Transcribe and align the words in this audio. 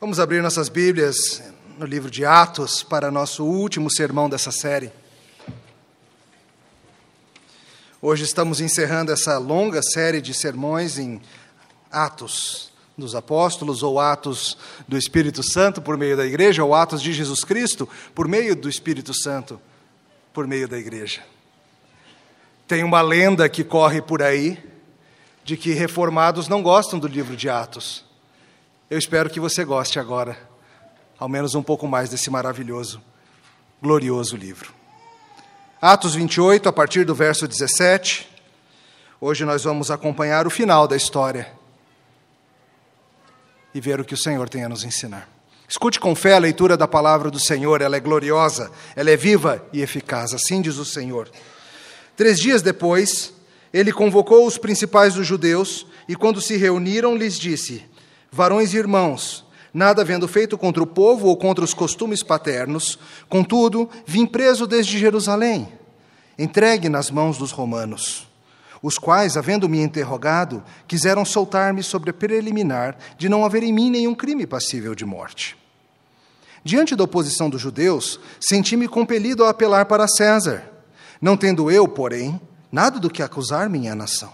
Vamos 0.00 0.18
abrir 0.18 0.42
nossas 0.42 0.70
Bíblias 0.70 1.42
no 1.76 1.84
livro 1.84 2.10
de 2.10 2.24
Atos 2.24 2.82
para 2.82 3.10
nosso 3.10 3.44
último 3.44 3.90
sermão 3.90 4.30
dessa 4.30 4.50
série. 4.50 4.90
Hoje 8.00 8.24
estamos 8.24 8.62
encerrando 8.62 9.12
essa 9.12 9.36
longa 9.36 9.82
série 9.82 10.22
de 10.22 10.32
sermões 10.32 10.98
em 10.98 11.20
Atos 11.92 12.72
dos 12.96 13.14
Apóstolos, 13.14 13.82
ou 13.82 14.00
Atos 14.00 14.56
do 14.88 14.96
Espírito 14.96 15.42
Santo 15.42 15.82
por 15.82 15.98
meio 15.98 16.16
da 16.16 16.24
igreja, 16.24 16.64
ou 16.64 16.74
Atos 16.74 17.02
de 17.02 17.12
Jesus 17.12 17.44
Cristo 17.44 17.86
por 18.14 18.26
meio 18.26 18.56
do 18.56 18.70
Espírito 18.70 19.12
Santo 19.12 19.60
por 20.32 20.46
meio 20.46 20.66
da 20.66 20.78
igreja. 20.78 21.22
Tem 22.66 22.82
uma 22.82 23.02
lenda 23.02 23.46
que 23.50 23.62
corre 23.62 24.00
por 24.00 24.22
aí 24.22 24.58
de 25.44 25.58
que 25.58 25.74
reformados 25.74 26.48
não 26.48 26.62
gostam 26.62 26.98
do 26.98 27.06
livro 27.06 27.36
de 27.36 27.50
Atos. 27.50 28.08
Eu 28.90 28.98
espero 28.98 29.30
que 29.30 29.38
você 29.38 29.64
goste 29.64 30.00
agora, 30.00 30.36
ao 31.16 31.28
menos 31.28 31.54
um 31.54 31.62
pouco 31.62 31.86
mais 31.86 32.10
desse 32.10 32.28
maravilhoso, 32.28 33.00
glorioso 33.80 34.36
livro. 34.36 34.74
Atos 35.80 36.16
28, 36.16 36.68
a 36.68 36.72
partir 36.72 37.04
do 37.04 37.14
verso 37.14 37.46
17. 37.46 38.28
Hoje 39.20 39.44
nós 39.44 39.62
vamos 39.62 39.92
acompanhar 39.92 40.44
o 40.44 40.50
final 40.50 40.88
da 40.88 40.96
história 40.96 41.52
e 43.72 43.80
ver 43.80 44.00
o 44.00 44.04
que 44.04 44.14
o 44.14 44.18
Senhor 44.18 44.48
tem 44.48 44.64
a 44.64 44.68
nos 44.68 44.82
ensinar. 44.82 45.28
Escute 45.68 46.00
com 46.00 46.16
fé 46.16 46.34
a 46.34 46.40
leitura 46.40 46.76
da 46.76 46.88
palavra 46.88 47.30
do 47.30 47.38
Senhor, 47.38 47.80
ela 47.82 47.96
é 47.96 48.00
gloriosa, 48.00 48.72
ela 48.96 49.08
é 49.12 49.16
viva 49.16 49.64
e 49.72 49.82
eficaz, 49.82 50.34
assim 50.34 50.60
diz 50.60 50.78
o 50.78 50.84
Senhor. 50.84 51.30
Três 52.16 52.40
dias 52.40 52.60
depois, 52.60 53.32
ele 53.72 53.92
convocou 53.92 54.44
os 54.44 54.58
principais 54.58 55.14
dos 55.14 55.28
judeus 55.28 55.86
e, 56.08 56.16
quando 56.16 56.40
se 56.40 56.56
reuniram, 56.56 57.16
lhes 57.16 57.38
disse: 57.38 57.88
varões 58.30 58.72
e 58.72 58.76
irmãos, 58.76 59.44
nada 59.72 60.02
havendo 60.02 60.28
feito 60.28 60.56
contra 60.56 60.82
o 60.82 60.86
povo 60.86 61.28
ou 61.28 61.36
contra 61.36 61.64
os 61.64 61.74
costumes 61.74 62.22
paternos, 62.22 62.98
contudo, 63.28 63.88
vim 64.06 64.26
preso 64.26 64.66
desde 64.66 64.98
Jerusalém, 64.98 65.68
entregue 66.38 66.88
nas 66.88 67.10
mãos 67.10 67.38
dos 67.38 67.50
romanos, 67.50 68.28
os 68.82 68.96
quais, 68.96 69.36
havendo-me 69.36 69.80
interrogado, 69.80 70.62
quiseram 70.88 71.24
soltar-me 71.24 71.82
sobre 71.82 72.10
a 72.10 72.14
preliminar 72.14 72.96
de 73.18 73.28
não 73.28 73.44
haver 73.44 73.62
em 73.62 73.72
mim 73.72 73.90
nenhum 73.90 74.14
crime 74.14 74.46
passível 74.46 74.94
de 74.94 75.04
morte. 75.04 75.56
Diante 76.64 76.94
da 76.94 77.04
oposição 77.04 77.48
dos 77.48 77.60
judeus, 77.60 78.20
senti-me 78.38 78.86
compelido 78.86 79.44
a 79.44 79.50
apelar 79.50 79.86
para 79.86 80.08
César, 80.08 80.62
não 81.20 81.36
tendo 81.36 81.70
eu, 81.70 81.86
porém, 81.88 82.40
nada 82.70 82.98
do 82.98 83.10
que 83.10 83.22
acusar 83.22 83.68
minha 83.68 83.94
nação. 83.94 84.32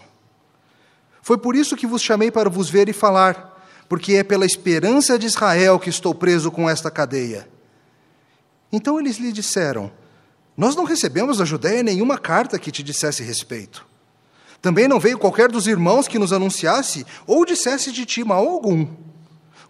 Foi 1.23 1.39
por 1.39 1.57
isso 1.57 1.77
que 1.77 1.87
vos 1.87 2.03
chamei 2.03 2.31
para 2.31 2.49
vos 2.49 2.71
ver 2.71 2.89
e 2.89 2.93
falar 2.93 3.56
porque 3.89 4.15
é 4.15 4.25
pela 4.25 4.47
esperança 4.47 5.19
de 5.19 5.27
Israel 5.27 5.79
que 5.79 5.91
estou 5.91 6.15
preso 6.15 6.51
com 6.51 6.69
esta 6.69 6.91
cadeia. 6.91 7.49
Então 8.73 8.99
eles 8.99 9.17
lhe 9.17 9.33
disseram: 9.33 9.91
Nós 10.57 10.75
não 10.75 10.85
recebemos 10.85 11.39
da 11.39 11.45
Judéia 11.45 11.83
nenhuma 11.83 12.19
carta 12.19 12.59
que 12.59 12.73
te 12.73 12.83
dissesse 12.83 13.23
respeito. 13.23 13.87
Também 14.61 14.89
não 14.89 14.99
veio 14.99 15.19
qualquer 15.19 15.51
dos 15.51 15.67
irmãos 15.67 16.09
que 16.09 16.19
nos 16.19 16.33
anunciasse 16.33 17.07
ou 17.27 17.45
dissesse 17.45 17.93
de 17.93 18.05
ti 18.05 18.25
mal 18.25 18.47
algum. 18.49 18.89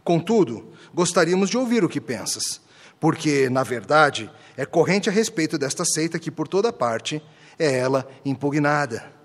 Contudo, 0.02 0.72
gostaríamos 0.94 1.50
de 1.50 1.58
ouvir 1.58 1.84
o 1.84 1.88
que 1.88 2.00
pensas, 2.00 2.60
porque, 2.98 3.50
na 3.50 3.62
verdade, 3.62 4.30
é 4.56 4.64
corrente 4.64 5.08
a 5.08 5.12
respeito 5.12 5.58
desta 5.58 5.84
seita 5.84 6.18
que 6.18 6.30
por 6.30 6.48
toda 6.48 6.72
parte 6.72 7.22
é 7.58 7.78
ela 7.78 8.08
impugnada. 8.24 9.15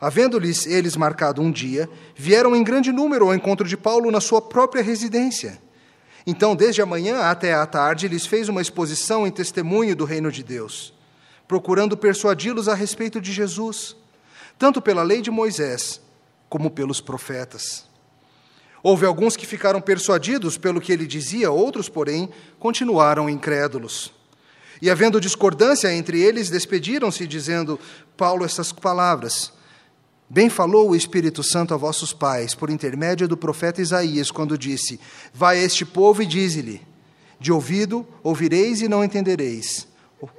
Havendo-lhes 0.00 0.66
eles 0.66 0.96
marcado 0.96 1.42
um 1.42 1.50
dia, 1.50 1.88
vieram 2.14 2.54
em 2.54 2.62
grande 2.62 2.92
número 2.92 3.26
ao 3.26 3.34
encontro 3.34 3.66
de 3.66 3.76
Paulo 3.76 4.10
na 4.10 4.20
sua 4.20 4.40
própria 4.40 4.82
residência. 4.82 5.60
Então, 6.26 6.54
desde 6.54 6.80
a 6.80 6.86
manhã 6.86 7.22
até 7.22 7.54
à 7.54 7.66
tarde, 7.66 8.06
lhes 8.06 8.26
fez 8.26 8.48
uma 8.48 8.60
exposição 8.60 9.26
em 9.26 9.30
testemunho 9.30 9.96
do 9.96 10.04
reino 10.04 10.30
de 10.30 10.42
Deus, 10.44 10.92
procurando 11.48 11.96
persuadi-los 11.96 12.68
a 12.68 12.74
respeito 12.74 13.20
de 13.20 13.32
Jesus, 13.32 13.96
tanto 14.58 14.80
pela 14.80 15.02
lei 15.02 15.20
de 15.20 15.30
Moisés 15.30 16.00
como 16.48 16.70
pelos 16.70 17.00
profetas. 17.00 17.86
Houve 18.82 19.06
alguns 19.06 19.36
que 19.36 19.46
ficaram 19.46 19.80
persuadidos 19.80 20.56
pelo 20.56 20.80
que 20.80 20.92
ele 20.92 21.06
dizia, 21.06 21.50
outros, 21.50 21.88
porém, 21.88 22.30
continuaram 22.58 23.28
incrédulos. 23.28 24.12
E 24.80 24.88
havendo 24.88 25.20
discordância 25.20 25.92
entre 25.92 26.20
eles, 26.20 26.48
despediram-se, 26.50 27.26
dizendo 27.26 27.80
Paulo 28.16 28.44
essas 28.44 28.70
palavras. 28.70 29.52
Bem 30.30 30.50
falou 30.50 30.90
o 30.90 30.96
Espírito 30.96 31.42
Santo 31.42 31.72
a 31.72 31.78
vossos 31.78 32.12
pais, 32.12 32.54
por 32.54 32.68
intermédio 32.68 33.26
do 33.26 33.34
profeta 33.34 33.80
Isaías, 33.80 34.30
quando 34.30 34.58
disse: 34.58 35.00
Vai 35.32 35.58
a 35.58 35.62
este 35.62 35.86
povo 35.86 36.22
e 36.22 36.26
dize-lhe: 36.26 36.82
De 37.40 37.50
ouvido 37.50 38.06
ouvireis 38.22 38.82
e 38.82 38.88
não 38.88 39.02
entendereis, 39.02 39.88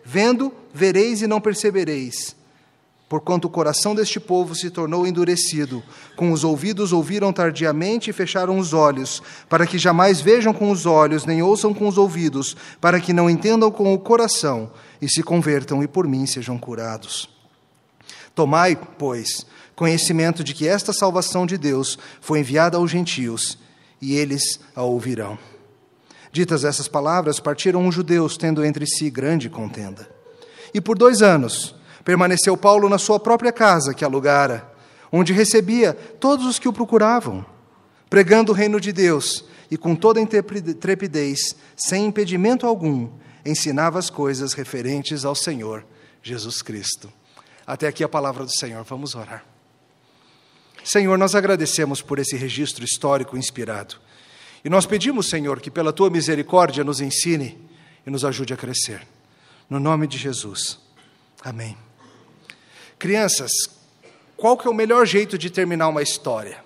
vendo 0.06 0.54
vereis 0.72 1.24
e 1.24 1.28
não 1.28 1.42
percebereis. 1.42 2.36
Porquanto 3.10 3.46
o 3.46 3.50
coração 3.50 3.96
deste 3.96 4.20
povo 4.20 4.54
se 4.54 4.70
tornou 4.70 5.08
endurecido, 5.08 5.82
com 6.16 6.32
os 6.32 6.44
ouvidos 6.44 6.94
ouviram 6.94 7.34
tardiamente 7.34 8.12
e 8.12 8.14
fecharam 8.14 8.60
os 8.60 8.72
olhos, 8.72 9.24
para 9.50 9.66
que 9.66 9.80
jamais 9.80 10.22
vejam 10.22 10.54
com 10.54 10.70
os 10.70 10.86
olhos, 10.86 11.26
nem 11.26 11.42
ouçam 11.42 11.74
com 11.74 11.88
os 11.88 11.98
ouvidos, 11.98 12.56
para 12.80 13.02
que 13.02 13.12
não 13.12 13.28
entendam 13.28 13.72
com 13.72 13.92
o 13.92 13.98
coração 13.98 14.70
e 15.02 15.10
se 15.10 15.24
convertam 15.24 15.82
e 15.82 15.88
por 15.88 16.08
mim 16.08 16.28
sejam 16.28 16.60
curados. 16.60 17.39
Tomai, 18.40 18.78
pois, 18.98 19.46
conhecimento 19.76 20.46
de 20.46 20.54
que 20.54 20.66
esta 20.66 20.94
salvação 20.94 21.46
de 21.46 21.58
Deus 21.58 22.00
foi 22.22 22.40
enviada 22.40 22.78
aos 22.78 22.90
gentios 22.90 23.58
e 24.02 24.16
eles 24.16 24.62
a 24.74 24.82
ouvirão. 24.82 25.38
Ditas 26.32 26.64
essas 26.64 26.88
palavras, 26.88 27.38
partiram 27.38 27.86
os 27.86 27.94
judeus, 27.94 28.38
tendo 28.38 28.64
entre 28.64 28.88
si 28.88 29.10
grande 29.10 29.50
contenda. 29.50 30.10
E 30.74 30.80
por 30.80 30.98
dois 30.98 31.22
anos 31.22 31.76
permaneceu 32.06 32.56
Paulo 32.56 32.88
na 32.88 32.98
sua 32.98 33.20
própria 33.20 33.52
casa 33.52 33.94
que 33.94 34.06
alugara, 34.06 34.72
onde 35.12 35.34
recebia 35.34 35.94
todos 35.94 36.46
os 36.46 36.58
que 36.58 36.70
o 36.70 36.72
procuravam, 36.72 37.46
pregando 38.10 38.54
o 38.54 38.56
reino 38.56 38.80
de 38.80 38.94
Deus 38.94 39.44
e 39.70 39.76
com 39.76 39.94
toda 39.98 40.22
intrepidez, 40.22 41.58
sem 41.76 42.06
impedimento 42.06 42.66
algum, 42.66 43.10
ensinava 43.46 44.00
as 44.00 44.10
coisas 44.10 44.54
referentes 44.54 45.26
ao 45.26 45.36
Senhor 45.36 45.86
Jesus 46.24 46.62
Cristo. 46.62 47.19
Até 47.70 47.88
aqui 47.88 48.04
a 48.04 48.10
palavra 48.10 48.44
do 48.44 48.52
Senhor. 48.52 48.84
Vamos 48.84 49.14
orar. 49.14 49.46
Senhor, 50.84 51.16
nós 51.20 51.36
agradecemos 51.36 52.02
por 52.02 52.18
esse 52.18 52.36
registro 52.36 52.84
histórico 52.84 53.38
inspirado. 53.38 53.98
E 54.66 54.70
nós 54.72 54.88
pedimos, 54.88 55.30
Senhor, 55.30 55.62
que 55.62 55.70
pela 55.70 55.94
tua 55.94 56.10
misericórdia 56.10 56.84
nos 56.84 57.00
ensine 57.00 57.64
e 58.08 58.10
nos 58.10 58.26
ajude 58.26 58.56
a 58.56 58.58
crescer. 58.58 59.06
No 59.70 59.80
nome 59.80 60.08
de 60.08 60.18
Jesus. 60.18 60.80
Amém. 61.44 61.78
Crianças, 62.98 63.52
qual 64.36 64.58
que 64.58 64.68
é 64.68 64.72
o 64.72 64.74
melhor 64.74 65.06
jeito 65.06 65.38
de 65.38 65.52
terminar 65.52 65.90
uma 65.90 66.02
história? 66.02 66.66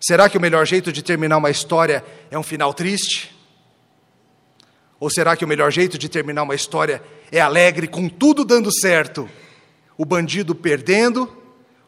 Será 0.00 0.28
que 0.28 0.36
o 0.36 0.40
melhor 0.40 0.66
jeito 0.66 0.90
de 0.90 1.04
terminar 1.04 1.36
uma 1.36 1.50
história 1.50 2.04
é 2.32 2.38
um 2.38 2.42
final 2.42 2.74
triste? 2.74 3.33
Ou 5.00 5.10
será 5.10 5.36
que 5.36 5.44
o 5.44 5.48
melhor 5.48 5.70
jeito 5.70 5.98
de 5.98 6.08
terminar 6.08 6.42
uma 6.42 6.54
história 6.54 7.02
é 7.30 7.40
alegre, 7.40 7.88
com 7.88 8.08
tudo 8.08 8.44
dando 8.44 8.72
certo? 8.72 9.28
O 9.96 10.04
bandido 10.04 10.54
perdendo 10.54 11.30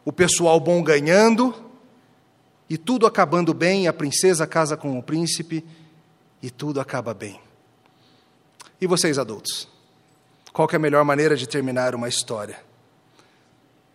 o 0.05 0.13
pessoal 0.13 0.59
bom 0.59 0.81
ganhando, 0.81 1.53
e 2.69 2.77
tudo 2.77 3.05
acabando 3.05 3.53
bem, 3.53 3.87
a 3.87 3.93
princesa 3.93 4.47
casa 4.47 4.77
com 4.77 4.97
o 4.97 5.03
príncipe, 5.03 5.65
e 6.41 6.49
tudo 6.49 6.79
acaba 6.79 7.13
bem. 7.13 7.39
E 8.79 8.87
vocês 8.87 9.17
adultos? 9.17 9.67
Qual 10.53 10.67
é 10.71 10.75
a 10.75 10.79
melhor 10.79 11.03
maneira 11.03 11.35
de 11.35 11.47
terminar 11.47 11.93
uma 11.93 12.07
história? 12.07 12.66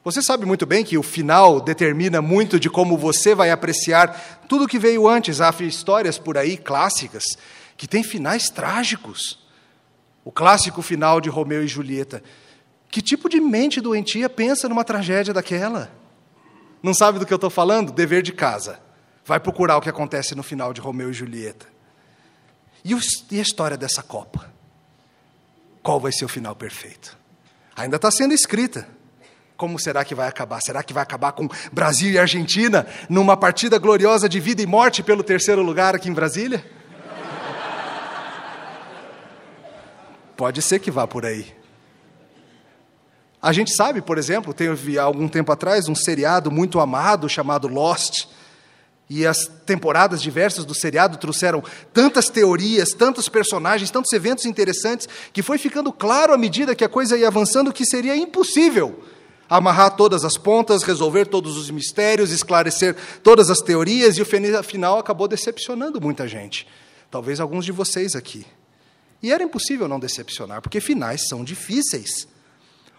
Você 0.04 0.20
sabe 0.20 0.44
muito 0.44 0.66
bem 0.66 0.84
que 0.84 0.98
o 0.98 1.02
final 1.02 1.60
determina 1.60 2.20
muito 2.20 2.58
de 2.58 2.68
como 2.68 2.98
você 2.98 3.36
vai 3.36 3.50
apreciar 3.50 4.42
tudo 4.48 4.66
que 4.66 4.78
veio 4.78 5.08
antes. 5.08 5.40
Há 5.40 5.54
histórias 5.60 6.18
por 6.18 6.36
aí 6.36 6.56
clássicas 6.56 7.22
que 7.76 7.86
têm 7.86 8.02
finais 8.02 8.48
trágicos. 8.48 9.38
O 10.24 10.32
clássico 10.32 10.82
final 10.82 11.20
de 11.20 11.28
Romeu 11.28 11.62
e 11.64 11.68
Julieta. 11.68 12.22
Que 12.90 13.00
tipo 13.00 13.28
de 13.28 13.40
mente 13.40 13.80
doentia 13.80 14.28
pensa 14.28 14.68
numa 14.68 14.84
tragédia 14.84 15.32
daquela? 15.32 15.92
Não 16.82 16.92
sabe 16.92 17.20
do 17.20 17.26
que 17.26 17.32
eu 17.32 17.36
estou 17.36 17.50
falando? 17.50 17.92
Dever 17.92 18.22
de 18.22 18.32
casa. 18.32 18.80
Vai 19.24 19.38
procurar 19.38 19.76
o 19.76 19.80
que 19.80 19.88
acontece 19.88 20.34
no 20.34 20.42
final 20.42 20.72
de 20.72 20.80
Romeu 20.80 21.10
e 21.10 21.14
Julieta. 21.14 21.66
E, 22.84 22.92
a 22.92 23.42
história 23.42 23.76
dessa 23.76 24.02
Copa? 24.02 24.52
Qual 25.80 26.00
vai 26.00 26.10
ser 26.10 26.24
o 26.24 26.28
final 26.28 26.56
perfeito? 26.56 27.16
Ainda 27.76 27.96
está 27.96 28.10
sendo 28.10 28.34
escrita. 28.34 28.88
Como 29.56 29.78
será 29.78 30.04
que 30.04 30.14
vai 30.14 30.28
acabar? 30.28 30.60
Será 30.60 30.82
que 30.82 30.92
vai 30.92 31.02
acabar 31.02 31.32
com 31.32 31.48
Brasil 31.72 32.10
e 32.10 32.18
Argentina 32.18 32.86
numa 33.08 33.36
partida 33.36 33.78
gloriosa 33.78 34.28
de 34.28 34.40
vida 34.40 34.62
e 34.62 34.66
morte 34.66 35.02
pelo 35.02 35.22
terceiro 35.22 35.62
lugar 35.62 35.94
aqui 35.94 36.08
em 36.08 36.12
Brasília? 36.12 36.64
Pode 40.36 40.60
ser 40.62 40.78
que 40.80 40.90
vá 40.90 41.06
por 41.06 41.24
aí. 41.24 41.54
A 43.40 43.52
gente 43.52 43.74
sabe, 43.74 44.00
por 44.00 44.18
exemplo, 44.18 44.54
teve 44.54 44.98
algum 44.98 45.28
tempo 45.28 45.52
atrás 45.52 45.88
um 45.88 45.94
seriado 45.94 46.50
muito 46.50 46.80
amado 46.80 47.28
chamado 47.28 47.68
Lost. 47.68 48.26
E 49.10 49.26
as 49.26 49.46
temporadas 49.66 50.22
diversas 50.22 50.64
do 50.64 50.74
seriado 50.74 51.18
trouxeram 51.18 51.62
tantas 51.92 52.28
teorias, 52.30 52.90
tantos 52.90 53.28
personagens, 53.28 53.90
tantos 53.90 54.12
eventos 54.12 54.46
interessantes, 54.46 55.08
que 55.32 55.42
foi 55.42 55.58
ficando 55.58 55.92
claro 55.92 56.32
à 56.32 56.38
medida 56.38 56.74
que 56.74 56.84
a 56.84 56.88
coisa 56.88 57.18
ia 57.18 57.28
avançando 57.28 57.72
que 57.72 57.84
seria 57.84 58.16
impossível 58.16 59.02
amarrar 59.56 59.96
todas 59.96 60.24
as 60.24 60.38
pontas, 60.38 60.82
resolver 60.82 61.26
todos 61.26 61.58
os 61.58 61.70
mistérios, 61.70 62.30
esclarecer 62.30 62.96
todas 63.22 63.50
as 63.50 63.60
teorias, 63.60 64.16
e 64.16 64.22
o 64.22 64.24
final 64.64 64.98
acabou 64.98 65.28
decepcionando 65.28 66.00
muita 66.00 66.26
gente. 66.26 66.66
Talvez 67.10 67.38
alguns 67.38 67.66
de 67.66 67.70
vocês 67.70 68.16
aqui. 68.16 68.46
E 69.22 69.30
era 69.30 69.44
impossível 69.44 69.86
não 69.86 70.00
decepcionar, 70.00 70.62
porque 70.62 70.80
finais 70.80 71.28
são 71.28 71.44
difíceis. 71.44 72.26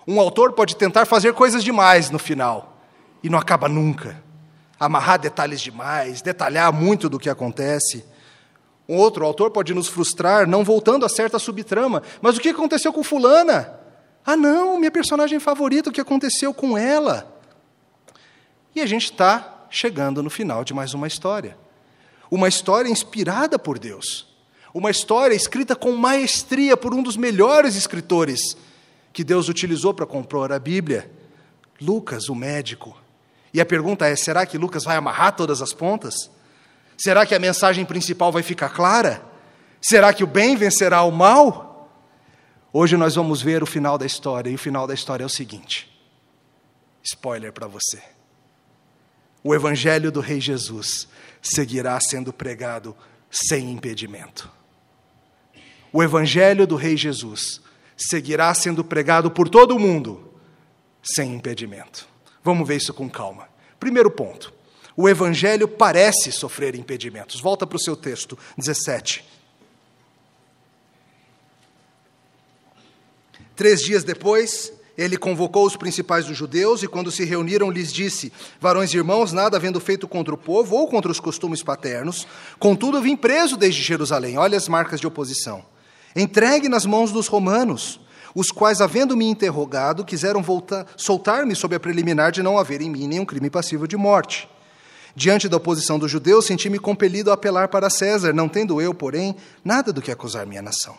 Um 0.07 0.19
autor 0.19 0.53
pode 0.53 0.75
tentar 0.75 1.05
fazer 1.05 1.33
coisas 1.33 1.63
demais 1.63 2.11
no 2.11 2.19
final, 2.19 2.77
e 3.23 3.29
não 3.29 3.39
acaba 3.39 3.67
nunca. 3.67 4.21
Amarrar 4.79 5.19
detalhes 5.19 5.59
demais, 5.59 6.21
detalhar 6.21 6.71
muito 6.71 7.09
do 7.09 7.17
que 7.17 7.31
acontece. 7.31 8.05
Um 8.87 8.97
outro 8.97 9.25
autor 9.25 9.49
pode 9.49 9.73
nos 9.73 9.87
frustrar 9.87 10.47
não 10.47 10.63
voltando 10.63 11.03
a 11.03 11.09
certa 11.09 11.39
subtrama. 11.39 12.03
Mas 12.21 12.37
o 12.37 12.39
que 12.39 12.49
aconteceu 12.49 12.93
com 12.93 13.03
Fulana? 13.03 13.82
Ah, 14.25 14.37
não, 14.37 14.77
minha 14.77 14.91
personagem 14.91 15.39
favorita, 15.39 15.89
o 15.89 15.93
que 15.93 16.01
aconteceu 16.01 16.53
com 16.53 16.77
ela? 16.77 17.29
E 18.75 18.81
a 18.81 18.85
gente 18.85 19.05
está 19.05 19.65
chegando 19.69 20.23
no 20.23 20.29
final 20.29 20.63
de 20.63 20.73
mais 20.73 20.93
uma 20.93 21.07
história. 21.07 21.57
Uma 22.31 22.47
história 22.47 22.89
inspirada 22.89 23.59
por 23.59 23.77
Deus. 23.77 24.27
Uma 24.73 24.89
história 24.89 25.35
escrita 25.35 25.75
com 25.75 25.91
maestria 25.91 26.75
por 26.75 26.93
um 26.93 27.03
dos 27.03 27.17
melhores 27.17 27.75
escritores 27.75 28.57
que 29.11 29.23
Deus 29.23 29.49
utilizou 29.49 29.93
para 29.93 30.05
compor 30.05 30.51
a 30.51 30.57
Bíblia, 30.57 31.11
Lucas, 31.79 32.29
o 32.29 32.35
médico. 32.35 32.97
E 33.53 33.61
a 33.61 33.65
pergunta 33.65 34.07
é: 34.07 34.15
será 34.15 34.45
que 34.45 34.57
Lucas 34.57 34.83
vai 34.83 34.95
amarrar 34.95 35.35
todas 35.35 35.61
as 35.61 35.73
pontas? 35.73 36.31
Será 36.97 37.25
que 37.25 37.35
a 37.35 37.39
mensagem 37.39 37.85
principal 37.85 38.31
vai 38.31 38.41
ficar 38.41 38.69
clara? 38.69 39.23
Será 39.81 40.13
que 40.13 40.23
o 40.23 40.27
bem 40.27 40.55
vencerá 40.55 41.03
o 41.03 41.11
mal? 41.11 41.72
Hoje 42.75 42.97
nós 42.97 43.13
vamos 43.13 43.39
ver 43.39 43.61
o 43.61 43.67
final 43.67 43.99
da 43.99 44.05
história, 44.05 44.49
e 44.49 44.55
o 44.55 44.57
final 44.57 44.87
da 44.87 44.95
história 44.95 45.23
é 45.23 45.27
o 45.27 45.29
seguinte: 45.29 45.87
spoiler 47.03 47.53
para 47.53 47.67
você. 47.67 48.01
O 49.43 49.53
Evangelho 49.53 50.11
do 50.11 50.19
Rei 50.19 50.41
Jesus 50.41 51.07
seguirá 51.39 51.99
sendo 52.01 52.33
pregado 52.33 52.95
sem 53.29 53.71
impedimento. 53.71 54.49
O 55.91 56.01
Evangelho 56.01 56.65
do 56.65 56.75
Rei 56.75 56.97
Jesus 56.97 57.61
seguirá 57.95 58.51
sendo 58.55 58.83
pregado 58.83 59.29
por 59.29 59.47
todo 59.47 59.75
o 59.75 59.79
mundo 59.79 60.33
sem 61.03 61.35
impedimento. 61.35 62.07
Vamos 62.43 62.67
ver 62.67 62.77
isso 62.77 62.91
com 62.91 63.07
calma. 63.07 63.47
Primeiro 63.79 64.09
ponto: 64.09 64.51
o 64.97 65.07
Evangelho 65.07 65.67
parece 65.67 66.31
sofrer 66.31 66.73
impedimentos. 66.73 67.39
Volta 67.39 67.67
para 67.67 67.75
o 67.75 67.79
seu 67.79 67.95
texto, 67.95 68.35
17. 68.57 69.32
Três 73.55 73.81
dias 73.81 74.03
depois, 74.03 74.73
ele 74.97 75.17
convocou 75.17 75.65
os 75.65 75.75
principais 75.75 76.25
dos 76.25 76.37
judeus 76.37 76.83
e, 76.83 76.87
quando 76.87 77.11
se 77.11 77.23
reuniram, 77.23 77.71
lhes 77.71 77.91
disse: 77.91 78.31
Varões 78.59 78.93
e 78.93 78.97
irmãos, 78.97 79.31
nada 79.31 79.57
havendo 79.57 79.79
feito 79.79 80.07
contra 80.07 80.33
o 80.33 80.37
povo 80.37 80.75
ou 80.75 80.87
contra 80.87 81.11
os 81.11 81.19
costumes 81.19 81.63
paternos, 81.63 82.27
contudo 82.59 83.01
vim 83.01 83.15
preso 83.15 83.57
desde 83.57 83.81
Jerusalém. 83.81 84.37
Olha 84.37 84.57
as 84.57 84.67
marcas 84.67 84.99
de 84.99 85.07
oposição. 85.07 85.65
Entregue 86.15 86.69
nas 86.69 86.85
mãos 86.85 87.11
dos 87.11 87.27
romanos, 87.27 87.99
os 88.35 88.51
quais, 88.51 88.81
havendo 88.81 89.17
me 89.17 89.25
interrogado, 89.25 90.05
quiseram 90.05 90.43
soltar-me 90.95 91.55
sob 91.55 91.75
a 91.75 91.79
preliminar 91.79 92.31
de 92.31 92.43
não 92.43 92.57
haver 92.57 92.81
em 92.81 92.89
mim 92.89 93.07
nenhum 93.07 93.25
crime 93.25 93.49
passivo 93.49 93.87
de 93.87 93.97
morte. 93.97 94.47
Diante 95.15 95.47
da 95.47 95.57
oposição 95.57 95.99
dos 95.99 96.09
judeus, 96.09 96.45
senti-me 96.45 96.79
compelido 96.79 97.29
a 97.29 97.35
apelar 97.35 97.67
para 97.67 97.89
César, 97.89 98.33
não 98.33 98.49
tendo 98.49 98.81
eu, 98.81 98.93
porém, 98.93 99.35
nada 99.63 99.93
do 99.93 100.01
que 100.01 100.11
acusar 100.11 100.45
minha 100.45 100.61
nação. 100.61 100.97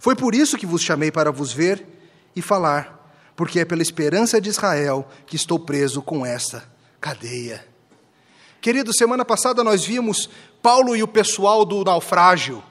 Foi 0.00 0.16
por 0.16 0.34
isso 0.34 0.56
que 0.56 0.66
vos 0.66 0.82
chamei 0.82 1.12
para 1.12 1.30
vos 1.30 1.52
ver 1.52 1.86
e 2.34 2.40
falar, 2.40 3.14
porque 3.36 3.60
é 3.60 3.64
pela 3.66 3.82
esperança 3.82 4.40
de 4.40 4.48
Israel 4.48 5.06
que 5.26 5.36
estou 5.36 5.58
preso 5.58 6.00
com 6.00 6.24
esta 6.24 6.64
cadeia. 6.98 7.64
Querido, 8.62 8.94
semana 8.94 9.26
passada 9.26 9.62
nós 9.62 9.84
vimos 9.84 10.28
Paulo 10.62 10.96
e 10.96 11.02
o 11.02 11.08
pessoal 11.08 11.64
do 11.66 11.84
naufrágio 11.84 12.62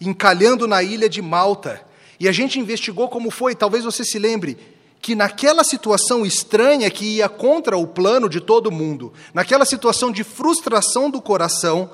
encalhando 0.00 0.68
na 0.68 0.82
ilha 0.82 1.08
de 1.08 1.20
Malta. 1.22 1.82
E 2.20 2.28
a 2.28 2.32
gente 2.32 2.60
investigou 2.60 3.08
como 3.08 3.30
foi, 3.30 3.54
talvez 3.54 3.84
você 3.84 4.04
se 4.04 4.18
lembre, 4.18 4.58
que 5.00 5.14
naquela 5.14 5.64
situação 5.64 6.26
estranha 6.26 6.90
que 6.90 7.16
ia 7.16 7.28
contra 7.28 7.78
o 7.78 7.86
plano 7.86 8.28
de 8.28 8.40
todo 8.40 8.70
mundo, 8.70 9.12
naquela 9.32 9.64
situação 9.64 10.12
de 10.12 10.22
frustração 10.22 11.08
do 11.10 11.22
coração, 11.22 11.90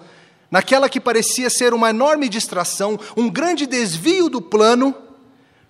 naquela 0.54 0.88
que 0.88 1.00
parecia 1.00 1.50
ser 1.50 1.74
uma 1.74 1.90
enorme 1.90 2.28
distração, 2.28 2.96
um 3.16 3.28
grande 3.28 3.66
desvio 3.66 4.28
do 4.28 4.40
plano, 4.40 4.94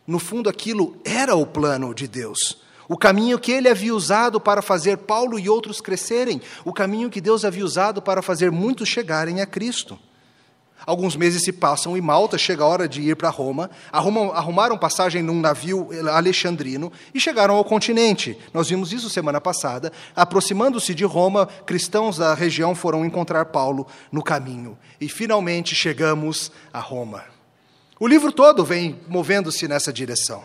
no 0.07 0.19
fundo 0.19 0.51
aquilo 0.51 1.01
era 1.03 1.35
o 1.35 1.47
plano 1.47 1.95
de 1.95 2.07
Deus. 2.07 2.59
O 2.87 2.95
caminho 2.99 3.39
que 3.39 3.51
ele 3.51 3.67
havia 3.67 3.95
usado 3.95 4.39
para 4.39 4.61
fazer 4.61 4.99
Paulo 4.99 5.39
e 5.39 5.49
outros 5.49 5.81
crescerem, 5.81 6.39
o 6.67 6.71
caminho 6.71 7.09
que 7.09 7.19
Deus 7.19 7.47
havia 7.47 7.65
usado 7.65 8.03
para 8.03 8.21
fazer 8.21 8.53
muitos 8.53 8.87
chegarem 8.87 9.41
a 9.41 9.47
Cristo. 9.47 9.99
Alguns 10.87 11.17
meses 11.17 11.43
se 11.43 11.53
passam 11.53 11.97
e 11.97 12.01
Malta 12.01 12.37
chega 12.37 12.63
a 12.63 12.67
hora 12.67 12.89
de 12.89 13.01
ir 13.01 13.17
para 13.17 13.31
Roma, 13.31 13.71
arrumam, 13.91 14.33
arrumaram 14.33 14.77
passagem 14.77 15.23
num 15.23 15.41
navio 15.41 15.89
alexandrino 16.11 16.93
e 17.15 17.21
chegaram 17.21 17.57
ao 17.57 17.65
continente. 17.65 18.39
Nós 18.53 18.69
vimos 18.69 18.93
isso 18.93 19.09
semana 19.09 19.41
passada. 19.41 19.93
Aproximando-se 20.15 20.95
de 20.95 21.05
Roma, 21.05 21.47
cristãos 21.47 22.19
da 22.19 22.35
região 22.35 22.75
foram 22.75 23.05
encontrar 23.05 23.47
Paulo 23.47 23.87
no 24.13 24.23
caminho. 24.23 24.77
E 25.01 25.09
finalmente 25.09 25.75
chegamos 25.75 26.53
a 26.73 26.81
Roma. 26.81 27.25
O 27.99 28.07
livro 28.07 28.31
todo 28.31 28.65
vem 28.65 29.01
movendo-se 29.09 29.67
nessa 29.67 29.93
direção. 29.93 30.45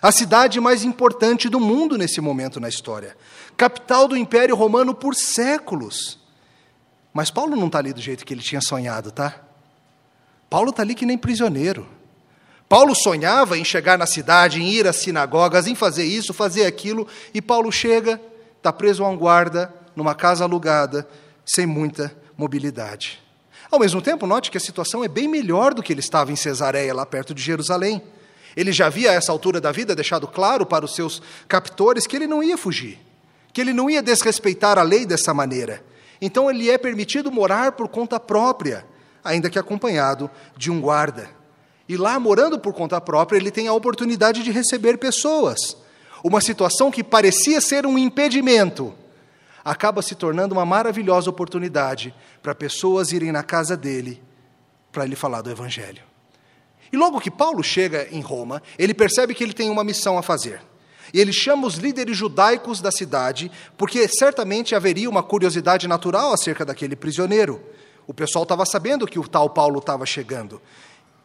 A 0.00 0.12
cidade 0.12 0.60
mais 0.60 0.84
importante 0.84 1.48
do 1.48 1.58
mundo 1.60 1.96
nesse 1.96 2.20
momento 2.20 2.60
na 2.60 2.68
história. 2.68 3.16
Capital 3.56 4.06
do 4.06 4.16
Império 4.16 4.54
Romano 4.54 4.94
por 4.94 5.14
séculos. 5.14 6.18
Mas 7.12 7.30
Paulo 7.30 7.56
não 7.56 7.66
está 7.66 7.78
ali 7.78 7.92
do 7.92 8.00
jeito 8.00 8.24
que 8.24 8.34
ele 8.34 8.42
tinha 8.42 8.60
sonhado, 8.60 9.10
tá? 9.10 9.40
Paulo 10.52 10.68
está 10.68 10.82
ali 10.82 10.94
que 10.94 11.06
nem 11.06 11.16
prisioneiro. 11.16 11.88
Paulo 12.68 12.94
sonhava 12.94 13.56
em 13.56 13.64
chegar 13.64 13.96
na 13.96 14.04
cidade, 14.04 14.60
em 14.60 14.68
ir 14.68 14.86
às 14.86 14.96
sinagogas, 14.96 15.66
em 15.66 15.74
fazer 15.74 16.04
isso, 16.04 16.34
fazer 16.34 16.66
aquilo, 16.66 17.08
e 17.32 17.40
Paulo 17.40 17.72
chega, 17.72 18.20
está 18.58 18.70
preso 18.70 19.02
a 19.02 19.08
um 19.08 19.16
guarda, 19.16 19.72
numa 19.96 20.14
casa 20.14 20.44
alugada, 20.44 21.08
sem 21.46 21.64
muita 21.64 22.14
mobilidade. 22.36 23.18
Ao 23.70 23.78
mesmo 23.78 24.02
tempo, 24.02 24.26
note 24.26 24.50
que 24.50 24.58
a 24.58 24.60
situação 24.60 25.02
é 25.02 25.08
bem 25.08 25.26
melhor 25.26 25.72
do 25.72 25.82
que 25.82 25.90
ele 25.90 26.00
estava 26.00 26.30
em 26.30 26.36
Cesareia, 26.36 26.92
lá 26.92 27.06
perto 27.06 27.32
de 27.32 27.40
Jerusalém. 27.40 28.02
Ele 28.54 28.72
já 28.72 28.88
havia, 28.88 29.10
a 29.10 29.14
essa 29.14 29.32
altura 29.32 29.58
da 29.58 29.72
vida, 29.72 29.94
deixado 29.94 30.28
claro 30.28 30.66
para 30.66 30.84
os 30.84 30.94
seus 30.94 31.22
captores 31.48 32.06
que 32.06 32.14
ele 32.14 32.26
não 32.26 32.42
ia 32.42 32.58
fugir, 32.58 32.98
que 33.54 33.60
ele 33.62 33.72
não 33.72 33.88
ia 33.88 34.02
desrespeitar 34.02 34.78
a 34.78 34.82
lei 34.82 35.06
dessa 35.06 35.32
maneira. 35.32 35.82
Então, 36.20 36.50
ele 36.50 36.68
é 36.70 36.76
permitido 36.76 37.32
morar 37.32 37.72
por 37.72 37.88
conta 37.88 38.20
própria 38.20 38.91
ainda 39.24 39.50
que 39.50 39.58
acompanhado 39.58 40.30
de 40.56 40.70
um 40.70 40.80
guarda. 40.80 41.28
E 41.88 41.96
lá, 41.96 42.18
morando 42.18 42.58
por 42.58 42.72
conta 42.72 43.00
própria, 43.00 43.36
ele 43.36 43.50
tem 43.50 43.68
a 43.68 43.72
oportunidade 43.72 44.42
de 44.42 44.50
receber 44.50 44.98
pessoas. 44.98 45.76
Uma 46.22 46.40
situação 46.40 46.90
que 46.90 47.02
parecia 47.02 47.60
ser 47.60 47.84
um 47.84 47.98
impedimento, 47.98 48.94
acaba 49.64 50.02
se 50.02 50.14
tornando 50.14 50.54
uma 50.54 50.64
maravilhosa 50.64 51.28
oportunidade 51.30 52.14
para 52.42 52.54
pessoas 52.54 53.12
irem 53.12 53.32
na 53.32 53.42
casa 53.42 53.76
dele 53.76 54.22
para 54.90 55.04
ele 55.04 55.16
falar 55.16 55.40
do 55.40 55.50
Evangelho. 55.50 56.02
E 56.92 56.96
logo 56.96 57.20
que 57.20 57.30
Paulo 57.30 57.62
chega 57.62 58.06
em 58.10 58.20
Roma, 58.20 58.62
ele 58.78 58.92
percebe 58.92 59.34
que 59.34 59.42
ele 59.42 59.54
tem 59.54 59.70
uma 59.70 59.82
missão 59.82 60.18
a 60.18 60.22
fazer. 60.22 60.60
E 61.12 61.20
ele 61.20 61.32
chama 61.32 61.66
os 61.66 61.76
líderes 61.76 62.16
judaicos 62.16 62.80
da 62.80 62.90
cidade, 62.90 63.50
porque 63.76 64.06
certamente 64.06 64.74
haveria 64.74 65.08
uma 65.08 65.22
curiosidade 65.22 65.88
natural 65.88 66.32
acerca 66.32 66.64
daquele 66.64 66.94
prisioneiro. 66.94 67.62
O 68.12 68.14
pessoal 68.14 68.42
estava 68.42 68.66
sabendo 68.66 69.06
que 69.06 69.18
o 69.18 69.26
tal 69.26 69.48
Paulo 69.48 69.78
estava 69.78 70.04
chegando. 70.04 70.60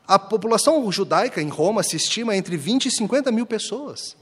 A 0.07 0.17
população 0.17 0.89
judaica 0.89 1.41
em 1.41 1.49
Roma 1.49 1.83
se 1.83 1.97
estima 1.97 2.33
entre 2.33 2.55
20 2.55 2.85
e 2.85 2.91
50 2.91 3.29
mil 3.29 3.45
pessoas. 3.45 4.15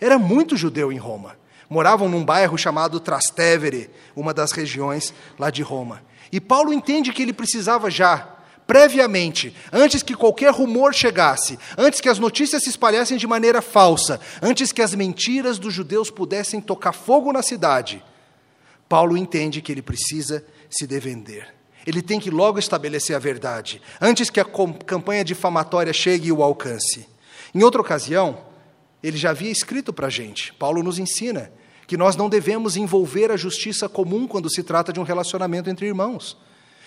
Era 0.00 0.18
muito 0.18 0.56
judeu 0.56 0.90
em 0.90 0.98
Roma. 0.98 1.38
Moravam 1.70 2.08
num 2.08 2.24
bairro 2.24 2.58
chamado 2.58 2.98
Trastevere, 2.98 3.88
uma 4.16 4.34
das 4.34 4.50
regiões 4.50 5.14
lá 5.38 5.48
de 5.48 5.62
Roma. 5.62 6.02
E 6.32 6.40
Paulo 6.40 6.72
entende 6.72 7.12
que 7.12 7.22
ele 7.22 7.32
precisava 7.32 7.88
já, 7.88 8.28
previamente, 8.66 9.54
antes 9.72 10.02
que 10.02 10.16
qualquer 10.16 10.50
rumor 10.50 10.92
chegasse, 10.92 11.56
antes 11.76 12.00
que 12.00 12.08
as 12.08 12.18
notícias 12.18 12.64
se 12.64 12.70
espalhassem 12.70 13.16
de 13.16 13.28
maneira 13.28 13.62
falsa, 13.62 14.20
antes 14.42 14.72
que 14.72 14.82
as 14.82 14.92
mentiras 14.92 15.56
dos 15.56 15.72
judeus 15.72 16.10
pudessem 16.10 16.60
tocar 16.60 16.92
fogo 16.92 17.32
na 17.32 17.44
cidade, 17.44 18.02
Paulo 18.88 19.16
entende 19.16 19.62
que 19.62 19.70
ele 19.70 19.82
precisa 19.82 20.44
se 20.68 20.84
defender 20.84 21.56
ele 21.86 22.02
tem 22.02 22.20
que 22.20 22.30
logo 22.30 22.58
estabelecer 22.58 23.16
a 23.16 23.18
verdade, 23.18 23.80
antes 24.00 24.30
que 24.30 24.40
a 24.40 24.44
campanha 24.44 25.24
difamatória 25.24 25.92
chegue 25.92 26.28
e 26.28 26.32
o 26.32 26.42
alcance. 26.42 27.08
Em 27.54 27.62
outra 27.62 27.80
ocasião, 27.80 28.38
ele 29.02 29.16
já 29.16 29.30
havia 29.30 29.50
escrito 29.50 29.92
para 29.92 30.08
a 30.08 30.10
gente, 30.10 30.52
Paulo 30.54 30.82
nos 30.82 30.98
ensina, 30.98 31.50
que 31.86 31.96
nós 31.96 32.16
não 32.16 32.28
devemos 32.28 32.76
envolver 32.76 33.30
a 33.30 33.36
justiça 33.36 33.88
comum 33.88 34.26
quando 34.26 34.50
se 34.50 34.62
trata 34.62 34.92
de 34.92 35.00
um 35.00 35.04
relacionamento 35.04 35.70
entre 35.70 35.86
irmãos, 35.86 36.36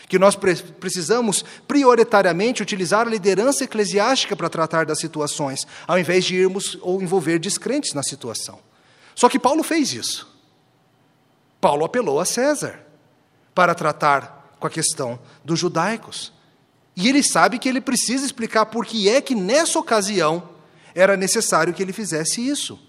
que 0.07 0.19
nós 0.19 0.35
pre 0.35 0.55
precisamos 0.55 1.43
prioritariamente 1.67 2.61
utilizar 2.61 3.07
a 3.07 3.09
liderança 3.09 3.63
eclesiástica 3.63 4.35
para 4.35 4.49
tratar 4.49 4.85
das 4.85 4.99
situações, 4.99 5.65
ao 5.87 5.97
invés 5.97 6.25
de 6.25 6.35
irmos 6.35 6.77
ou 6.81 7.01
envolver 7.01 7.39
descrentes 7.39 7.93
na 7.93 8.03
situação. 8.03 8.59
Só 9.15 9.27
que 9.27 9.39
Paulo 9.39 9.63
fez 9.63 9.93
isso. 9.93 10.29
Paulo 11.59 11.85
apelou 11.85 12.19
a 12.19 12.25
César 12.25 12.79
para 13.55 13.73
tratar 13.73 14.40
com 14.61 14.67
a 14.67 14.69
questão 14.69 15.19
dos 15.43 15.59
judaicos. 15.59 16.31
E 16.95 17.09
ele 17.09 17.23
sabe 17.23 17.57
que 17.57 17.67
ele 17.67 17.81
precisa 17.81 18.25
explicar 18.25 18.67
por 18.67 18.85
que 18.85 19.09
é 19.09 19.19
que 19.19 19.33
nessa 19.33 19.79
ocasião 19.79 20.49
era 20.93 21.17
necessário 21.17 21.73
que 21.73 21.81
ele 21.81 21.91
fizesse 21.91 22.47
isso. 22.47 22.79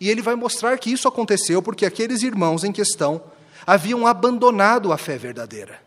E 0.00 0.08
ele 0.08 0.22
vai 0.22 0.34
mostrar 0.34 0.78
que 0.78 0.90
isso 0.90 1.06
aconteceu 1.06 1.60
porque 1.60 1.84
aqueles 1.84 2.22
irmãos 2.22 2.64
em 2.64 2.72
questão 2.72 3.22
haviam 3.66 4.06
abandonado 4.06 4.92
a 4.92 4.96
fé 4.96 5.18
verdadeira 5.18 5.80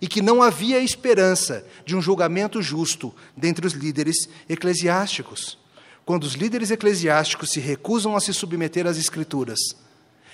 e 0.00 0.06
que 0.06 0.22
não 0.22 0.42
havia 0.42 0.78
esperança 0.78 1.66
de 1.84 1.96
um 1.96 2.02
julgamento 2.02 2.62
justo 2.62 3.14
dentre 3.36 3.66
os 3.66 3.72
líderes 3.72 4.28
eclesiásticos. 4.48 5.58
Quando 6.04 6.24
os 6.24 6.34
líderes 6.34 6.70
eclesiásticos 6.70 7.50
se 7.50 7.58
recusam 7.58 8.14
a 8.14 8.20
se 8.20 8.32
submeter 8.32 8.86
às 8.86 8.98
Escrituras, 8.98 9.58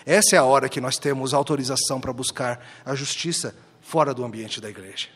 essa 0.04 0.34
é 0.34 0.38
a 0.38 0.44
hora 0.44 0.68
que 0.68 0.80
nós 0.80 0.98
temos 0.98 1.32
autorização 1.32 2.00
para 2.00 2.12
buscar 2.12 2.60
a 2.84 2.94
justiça 2.94 3.54
fora 3.92 4.14
do 4.14 4.24
ambiente 4.24 4.58
da 4.58 4.70
igreja. 4.70 5.08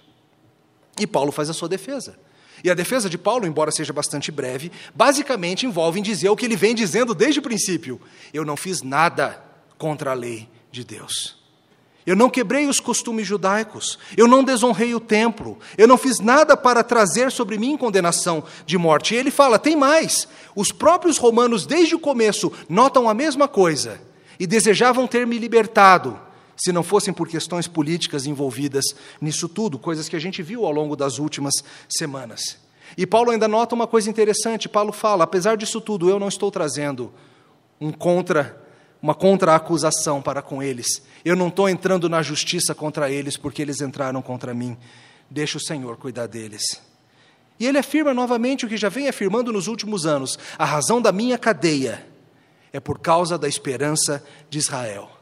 E 1.00 1.06
Paulo 1.06 1.32
faz 1.32 1.48
a 1.48 1.54
sua 1.54 1.66
defesa. 1.66 2.18
E 2.62 2.70
a 2.70 2.74
defesa 2.74 3.08
de 3.08 3.16
Paulo, 3.16 3.46
embora 3.46 3.70
seja 3.70 3.90
bastante 3.90 4.30
breve, 4.30 4.70
basicamente 4.94 5.64
envolve 5.64 5.98
em 5.98 6.02
dizer 6.02 6.28
o 6.28 6.36
que 6.36 6.44
ele 6.44 6.56
vem 6.56 6.74
dizendo 6.74 7.14
desde 7.14 7.40
o 7.40 7.42
princípio: 7.42 7.98
eu 8.34 8.44
não 8.44 8.54
fiz 8.54 8.82
nada 8.82 9.42
contra 9.78 10.10
a 10.10 10.14
lei 10.14 10.46
de 10.70 10.84
Deus. 10.84 11.38
Eu 12.04 12.14
não 12.14 12.28
quebrei 12.28 12.66
os 12.66 12.78
costumes 12.78 13.26
judaicos, 13.26 13.98
eu 14.14 14.28
não 14.28 14.44
desonrei 14.44 14.94
o 14.94 15.00
templo, 15.00 15.58
eu 15.78 15.88
não 15.88 15.96
fiz 15.96 16.20
nada 16.20 16.54
para 16.54 16.84
trazer 16.84 17.32
sobre 17.32 17.56
mim 17.56 17.78
condenação 17.78 18.44
de 18.66 18.76
morte. 18.76 19.14
E 19.14 19.16
ele 19.16 19.30
fala: 19.30 19.58
tem 19.58 19.74
mais. 19.74 20.28
Os 20.54 20.70
próprios 20.70 21.16
romanos, 21.16 21.64
desde 21.64 21.94
o 21.94 21.98
começo, 21.98 22.52
notam 22.68 23.08
a 23.08 23.14
mesma 23.14 23.48
coisa 23.48 23.98
e 24.38 24.46
desejavam 24.46 25.06
ter 25.06 25.26
me 25.26 25.38
libertado, 25.38 26.25
se 26.56 26.72
não 26.72 26.82
fossem 26.82 27.12
por 27.12 27.28
questões 27.28 27.68
políticas 27.68 28.26
envolvidas 28.26 28.84
nisso 29.20 29.48
tudo, 29.48 29.78
coisas 29.78 30.08
que 30.08 30.16
a 30.16 30.20
gente 30.20 30.42
viu 30.42 30.64
ao 30.64 30.72
longo 30.72 30.96
das 30.96 31.18
últimas 31.18 31.54
semanas. 31.88 32.58
E 32.96 33.06
Paulo 33.06 33.30
ainda 33.30 33.46
nota 33.46 33.74
uma 33.74 33.86
coisa 33.86 34.08
interessante. 34.08 34.68
Paulo 34.68 34.92
fala: 34.92 35.24
apesar 35.24 35.56
disso 35.56 35.80
tudo, 35.80 36.08
eu 36.08 36.18
não 36.18 36.28
estou 36.28 36.50
trazendo 36.50 37.12
um 37.80 37.92
contra, 37.92 38.62
uma 39.02 39.14
contra-acusação 39.14 40.22
para 40.22 40.40
com 40.40 40.62
eles. 40.62 41.02
Eu 41.24 41.36
não 41.36 41.48
estou 41.48 41.68
entrando 41.68 42.08
na 42.08 42.22
justiça 42.22 42.74
contra 42.74 43.10
eles 43.10 43.36
porque 43.36 43.60
eles 43.60 43.80
entraram 43.80 44.22
contra 44.22 44.54
mim. 44.54 44.76
Deixa 45.28 45.58
o 45.58 45.60
Senhor 45.60 45.96
cuidar 45.96 46.26
deles. 46.26 46.62
E 47.58 47.66
ele 47.66 47.78
afirma 47.78 48.12
novamente 48.12 48.64
o 48.64 48.68
que 48.68 48.76
já 48.76 48.88
vem 48.88 49.08
afirmando 49.08 49.52
nos 49.52 49.66
últimos 49.66 50.06
anos: 50.06 50.38
a 50.56 50.64
razão 50.64 51.00
da 51.02 51.12
minha 51.12 51.36
cadeia 51.36 52.06
é 52.72 52.80
por 52.80 52.98
causa 52.98 53.36
da 53.36 53.48
esperança 53.48 54.24
de 54.48 54.58
Israel. 54.58 55.15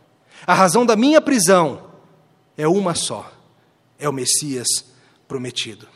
A 0.47 0.55
razão 0.55 0.85
da 0.85 0.95
minha 0.97 1.21
prisão 1.21 1.83
é 2.57 2.69
uma 2.69 2.95
só: 2.95 3.33
é 3.99 4.09
o 4.09 4.13
Messias 4.13 4.67
prometido. 5.27 5.89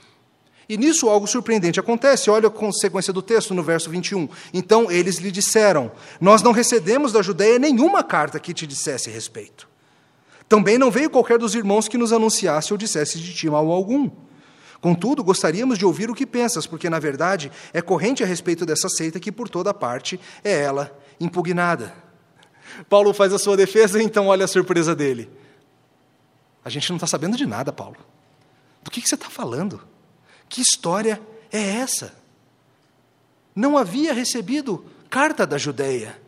E 0.68 0.76
nisso 0.76 1.08
algo 1.08 1.26
surpreendente 1.26 1.80
acontece. 1.80 2.28
Olha 2.28 2.48
a 2.48 2.50
consequência 2.50 3.12
do 3.12 3.22
texto 3.22 3.54
no 3.54 3.62
verso 3.62 3.88
21. 3.88 4.28
Então 4.52 4.90
eles 4.90 5.16
lhe 5.16 5.30
disseram: 5.30 5.90
Nós 6.20 6.42
não 6.42 6.52
recebemos 6.52 7.12
da 7.12 7.22
Judéia 7.22 7.58
nenhuma 7.58 8.02
carta 8.02 8.38
que 8.38 8.52
te 8.52 8.66
dissesse 8.66 9.10
respeito. 9.10 9.68
Também 10.48 10.78
não 10.78 10.90
veio 10.90 11.10
qualquer 11.10 11.38
dos 11.38 11.54
irmãos 11.54 11.88
que 11.88 11.98
nos 11.98 12.12
anunciasse 12.12 12.72
ou 12.72 12.78
dissesse 12.78 13.18
de 13.18 13.34
ti 13.34 13.48
mal 13.48 13.70
algum. 13.70 14.10
Contudo, 14.80 15.24
gostaríamos 15.24 15.76
de 15.76 15.84
ouvir 15.84 16.08
o 16.08 16.14
que 16.14 16.24
pensas, 16.24 16.66
porque 16.66 16.88
na 16.88 16.98
verdade 16.98 17.50
é 17.72 17.82
corrente 17.82 18.22
a 18.22 18.26
respeito 18.26 18.64
dessa 18.64 18.88
seita 18.88 19.18
que 19.18 19.32
por 19.32 19.48
toda 19.48 19.74
parte 19.74 20.20
é 20.44 20.62
ela 20.62 20.96
impugnada. 21.20 22.07
Paulo 22.88 23.12
faz 23.12 23.32
a 23.32 23.38
sua 23.38 23.56
defesa, 23.56 24.02
então 24.02 24.28
olha 24.28 24.44
a 24.44 24.48
surpresa 24.48 24.94
dele. 24.94 25.30
A 26.64 26.70
gente 26.70 26.88
não 26.90 26.96
está 26.96 27.06
sabendo 27.06 27.36
de 27.36 27.46
nada, 27.46 27.72
Paulo. 27.72 27.96
Do 28.82 28.90
que, 28.90 29.00
que 29.00 29.08
você 29.08 29.14
está 29.14 29.30
falando? 29.30 29.82
Que 30.48 30.60
história 30.60 31.20
é 31.52 31.76
essa? 31.76 32.14
Não 33.54 33.76
havia 33.76 34.12
recebido 34.12 34.84
carta 35.10 35.46
da 35.46 35.58
Judéia. 35.58 36.20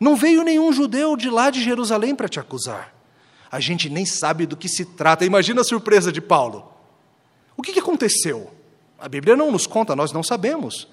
Não 0.00 0.16
veio 0.16 0.42
nenhum 0.42 0.72
judeu 0.72 1.16
de 1.16 1.30
lá 1.30 1.50
de 1.50 1.62
Jerusalém 1.62 2.14
para 2.14 2.28
te 2.28 2.40
acusar. 2.40 2.92
A 3.50 3.60
gente 3.60 3.88
nem 3.88 4.04
sabe 4.04 4.46
do 4.46 4.56
que 4.56 4.68
se 4.68 4.84
trata. 4.84 5.24
Imagina 5.24 5.60
a 5.60 5.64
surpresa 5.64 6.10
de 6.10 6.20
Paulo. 6.20 6.72
O 7.56 7.62
que, 7.62 7.72
que 7.72 7.78
aconteceu? 7.78 8.50
A 8.98 9.08
Bíblia 9.08 9.36
não 9.36 9.52
nos 9.52 9.66
conta, 9.66 9.94
nós 9.94 10.10
não 10.10 10.22
sabemos. 10.22 10.88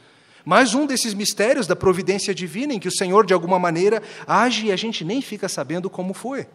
Mais 0.46 0.74
um 0.74 0.86
desses 0.86 1.14
mistérios 1.14 1.68
da 1.68 1.76
providência 1.76 2.34
divina 2.34 2.74
em 2.74 2.80
que 2.80 2.88
o 2.88 2.96
Senhor, 2.96 3.26
de 3.26 3.34
alguma 3.34 3.60
maneira, 3.60 4.02
age 4.26 4.68
e 4.68 4.72
a 4.72 4.76
gente 4.76 5.04
nem 5.04 5.22
fica 5.22 5.50
sabendo 5.50 5.90
como 5.90 6.14
foi. 6.14 6.48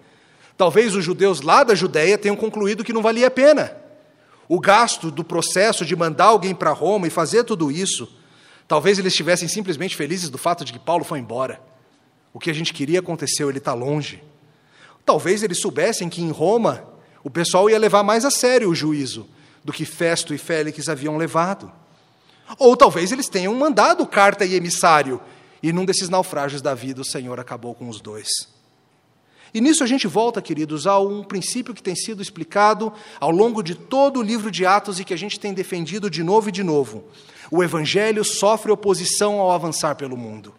Talvez 0.57 0.95
os 0.95 1.05
judeus 1.05 1.41
lá 1.41 1.65
da 1.65 1.75
Judéia 1.75 2.17
tenham 2.17 2.37
concluído 2.37 2.85
que 2.85 2.93
não 2.93 3.03
valia 3.03 3.27
a 3.27 3.31
pena. 3.31 3.77
O 4.49 4.61
gasto 4.61 5.11
do 5.11 5.25
processo 5.25 5.85
de 5.85 5.97
mandar 5.97 6.27
alguém 6.27 6.55
para 6.55 6.71
Roma 6.71 7.07
e 7.07 7.11
fazer 7.11 7.45
tudo 7.45 7.71
isso, 7.71 8.09
talvez 8.69 8.99
eles 8.99 9.13
estivessem 9.13 9.49
simplesmente 9.49 9.97
felizes 9.97 10.31
do 10.31 10.39
fato 10.39 10.65
de 10.65 10.73
que 10.73 10.79
Paulo 10.79 11.05
foi 11.05 11.19
embora. 11.19 11.61
O 12.33 12.39
que 12.39 12.51
a 12.51 12.55
gente 12.55 12.73
queria 12.73 13.01
aconteceu, 13.01 13.49
ele 13.49 13.59
está 13.59 13.75
longe. 13.75 14.23
Talvez 15.05 15.43
eles 15.43 15.61
soubessem 15.61 16.09
que 16.09 16.23
em 16.23 16.31
Roma 16.31 16.85
o 17.23 17.31
pessoal 17.31 17.69
ia 17.69 17.79
levar 17.79 18.03
mais 18.03 18.25
a 18.25 18.31
sério 18.31 18.71
o 18.71 18.75
juízo 18.75 19.27
do 19.65 19.73
que 19.73 19.85
Festo 19.85 20.35
e 20.35 20.39
Félix 20.39 20.89
haviam 20.89 21.17
levado. 21.17 21.73
Ou 22.59 22.77
talvez 22.77 23.13
eles 23.13 23.29
tenham 23.29 23.55
mandado 23.55 24.07
carta 24.07 24.45
e 24.45 24.55
emissário, 24.55 25.21
e 25.63 25.73
num 25.73 25.85
desses 25.85 26.09
naufrágios 26.09 26.61
da 26.61 26.75
vida 26.75 27.01
o 27.01 27.05
Senhor 27.05 27.41
acabou 27.41 27.75
com 27.75 27.89
os 27.89 28.01
dois. 28.01 28.29
E 29.55 29.61
nisso 29.61 29.85
a 29.85 29.87
gente 29.87 30.09
volta, 30.09 30.43
queridos, 30.43 30.85
a 30.85 30.99
um 30.99 31.23
princípio 31.23 31.73
que 31.73 31.83
tem 31.83 31.95
sido 31.95 32.21
explicado 32.21 32.93
ao 33.21 33.31
longo 33.31 33.63
de 33.63 33.77
todo 33.77 34.19
o 34.19 34.23
livro 34.23 34.51
de 34.51 34.67
Atos 34.67 34.99
e 34.99 35.05
que 35.05 35.15
a 35.15 35.17
gente 35.17 35.39
tem 35.39 35.55
defendido 35.55 36.11
de 36.11 36.25
novo 36.25 36.49
e 36.49 36.53
de 36.53 36.65
novo. 36.65 37.05
O 37.53 37.63
Evangelho 37.63 38.25
sofre 38.25 38.73
oposição 38.73 39.39
ao 39.39 39.53
avançar 39.53 39.95
pelo 39.95 40.17
mundo, 40.17 40.53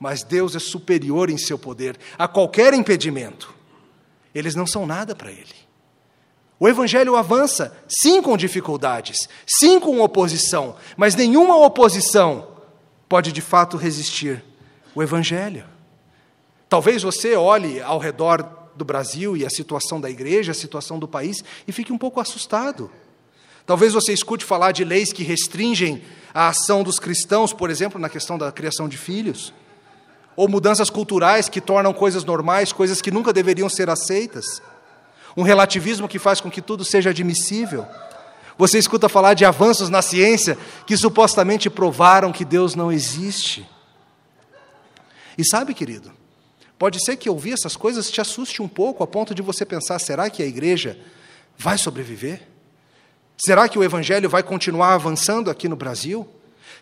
mas 0.00 0.22
Deus 0.22 0.56
é 0.56 0.58
superior 0.58 1.28
em 1.28 1.36
seu 1.36 1.58
poder 1.58 1.98
a 2.18 2.26
qualquer 2.26 2.72
impedimento. 2.72 3.54
Eles 4.34 4.54
não 4.54 4.66
são 4.66 4.86
nada 4.86 5.14
para 5.14 5.30
Ele. 5.30 5.61
O 6.62 6.68
Evangelho 6.68 7.16
avança, 7.16 7.76
sim, 7.88 8.22
com 8.22 8.36
dificuldades, 8.36 9.28
sim, 9.44 9.80
com 9.80 10.00
oposição, 10.00 10.76
mas 10.96 11.16
nenhuma 11.16 11.56
oposição 11.56 12.46
pode 13.08 13.32
de 13.32 13.40
fato 13.40 13.76
resistir 13.76 14.44
o 14.94 15.02
Evangelho. 15.02 15.64
Talvez 16.68 17.02
você 17.02 17.34
olhe 17.34 17.82
ao 17.82 17.98
redor 17.98 18.48
do 18.76 18.84
Brasil 18.84 19.36
e 19.36 19.44
a 19.44 19.50
situação 19.50 20.00
da 20.00 20.08
igreja, 20.08 20.52
a 20.52 20.54
situação 20.54 21.00
do 21.00 21.08
país, 21.08 21.42
e 21.66 21.72
fique 21.72 21.92
um 21.92 21.98
pouco 21.98 22.20
assustado. 22.20 22.88
Talvez 23.66 23.92
você 23.92 24.12
escute 24.12 24.44
falar 24.44 24.70
de 24.70 24.84
leis 24.84 25.12
que 25.12 25.24
restringem 25.24 26.00
a 26.32 26.46
ação 26.46 26.84
dos 26.84 27.00
cristãos, 27.00 27.52
por 27.52 27.70
exemplo, 27.70 28.00
na 28.00 28.08
questão 28.08 28.38
da 28.38 28.52
criação 28.52 28.88
de 28.88 28.96
filhos, 28.96 29.52
ou 30.36 30.48
mudanças 30.48 30.88
culturais 30.88 31.48
que 31.48 31.60
tornam 31.60 31.92
coisas 31.92 32.22
normais, 32.22 32.72
coisas 32.72 33.02
que 33.02 33.10
nunca 33.10 33.32
deveriam 33.32 33.68
ser 33.68 33.90
aceitas 33.90 34.62
um 35.36 35.42
relativismo 35.42 36.08
que 36.08 36.18
faz 36.18 36.40
com 36.40 36.50
que 36.50 36.62
tudo 36.62 36.84
seja 36.84 37.10
admissível. 37.10 37.86
Você 38.58 38.78
escuta 38.78 39.08
falar 39.08 39.34
de 39.34 39.44
avanços 39.44 39.88
na 39.88 40.02
ciência 40.02 40.58
que 40.86 40.96
supostamente 40.96 41.70
provaram 41.70 42.32
que 42.32 42.44
Deus 42.44 42.74
não 42.74 42.92
existe. 42.92 43.68
E 45.36 45.44
sabe, 45.44 45.72
querido, 45.72 46.12
pode 46.78 47.02
ser 47.02 47.16
que 47.16 47.30
ouvir 47.30 47.52
essas 47.52 47.76
coisas 47.76 48.10
te 48.10 48.20
assuste 48.20 48.60
um 48.60 48.68
pouco 48.68 49.02
a 49.02 49.06
ponto 49.06 49.34
de 49.34 49.42
você 49.42 49.64
pensar: 49.64 49.98
será 49.98 50.28
que 50.28 50.42
a 50.42 50.46
igreja 50.46 50.98
vai 51.56 51.78
sobreviver? 51.78 52.42
Será 53.44 53.68
que 53.68 53.78
o 53.78 53.84
evangelho 53.84 54.28
vai 54.28 54.42
continuar 54.42 54.92
avançando 54.94 55.50
aqui 55.50 55.68
no 55.68 55.76
Brasil? 55.76 56.28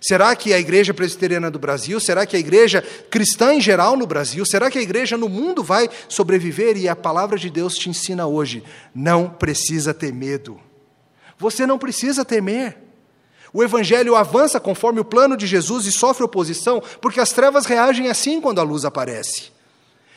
Será 0.01 0.35
que 0.35 0.55
a 0.55 0.59
igreja 0.59 0.95
presbiteriana 0.95 1.51
do 1.51 1.59
Brasil, 1.59 2.01
será 2.01 2.25
que 2.25 2.35
a 2.35 2.39
igreja 2.39 2.83
cristã 3.11 3.53
em 3.53 3.61
geral 3.61 3.97
no 3.97 4.07
Brasil, 4.07 4.47
será 4.47 4.71
que 4.71 4.79
a 4.79 4.83
igreja 4.83 5.17
no 5.17 5.29
mundo 5.29 5.63
vai 5.63 5.91
sobreviver? 6.09 6.77
E 6.79 6.89
a 6.89 6.97
palavra 6.97 7.39
de 7.39 7.51
Deus 7.51 7.75
te 7.75 7.91
ensina 7.91 8.27
hoje: 8.27 8.65
não 8.95 9.29
precisa 9.29 9.93
ter 9.93 10.13
medo. 10.13 10.59
Você 11.39 11.67
não 11.67 11.79
precisa 11.79 12.25
temer. 12.25 12.79
O 13.53 13.63
evangelho 13.63 14.15
avança 14.15 14.61
conforme 14.61 15.01
o 15.01 15.05
plano 15.05 15.37
de 15.37 15.47
Jesus 15.47 15.85
e 15.85 15.93
sofre 15.93 16.25
oposição, 16.25 16.83
porque 17.01 17.21
as 17.21 17.31
trevas 17.31 17.67
reagem 17.67 18.09
assim 18.09 18.41
quando 18.41 18.61
a 18.61 18.65
luz 18.65 18.85
aparece. 18.85 19.51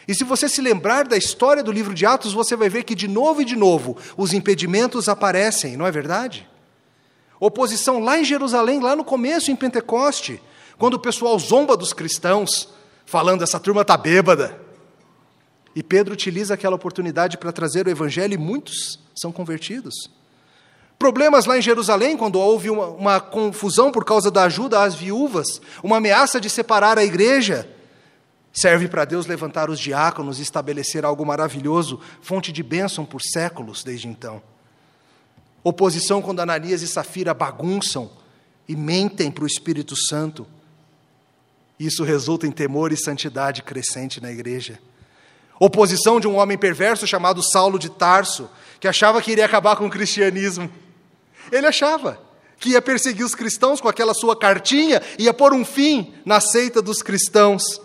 E 0.07 0.13
se 0.13 0.23
você 0.23 0.47
se 0.47 0.61
lembrar 0.61 1.07
da 1.07 1.17
história 1.17 1.63
do 1.63 1.71
livro 1.71 1.93
de 1.93 2.05
Atos, 2.05 2.33
você 2.33 2.55
vai 2.55 2.69
ver 2.69 2.83
que 2.83 2.93
de 2.93 3.07
novo 3.07 3.41
e 3.41 3.45
de 3.45 3.55
novo 3.55 3.97
os 4.15 4.33
impedimentos 4.33 5.09
aparecem, 5.09 5.75
não 5.75 5.87
é 5.87 5.91
verdade? 5.91 6.47
Oposição 7.45 7.99
lá 7.99 8.17
em 8.17 8.23
Jerusalém, 8.23 8.79
lá 8.79 8.95
no 8.95 9.03
começo, 9.03 9.51
em 9.51 9.55
Pentecoste, 9.57 10.41
quando 10.77 10.93
o 10.93 10.99
pessoal 10.99 11.37
zomba 11.37 11.75
dos 11.75 11.91
cristãos, 11.91 12.69
falando: 13.05 13.43
essa 13.43 13.59
turma 13.59 13.81
está 13.81 13.97
bêbada. 13.97 14.61
E 15.75 15.83
Pedro 15.83 16.13
utiliza 16.13 16.53
aquela 16.53 16.77
oportunidade 16.77 17.37
para 17.37 17.51
trazer 17.51 17.85
o 17.85 17.89
evangelho 17.89 18.33
e 18.33 18.37
muitos 18.37 18.97
são 19.13 19.29
convertidos. 19.29 19.93
Problemas 20.97 21.45
lá 21.45 21.57
em 21.57 21.61
Jerusalém, 21.61 22.15
quando 22.15 22.39
houve 22.39 22.69
uma, 22.69 22.87
uma, 22.87 23.19
confusão 23.19 23.91
por 23.91 24.05
causa 24.05 24.31
da 24.31 24.43
ajuda 24.43 24.81
às 24.81 24.95
viúvas, 24.95 25.59
uma 25.83 25.97
ameaça 25.97 26.39
de 26.39 26.49
separar 26.49 26.97
a 26.97 27.03
igreja, 27.03 27.69
serve 28.53 28.87
para 28.87 29.03
Deus 29.03 29.25
levantar 29.25 29.69
os 29.69 29.81
diáconos 29.81 30.39
e 30.39 30.43
estabelecer 30.43 31.03
algo 31.03 31.25
maravilhoso, 31.25 31.99
fonte 32.21 32.53
de 32.53 32.63
bênção 32.63 33.03
por 33.03 33.21
séculos 33.21 33.83
desde 33.83 34.07
então. 34.07 34.41
Oposição 35.63 36.21
quando 36.21 36.41
Ananias 36.41 36.81
e 36.81 36.87
Safira 36.87 37.33
bagunçam 37.33 38.11
e 38.67 38.75
mentem 38.75 39.31
para 39.31 39.43
o 39.43 39.47
Espírito 39.47 39.95
Santo. 39.95 40.45
Isso 41.79 42.03
resulta 42.03 42.45
em 42.45 42.51
temor 42.51 42.91
e 42.91 42.97
santidade 42.97 43.63
crescente 43.63 44.21
na 44.21 44.31
igreja. 44.31 44.79
Oposição 45.59 46.19
de 46.19 46.27
um 46.27 46.35
homem 46.35 46.57
perverso 46.57 47.07
chamado 47.07 47.41
Saulo 47.41 47.79
de 47.79 47.89
Tarso, 47.89 48.49
que 48.79 48.87
achava 48.87 49.21
que 49.21 49.31
iria 49.31 49.45
acabar 49.45 49.75
com 49.75 49.85
o 49.85 49.89
cristianismo. 49.89 50.69
Ele 51.51 51.67
achava 51.67 52.19
que 52.59 52.69
ia 52.69 52.81
perseguir 52.81 53.25
os 53.25 53.35
cristãos 53.35 53.79
com 53.79 53.87
aquela 53.87 54.13
sua 54.13 54.37
cartinha, 54.37 55.01
ia 55.17 55.33
pôr 55.33 55.53
um 55.53 55.63
fim 55.63 56.13
na 56.25 56.39
seita 56.39 56.81
dos 56.81 57.01
cristãos. 57.01 57.81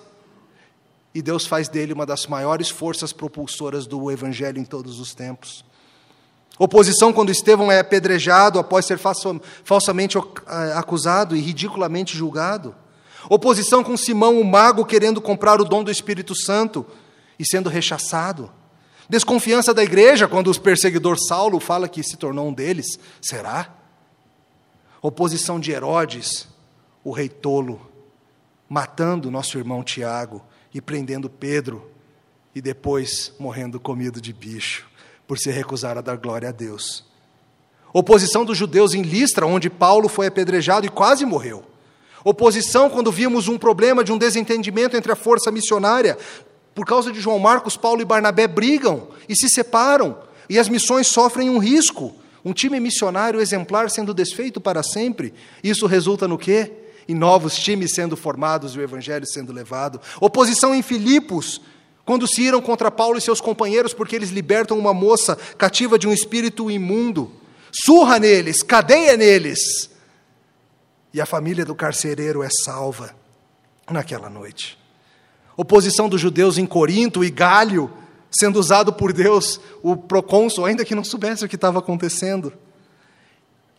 E 1.14 1.22
Deus 1.22 1.46
faz 1.46 1.68
dele 1.68 1.92
uma 1.92 2.06
das 2.06 2.26
maiores 2.26 2.68
forças 2.68 3.12
propulsoras 3.12 3.86
do 3.86 4.10
evangelho 4.10 4.58
em 4.58 4.64
todos 4.64 5.00
os 5.00 5.14
tempos. 5.14 5.64
Oposição 6.58 7.12
quando 7.12 7.30
Estevão 7.30 7.70
é 7.70 7.78
apedrejado 7.78 8.58
após 8.58 8.84
ser 8.84 8.98
falsamente 8.98 10.18
acusado 10.74 11.36
e 11.36 11.40
ridiculamente 11.40 12.16
julgado. 12.16 12.74
Oposição 13.30 13.84
com 13.84 13.96
Simão, 13.96 14.40
o 14.40 14.44
mago, 14.44 14.84
querendo 14.84 15.20
comprar 15.20 15.60
o 15.60 15.64
dom 15.64 15.84
do 15.84 15.90
Espírito 15.90 16.34
Santo 16.34 16.84
e 17.38 17.46
sendo 17.46 17.68
rechaçado. 17.68 18.50
Desconfiança 19.08 19.72
da 19.72 19.84
igreja 19.84 20.26
quando 20.26 20.50
o 20.50 20.60
perseguidor 20.60 21.16
Saulo 21.18 21.60
fala 21.60 21.88
que 21.88 22.02
se 22.02 22.16
tornou 22.16 22.48
um 22.48 22.52
deles. 22.52 22.98
Será? 23.22 23.74
Oposição 25.00 25.60
de 25.60 25.70
Herodes, 25.70 26.48
o 27.04 27.12
rei 27.12 27.28
tolo, 27.28 27.80
matando 28.68 29.30
nosso 29.30 29.58
irmão 29.58 29.84
Tiago 29.84 30.44
e 30.74 30.80
prendendo 30.80 31.30
Pedro 31.30 31.88
e 32.52 32.60
depois 32.60 33.32
morrendo 33.38 33.78
comido 33.78 34.20
de 34.20 34.32
bicho 34.32 34.88
por 35.28 35.38
se 35.38 35.50
recusar 35.50 35.98
a 35.98 36.00
dar 36.00 36.16
glória 36.16 36.48
a 36.48 36.52
Deus. 36.52 37.04
Oposição 37.92 38.46
dos 38.46 38.56
judeus 38.56 38.94
em 38.94 39.02
Listra, 39.02 39.46
onde 39.46 39.68
Paulo 39.68 40.08
foi 40.08 40.26
apedrejado 40.26 40.86
e 40.86 40.88
quase 40.88 41.26
morreu. 41.26 41.62
Oposição 42.24 42.88
quando 42.88 43.12
vimos 43.12 43.46
um 43.46 43.58
problema 43.58 44.02
de 44.02 44.10
um 44.10 44.18
desentendimento 44.18 44.96
entre 44.96 45.12
a 45.12 45.16
força 45.16 45.52
missionária. 45.52 46.16
Por 46.74 46.86
causa 46.86 47.12
de 47.12 47.20
João 47.20 47.38
Marcos, 47.38 47.76
Paulo 47.76 48.00
e 48.00 48.06
Barnabé 48.06 48.46
brigam 48.46 49.08
e 49.28 49.36
se 49.36 49.48
separam, 49.48 50.18
e 50.48 50.58
as 50.58 50.68
missões 50.68 51.06
sofrem 51.06 51.50
um 51.50 51.58
risco. 51.58 52.14
Um 52.44 52.52
time 52.54 52.80
missionário 52.80 53.40
exemplar 53.40 53.90
sendo 53.90 54.14
desfeito 54.14 54.60
para 54.60 54.82
sempre. 54.82 55.34
Isso 55.62 55.86
resulta 55.86 56.26
no 56.26 56.38
quê? 56.38 56.72
Em 57.06 57.14
novos 57.14 57.56
times 57.56 57.94
sendo 57.94 58.16
formados 58.16 58.74
e 58.74 58.78
o 58.78 58.82
evangelho 58.82 59.26
sendo 59.26 59.52
levado. 59.52 60.00
Oposição 60.20 60.74
em 60.74 60.82
Filipos, 60.82 61.60
quando 62.08 62.26
se 62.26 62.40
iram 62.40 62.62
contra 62.62 62.90
Paulo 62.90 63.18
e 63.18 63.20
seus 63.20 63.38
companheiros 63.38 63.92
porque 63.92 64.16
eles 64.16 64.30
libertam 64.30 64.78
uma 64.78 64.94
moça 64.94 65.36
cativa 65.58 65.98
de 65.98 66.08
um 66.08 66.12
espírito 66.14 66.70
imundo, 66.70 67.30
surra 67.70 68.18
neles, 68.18 68.62
cadeia 68.62 69.14
neles, 69.14 69.90
e 71.12 71.20
a 71.20 71.26
família 71.26 71.66
do 71.66 71.74
carcereiro 71.74 72.42
é 72.42 72.48
salva 72.64 73.14
naquela 73.90 74.30
noite. 74.30 74.78
Oposição 75.54 76.08
dos 76.08 76.18
judeus 76.18 76.56
em 76.56 76.64
Corinto 76.64 77.22
e 77.22 77.28
Galho, 77.28 77.92
sendo 78.30 78.58
usado 78.58 78.90
por 78.90 79.12
Deus, 79.12 79.60
o 79.82 79.94
procônsul, 79.94 80.64
ainda 80.64 80.86
que 80.86 80.94
não 80.94 81.04
soubesse 81.04 81.44
o 81.44 81.48
que 81.48 81.56
estava 81.56 81.78
acontecendo. 81.78 82.54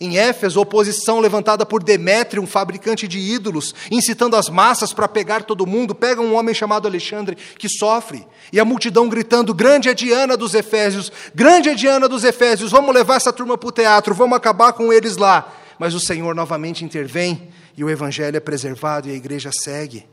Em 0.02 0.18
Éfeso, 0.18 0.62
oposição 0.62 1.20
levantada 1.20 1.66
por 1.66 1.84
Demétrio, 1.84 2.42
um 2.42 2.48
fabricante 2.48 3.06
de 3.06 3.20
ídolos, 3.20 3.76
incitando 3.92 4.38
as 4.38 4.48
massas 4.48 4.94
para 4.94 5.10
pegar 5.10 5.44
todo 5.44 5.68
mundo. 5.68 5.94
Pega 5.94 6.22
um 6.22 6.36
homem 6.36 6.56
chamado 6.56 6.88
Alexandre, 6.88 7.36
que 7.58 7.68
sofre, 7.68 8.26
e 8.54 8.62
a 8.62 8.64
multidão 8.64 9.10
gritando: 9.10 9.54
Grande 9.54 9.90
é 9.90 9.94
Diana 9.94 10.38
dos 10.38 10.54
Efésios, 10.54 11.12
grande 11.36 11.68
é 11.68 11.76
Diana 11.76 12.08
dos 12.08 12.24
Efésios, 12.24 12.72
vamos 12.72 12.96
levar 12.96 13.18
essa 13.18 13.34
turma 13.34 13.58
para 13.58 13.68
o 13.68 13.74
teatro, 13.74 14.16
vamos 14.16 14.38
acabar 14.38 14.72
com 14.72 14.94
eles 14.94 15.18
lá. 15.18 15.54
Mas 15.78 15.94
o 15.94 16.00
Senhor 16.00 16.34
novamente 16.34 16.86
intervém, 16.86 17.50
e 17.76 17.84
o 17.84 17.90
evangelho 17.90 18.38
é 18.38 18.42
preservado 18.42 19.10
e 19.10 19.12
a 19.12 19.16
igreja 19.16 19.52
segue. 19.52 20.08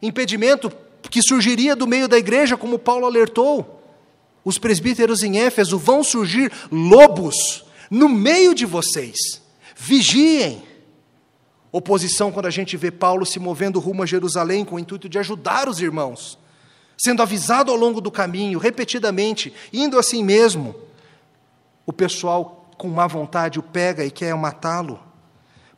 Impedimento 0.00 0.72
que 1.10 1.20
surgiria 1.20 1.76
do 1.76 1.86
meio 1.86 2.08
da 2.08 2.16
igreja, 2.16 2.56
como 2.56 2.78
Paulo 2.78 3.04
alertou. 3.04 3.82
Os 4.42 4.56
presbíteros 4.56 5.22
em 5.22 5.38
Éfeso 5.38 5.78
vão 5.78 6.02
surgir 6.02 6.50
lobos 6.72 7.68
no 7.90 8.08
meio 8.08 8.54
de 8.54 8.64
vocês. 8.64 9.42
Vigiem. 9.74 10.62
Oposição 11.72 12.30
quando 12.30 12.46
a 12.46 12.50
gente 12.50 12.76
vê 12.76 12.90
Paulo 12.90 13.26
se 13.26 13.38
movendo 13.38 13.80
rumo 13.80 14.02
a 14.02 14.06
Jerusalém 14.06 14.64
com 14.64 14.76
o 14.76 14.78
intuito 14.78 15.08
de 15.08 15.18
ajudar 15.18 15.68
os 15.68 15.80
irmãos, 15.80 16.38
sendo 16.98 17.22
avisado 17.22 17.70
ao 17.70 17.76
longo 17.76 18.00
do 18.00 18.10
caminho, 18.10 18.58
repetidamente, 18.58 19.52
indo 19.72 19.98
assim 19.98 20.22
mesmo. 20.22 20.74
O 21.86 21.92
pessoal, 21.92 22.70
com 22.76 22.88
má 22.88 23.06
vontade, 23.06 23.58
o 23.58 23.62
pega 23.62 24.04
e 24.04 24.10
quer 24.10 24.34
matá-lo. 24.34 25.00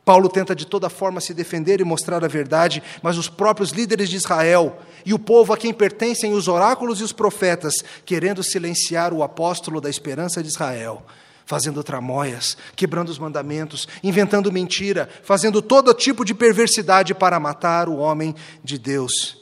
Paulo 0.03 0.27
tenta 0.27 0.53
de 0.53 0.65
toda 0.65 0.89
forma 0.89 1.21
se 1.21 1.33
defender 1.33 1.79
e 1.79 1.85
mostrar 1.85 2.23
a 2.25 2.27
verdade, 2.27 2.83
mas 3.01 3.17
os 3.17 3.29
próprios 3.29 3.69
líderes 3.69 4.09
de 4.09 4.17
Israel 4.17 4.79
e 5.05 5.13
o 5.13 5.19
povo 5.19 5.53
a 5.53 5.57
quem 5.57 5.73
pertencem 5.73 6.33
os 6.33 6.47
oráculos 6.47 6.99
e 6.99 7.03
os 7.03 7.13
profetas, 7.13 7.75
querendo 8.05 8.43
silenciar 8.43 9.13
o 9.13 9.23
apóstolo 9.23 9.79
da 9.79 9.89
esperança 9.89 10.41
de 10.43 10.49
Israel, 10.49 11.05
fazendo 11.45 11.83
tramóias, 11.83 12.57
quebrando 12.75 13.09
os 13.09 13.19
mandamentos, 13.19 13.87
inventando 14.03 14.51
mentira, 14.51 15.09
fazendo 15.23 15.61
todo 15.61 15.93
tipo 15.93 16.23
de 16.23 16.33
perversidade 16.33 17.13
para 17.13 17.39
matar 17.39 17.89
o 17.89 17.97
homem 17.97 18.35
de 18.63 18.77
Deus. 18.77 19.41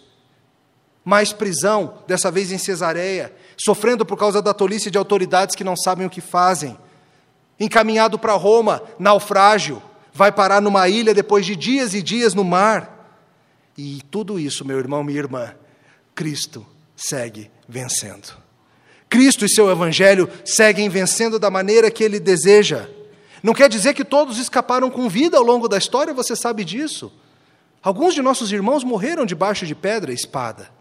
Mais 1.03 1.33
prisão, 1.33 2.03
dessa 2.07 2.29
vez 2.29 2.51
em 2.51 2.57
Cesareia, 2.57 3.33
sofrendo 3.57 4.05
por 4.05 4.17
causa 4.17 4.41
da 4.41 4.53
tolice 4.53 4.91
de 4.91 4.97
autoridades 4.97 5.55
que 5.55 5.63
não 5.63 5.75
sabem 5.75 6.05
o 6.05 6.09
que 6.09 6.21
fazem. 6.21 6.77
Encaminhado 7.59 8.17
para 8.17 8.33
Roma, 8.33 8.81
naufrágio, 8.97 9.81
vai 10.13 10.31
parar 10.31 10.61
numa 10.61 10.87
ilha 10.87 11.13
depois 11.13 11.45
de 11.45 11.55
dias 11.55 11.93
e 11.93 12.01
dias 12.01 12.33
no 12.33 12.43
mar. 12.43 12.97
E 13.77 14.01
tudo 14.11 14.39
isso, 14.39 14.65
meu 14.65 14.77
irmão, 14.77 15.03
minha 15.03 15.19
irmã, 15.19 15.53
Cristo 16.13 16.65
segue 16.95 17.49
vencendo. 17.67 18.40
Cristo 19.11 19.43
e 19.43 19.49
seu 19.49 19.69
Evangelho 19.69 20.29
seguem 20.45 20.87
vencendo 20.87 21.37
da 21.37 21.51
maneira 21.51 21.91
que 21.91 22.01
ele 22.01 22.17
deseja. 22.17 22.87
Não 23.43 23.53
quer 23.53 23.67
dizer 23.67 23.93
que 23.93 24.05
todos 24.05 24.37
escaparam 24.37 24.89
com 24.89 25.09
vida 25.09 25.37
ao 25.37 25.43
longo 25.43 25.67
da 25.67 25.77
história, 25.77 26.13
você 26.13 26.33
sabe 26.33 26.63
disso. 26.63 27.11
Alguns 27.83 28.13
de 28.13 28.21
nossos 28.21 28.53
irmãos 28.53 28.85
morreram 28.85 29.25
debaixo 29.25 29.67
de 29.67 29.75
pedra 29.75 30.13
e 30.13 30.15
espada. 30.15 30.71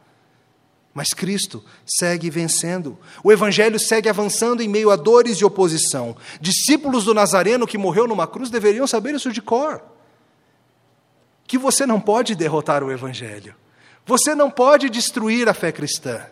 Mas 0.94 1.08
Cristo 1.08 1.64
segue 1.84 2.30
vencendo. 2.30 2.96
O 3.24 3.32
Evangelho 3.32 3.80
segue 3.80 4.08
avançando 4.08 4.62
em 4.62 4.68
meio 4.68 4.92
a 4.92 4.96
dores 4.96 5.38
e 5.38 5.44
oposição. 5.44 6.16
Discípulos 6.40 7.04
do 7.04 7.12
Nazareno 7.12 7.66
que 7.66 7.76
morreu 7.76 8.06
numa 8.06 8.28
cruz 8.28 8.48
deveriam 8.48 8.86
saber 8.86 9.12
isso 9.12 9.32
de 9.32 9.42
cor. 9.42 9.82
Que 11.48 11.58
você 11.58 11.84
não 11.84 12.00
pode 12.00 12.36
derrotar 12.36 12.84
o 12.84 12.92
Evangelho. 12.92 13.56
Você 14.06 14.36
não 14.36 14.48
pode 14.48 14.88
destruir 14.88 15.48
a 15.48 15.54
fé 15.54 15.72
cristã 15.72 16.24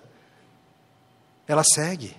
ela 1.49 1.65
segue. 1.65 2.15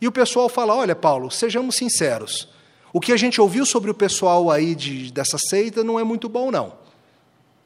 E 0.00 0.06
o 0.06 0.12
pessoal 0.12 0.48
fala: 0.48 0.74
olha, 0.74 0.96
Paulo, 0.96 1.30
sejamos 1.30 1.74
sinceros. 1.74 2.48
O 2.92 3.00
que 3.00 3.12
a 3.12 3.16
gente 3.16 3.40
ouviu 3.40 3.66
sobre 3.66 3.90
o 3.90 3.94
pessoal 3.94 4.50
aí 4.50 4.74
de, 4.74 5.12
dessa 5.12 5.36
seita 5.38 5.84
não 5.84 5.98
é 5.98 6.04
muito 6.04 6.28
bom, 6.28 6.50
não. 6.50 6.78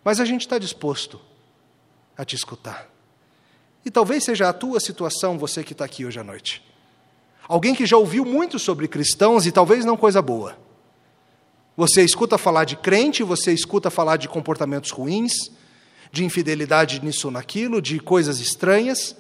Mas 0.03 0.21
a 0.21 0.25
gente 0.25 0.43
está 0.43 0.59
disposto 0.59 1.21
a 2.17 2.25
te 2.25 2.35
escutar. 2.35 2.91
E 3.85 3.91
talvez 3.91 4.25
seja 4.25 4.49
a 4.49 4.53
tua 4.53 4.81
situação, 4.81 5.39
você 5.39 5.63
que 5.63 5.73
está 5.73 5.85
aqui 5.85 6.05
hoje 6.05 6.19
à 6.19 6.25
noite. 6.25 6.63
Alguém 7.47 7.75
que 7.75 7.85
já 7.85 7.97
ouviu 7.97 8.25
muito 8.25 8.59
sobre 8.59 8.89
cristãos 8.89 9.47
e 9.47 9.53
talvez 9.53 9.85
não 9.85 9.97
coisa 9.97 10.23
boa. 10.23 10.57
Você 11.77 12.03
escuta 12.03 12.39
falar 12.39 12.65
de 12.65 12.77
crente, 12.77 13.23
você 13.23 13.53
escuta 13.53 13.91
falar 13.91 14.17
de 14.17 14.29
comportamentos 14.29 14.91
ruins, 14.91 15.51
de 16.11 16.25
infidelidade 16.25 17.05
nisso 17.05 17.31
naquilo, 17.31 17.83
de 17.83 17.99
coisas 17.99 18.41
estranhas. 18.41 19.17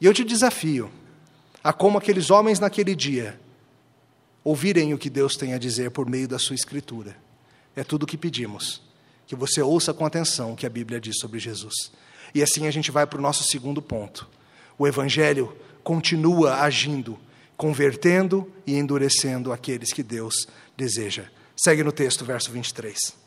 E 0.00 0.06
eu 0.06 0.14
te 0.14 0.24
desafio 0.24 0.90
a 1.62 1.72
como 1.72 1.98
aqueles 1.98 2.30
homens 2.30 2.60
naquele 2.60 2.94
dia 2.94 3.38
ouvirem 4.44 4.94
o 4.94 4.98
que 4.98 5.10
Deus 5.10 5.36
tem 5.36 5.54
a 5.54 5.58
dizer 5.58 5.90
por 5.90 6.08
meio 6.08 6.28
da 6.28 6.38
sua 6.38 6.54
escritura. 6.54 7.16
É 7.74 7.82
tudo 7.82 8.04
o 8.04 8.06
que 8.06 8.16
pedimos. 8.16 8.80
Que 9.26 9.34
você 9.34 9.60
ouça 9.60 9.92
com 9.92 10.06
atenção 10.06 10.52
o 10.52 10.56
que 10.56 10.66
a 10.66 10.70
Bíblia 10.70 11.00
diz 11.00 11.18
sobre 11.18 11.40
Jesus. 11.40 11.90
E 12.32 12.42
assim 12.42 12.66
a 12.66 12.70
gente 12.70 12.90
vai 12.90 13.06
para 13.06 13.18
o 13.18 13.22
nosso 13.22 13.42
segundo 13.44 13.82
ponto. 13.82 14.28
O 14.78 14.86
Evangelho 14.86 15.56
continua 15.82 16.60
agindo, 16.60 17.18
convertendo 17.56 18.50
e 18.66 18.76
endurecendo 18.76 19.52
aqueles 19.52 19.92
que 19.92 20.02
Deus 20.02 20.46
deseja. 20.76 21.24
Segue 21.56 21.82
no 21.82 21.90
texto, 21.90 22.24
verso 22.24 22.52
23. 22.52 23.25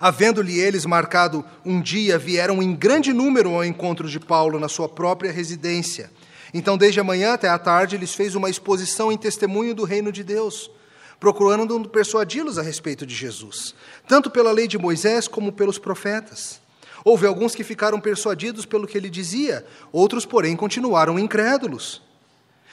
Havendo-lhe 0.00 0.60
eles 0.60 0.86
marcado 0.86 1.44
um 1.64 1.80
dia, 1.80 2.18
vieram 2.18 2.62
em 2.62 2.74
grande 2.74 3.12
número 3.12 3.54
ao 3.54 3.64
encontro 3.64 4.08
de 4.08 4.20
Paulo 4.20 4.60
na 4.60 4.68
sua 4.68 4.88
própria 4.88 5.32
residência. 5.32 6.10
Então, 6.54 6.78
desde 6.78 7.00
a 7.00 7.04
manhã 7.04 7.34
até 7.34 7.48
a 7.48 7.58
tarde, 7.58 7.96
lhes 7.96 8.14
fez 8.14 8.34
uma 8.34 8.48
exposição 8.48 9.10
em 9.10 9.18
testemunho 9.18 9.74
do 9.74 9.84
reino 9.84 10.12
de 10.12 10.22
Deus, 10.22 10.70
procurando 11.18 11.88
persuadi-los 11.88 12.58
a 12.58 12.62
respeito 12.62 13.04
de 13.04 13.14
Jesus, 13.14 13.74
tanto 14.06 14.30
pela 14.30 14.52
lei 14.52 14.68
de 14.68 14.78
Moisés 14.78 15.26
como 15.26 15.52
pelos 15.52 15.78
profetas. 15.78 16.60
Houve 17.04 17.26
alguns 17.26 17.54
que 17.54 17.64
ficaram 17.64 18.00
persuadidos 18.00 18.64
pelo 18.64 18.86
que 18.86 18.96
ele 18.96 19.10
dizia, 19.10 19.66
outros, 19.90 20.24
porém, 20.24 20.54
continuaram 20.54 21.18
incrédulos. 21.18 22.02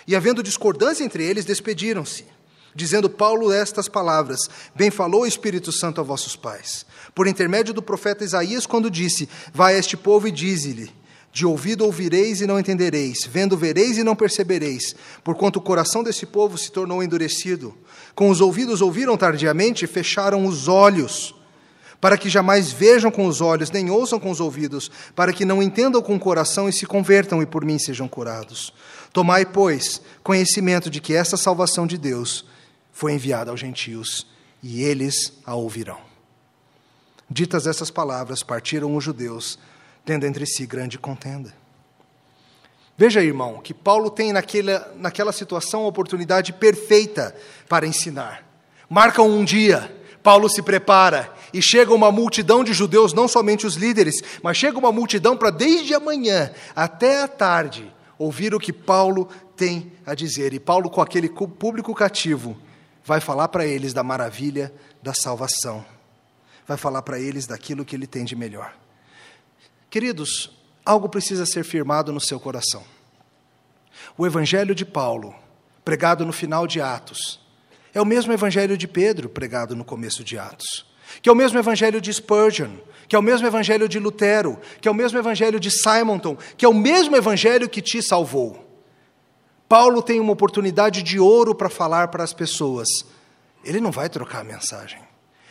E 0.07 0.15
havendo 0.15 0.43
discordância 0.43 1.03
entre 1.03 1.23
eles, 1.23 1.43
despediram-se, 1.43 2.25
dizendo 2.73 3.09
Paulo 3.09 3.51
estas 3.51 3.87
palavras: 3.87 4.39
Bem 4.75 4.91
falou 4.91 5.21
o 5.21 5.27
Espírito 5.27 5.71
Santo 5.71 5.99
a 5.99 6.03
vossos 6.03 6.35
pais 6.35 6.85
por 7.15 7.27
intermédio 7.27 7.73
do 7.73 7.81
profeta 7.81 8.25
Isaías, 8.25 8.65
quando 8.65 8.91
disse: 8.91 9.29
Vai 9.53 9.75
a 9.75 9.79
este 9.79 9.95
povo 9.95 10.27
e 10.27 10.31
dize-lhe: 10.31 10.91
De 11.31 11.45
ouvido 11.45 11.85
ouvireis 11.85 12.41
e 12.41 12.45
não 12.45 12.59
entendereis, 12.59 13.25
vendo 13.25 13.57
vereis 13.57 13.97
e 13.97 14.03
não 14.03 14.17
percebereis, 14.17 14.93
porquanto 15.23 15.55
o 15.55 15.61
coração 15.61 16.03
desse 16.03 16.25
povo 16.25 16.57
se 16.57 16.69
tornou 16.69 17.01
endurecido. 17.01 17.73
Com 18.13 18.29
os 18.29 18.41
ouvidos 18.41 18.81
ouviram 18.81 19.15
tardiamente 19.15 19.85
e 19.85 19.87
fecharam 19.87 20.45
os 20.45 20.67
olhos, 20.67 21.33
para 22.01 22.17
que 22.17 22.29
jamais 22.29 22.71
vejam 22.71 23.09
com 23.09 23.25
os 23.25 23.39
olhos, 23.39 23.71
nem 23.71 23.89
ouçam 23.89 24.19
com 24.19 24.29
os 24.29 24.41
ouvidos, 24.41 24.91
para 25.15 25.31
que 25.31 25.45
não 25.45 25.63
entendam 25.63 26.01
com 26.01 26.15
o 26.15 26.19
coração 26.19 26.67
e 26.67 26.73
se 26.73 26.85
convertam 26.85 27.41
e 27.41 27.45
por 27.45 27.63
mim 27.63 27.79
sejam 27.79 28.09
curados. 28.09 28.73
Tomai, 29.13 29.45
pois, 29.45 30.01
conhecimento 30.21 30.89
de 30.89 30.99
que 30.99 31.13
essa 31.13 31.37
salvação 31.37 31.87
de 31.87 31.97
Deus 31.97 32.45
foi 32.91 33.13
enviada 33.13 33.51
aos 33.51 33.59
gentios, 33.61 34.27
e 34.61 34.83
eles 34.83 35.33
a 35.45 35.55
ouvirão. 35.55 36.04
Ditas 37.29 37.65
essas 37.65 37.89
palavras, 37.89 38.43
partiram 38.43 38.95
os 38.95 39.03
judeus, 39.03 39.57
tendo 40.05 40.25
entre 40.25 40.45
si 40.45 40.65
grande 40.65 40.97
contenda. 40.97 41.53
Veja, 42.97 43.21
irmão, 43.21 43.59
que 43.61 43.73
Paulo 43.73 44.09
tem 44.09 44.31
naquela, 44.31 44.93
naquela 44.95 45.31
situação 45.33 45.83
a 45.83 45.87
oportunidade 45.87 46.53
perfeita 46.53 47.35
para 47.67 47.87
ensinar. 47.87 48.47
Marcam 48.87 49.27
um 49.27 49.43
dia, 49.43 49.93
Paulo 50.21 50.47
se 50.47 50.61
prepara 50.61 51.33
e 51.51 51.61
chega 51.61 51.93
uma 51.93 52.11
multidão 52.11 52.63
de 52.63 52.73
judeus, 52.73 53.11
não 53.11 53.27
somente 53.27 53.65
os 53.65 53.75
líderes, 53.75 54.21
mas 54.41 54.55
chega 54.55 54.77
uma 54.77 54.91
multidão 54.91 55.35
para 55.35 55.49
desde 55.49 55.93
amanhã 55.93 56.51
até 56.75 57.23
a 57.23 57.27
tarde 57.27 57.91
ouvir 58.17 58.53
o 58.53 58.59
que 58.59 58.71
Paulo 58.71 59.27
tem 59.57 59.91
a 60.05 60.13
dizer. 60.13 60.53
E 60.53 60.59
Paulo, 60.59 60.89
com 60.89 61.01
aquele 61.01 61.27
público 61.27 61.93
cativo, 61.93 62.55
vai 63.03 63.19
falar 63.19 63.47
para 63.47 63.65
eles 63.65 63.93
da 63.93 64.03
maravilha 64.03 64.71
da 65.01 65.13
salvação 65.13 65.94
vai 66.67 66.77
falar 66.77 67.01
para 67.01 67.19
eles 67.19 67.45
daquilo 67.45 67.85
que 67.85 67.95
ele 67.95 68.07
tem 68.07 68.25
de 68.25 68.35
melhor. 68.35 68.75
Queridos, 69.89 70.51
algo 70.83 71.07
precisa 71.07 71.45
ser 71.45 71.63
firmado 71.63 72.11
no 72.11 72.19
seu 72.19 72.39
coração. 72.39 72.83
O 74.17 74.25
evangelho 74.25 74.75
de 74.75 74.85
Paulo, 74.85 75.33
pregado 75.83 76.25
no 76.25 76.33
final 76.33 76.67
de 76.67 76.81
Atos, 76.81 77.39
é 77.93 78.01
o 78.01 78.05
mesmo 78.05 78.33
evangelho 78.33 78.77
de 78.77 78.87
Pedro, 78.87 79.29
pregado 79.29 79.75
no 79.75 79.85
começo 79.85 80.23
de 80.23 80.37
Atos, 80.37 80.85
que 81.21 81.29
é 81.29 81.31
o 81.31 81.35
mesmo 81.35 81.57
evangelho 81.57 82.01
de 82.01 82.11
Spurgeon, 82.13 82.77
que 83.07 83.15
é 83.15 83.19
o 83.19 83.23
mesmo 83.23 83.47
evangelho 83.47 83.87
de 83.87 83.99
Lutero, 83.99 84.59
que 84.81 84.87
é 84.87 84.91
o 84.91 84.95
mesmo 84.95 85.17
evangelho 85.17 85.59
de 85.59 85.71
Simonton, 85.71 86.37
que 86.57 86.65
é 86.65 86.67
o 86.67 86.73
mesmo 86.73 87.15
evangelho 87.15 87.69
que 87.69 87.81
te 87.81 88.01
salvou. 88.01 88.65
Paulo 89.69 90.01
tem 90.01 90.19
uma 90.19 90.33
oportunidade 90.33 91.01
de 91.01 91.19
ouro 91.19 91.55
para 91.55 91.69
falar 91.69 92.09
para 92.09 92.23
as 92.23 92.33
pessoas. 92.33 92.87
Ele 93.63 93.79
não 93.79 93.91
vai 93.91 94.09
trocar 94.09 94.41
a 94.41 94.43
mensagem. 94.43 95.01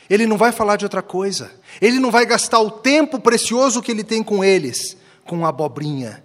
Ele 0.09 0.27
não 0.27 0.37
vai 0.37 0.53
falar 0.53 0.77
de 0.77 0.85
outra 0.85 1.03
coisa. 1.03 1.51
Ele 1.81 1.99
não 1.99 2.11
vai 2.11 2.27
gastar 2.27 2.61
o 2.61 2.71
tempo 2.71 3.19
precioso 3.19 3.83
que 3.83 3.91
ele 3.91 4.05
tem 4.05 4.23
com 4.23 4.45
eles, 4.45 4.97
com 5.25 5.47
abobrinha. 5.47 6.23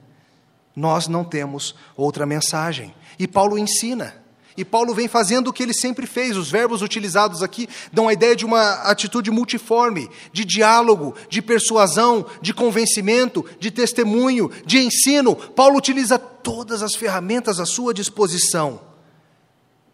Nós 0.75 1.07
não 1.07 1.23
temos 1.23 1.75
outra 1.95 2.25
mensagem. 2.25 2.93
E 3.17 3.27
Paulo 3.27 3.57
ensina. 3.57 4.15
E 4.57 4.65
Paulo 4.65 4.93
vem 4.93 5.07
fazendo 5.07 5.47
o 5.47 5.53
que 5.53 5.63
ele 5.63 5.73
sempre 5.73 6.05
fez. 6.05 6.35
Os 6.35 6.51
verbos 6.51 6.81
utilizados 6.81 7.41
aqui 7.41 7.69
dão 7.93 8.09
a 8.09 8.13
ideia 8.13 8.35
de 8.35 8.45
uma 8.45 8.73
atitude 8.83 9.31
multiforme, 9.31 10.09
de 10.33 10.43
diálogo, 10.43 11.15
de 11.29 11.41
persuasão, 11.41 12.25
de 12.41 12.53
convencimento, 12.53 13.45
de 13.59 13.71
testemunho, 13.71 14.51
de 14.65 14.79
ensino. 14.79 15.35
Paulo 15.35 15.77
utiliza 15.77 16.19
todas 16.19 16.83
as 16.83 16.95
ferramentas 16.95 17.59
à 17.59 17.65
sua 17.65 17.93
disposição 17.93 18.88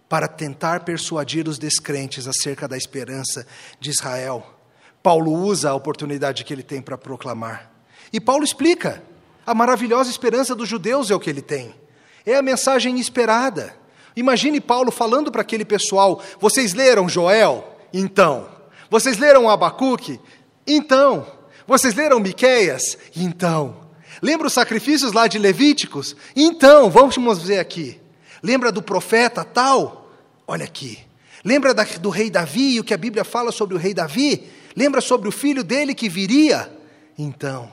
para 0.08 0.28
tentar 0.28 0.82
persuadir 0.82 1.48
os 1.48 1.58
descrentes 1.58 2.28
acerca 2.28 2.68
da 2.68 2.78
esperança 2.78 3.46
de 3.80 3.89
Israel. 3.89 4.46
Paulo 5.02 5.32
usa 5.34 5.70
a 5.70 5.76
oportunidade 5.76 6.44
que 6.44 6.54
ele 6.54 6.63
tem 6.63 6.82
para 6.82 6.98
proclamar. 6.98 7.72
E 8.12 8.20
Paulo 8.20 8.44
explica: 8.44 9.04
a 9.46 9.54
maravilhosa 9.54 10.10
esperança 10.10 10.56
dos 10.56 10.68
judeus 10.68 11.12
é 11.12 11.15
o 11.15 11.20
que 11.20 11.30
ele 11.30 11.41
tem. 11.41 11.76
É 12.26 12.36
a 12.36 12.41
mensagem 12.41 13.00
esperada. 13.00 13.76
Imagine 14.15 14.60
Paulo 14.60 14.91
falando 14.91 15.32
para 15.32 15.41
aquele 15.41 15.65
pessoal: 15.65 16.22
vocês 16.39 16.74
leram 16.74 17.08
Joel? 17.08 17.78
Então. 17.94 18.50
Vocês 18.89 19.18
leram 19.18 19.50
Abacuque? 19.50 20.20
Então. 20.65 21.26
Vocês 21.68 21.94
leram 21.94 22.20
Miqueias? 22.20 22.98
Então. 23.15 23.86
Lembra 24.22 24.48
os 24.48 24.54
sacrifícios 24.54 25.12
lá 25.12 25.28
de 25.28 25.38
Levíticos? 25.38 26.15
Então, 26.36 26.89
vamos 26.89 27.44
ver 27.44 27.60
aqui. 27.60 28.00
Lembra 28.45 28.71
do 28.71 28.79
profeta 28.79 29.43
tal? 29.43 30.08
Olha 30.45 30.65
aqui. 30.65 30.99
Lembra 31.43 31.73
da, 31.73 31.84
do 31.84 32.12
rei 32.12 32.29
Davi 32.29 32.75
e 32.75 32.79
o 32.79 32.84
que 32.84 32.93
a 32.93 32.97
Bíblia 32.97 33.23
fala 33.23 33.51
sobre 33.51 33.73
o 33.73 33.77
rei 33.79 33.91
Davi? 33.91 34.47
Lembra 34.75 35.01
sobre 35.01 35.27
o 35.27 35.31
filho 35.31 35.63
dele 35.63 35.95
que 35.95 36.08
viria? 36.08 36.71
Então, 37.17 37.71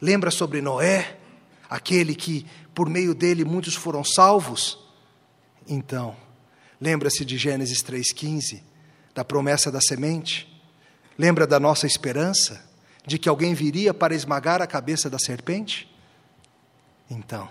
lembra 0.00 0.30
sobre 0.30 0.60
Noé, 0.60 1.18
aquele 1.68 2.14
que 2.14 2.46
por 2.72 2.88
meio 2.88 3.16
dele 3.16 3.44
muitos 3.44 3.74
foram 3.74 4.04
salvos? 4.04 4.78
Então, 5.66 6.14
lembra-se 6.80 7.24
de 7.24 7.36
Gênesis 7.36 7.82
3,15, 7.82 8.62
da 9.12 9.24
promessa 9.24 9.72
da 9.72 9.80
semente? 9.80 10.46
Lembra 11.18 11.48
da 11.48 11.58
nossa 11.58 11.84
esperança 11.84 12.64
de 13.04 13.18
que 13.18 13.28
alguém 13.28 13.54
viria 13.54 13.92
para 13.92 14.14
esmagar 14.14 14.62
a 14.62 14.68
cabeça 14.68 15.10
da 15.10 15.18
serpente? 15.18 15.92
Então, 17.10 17.48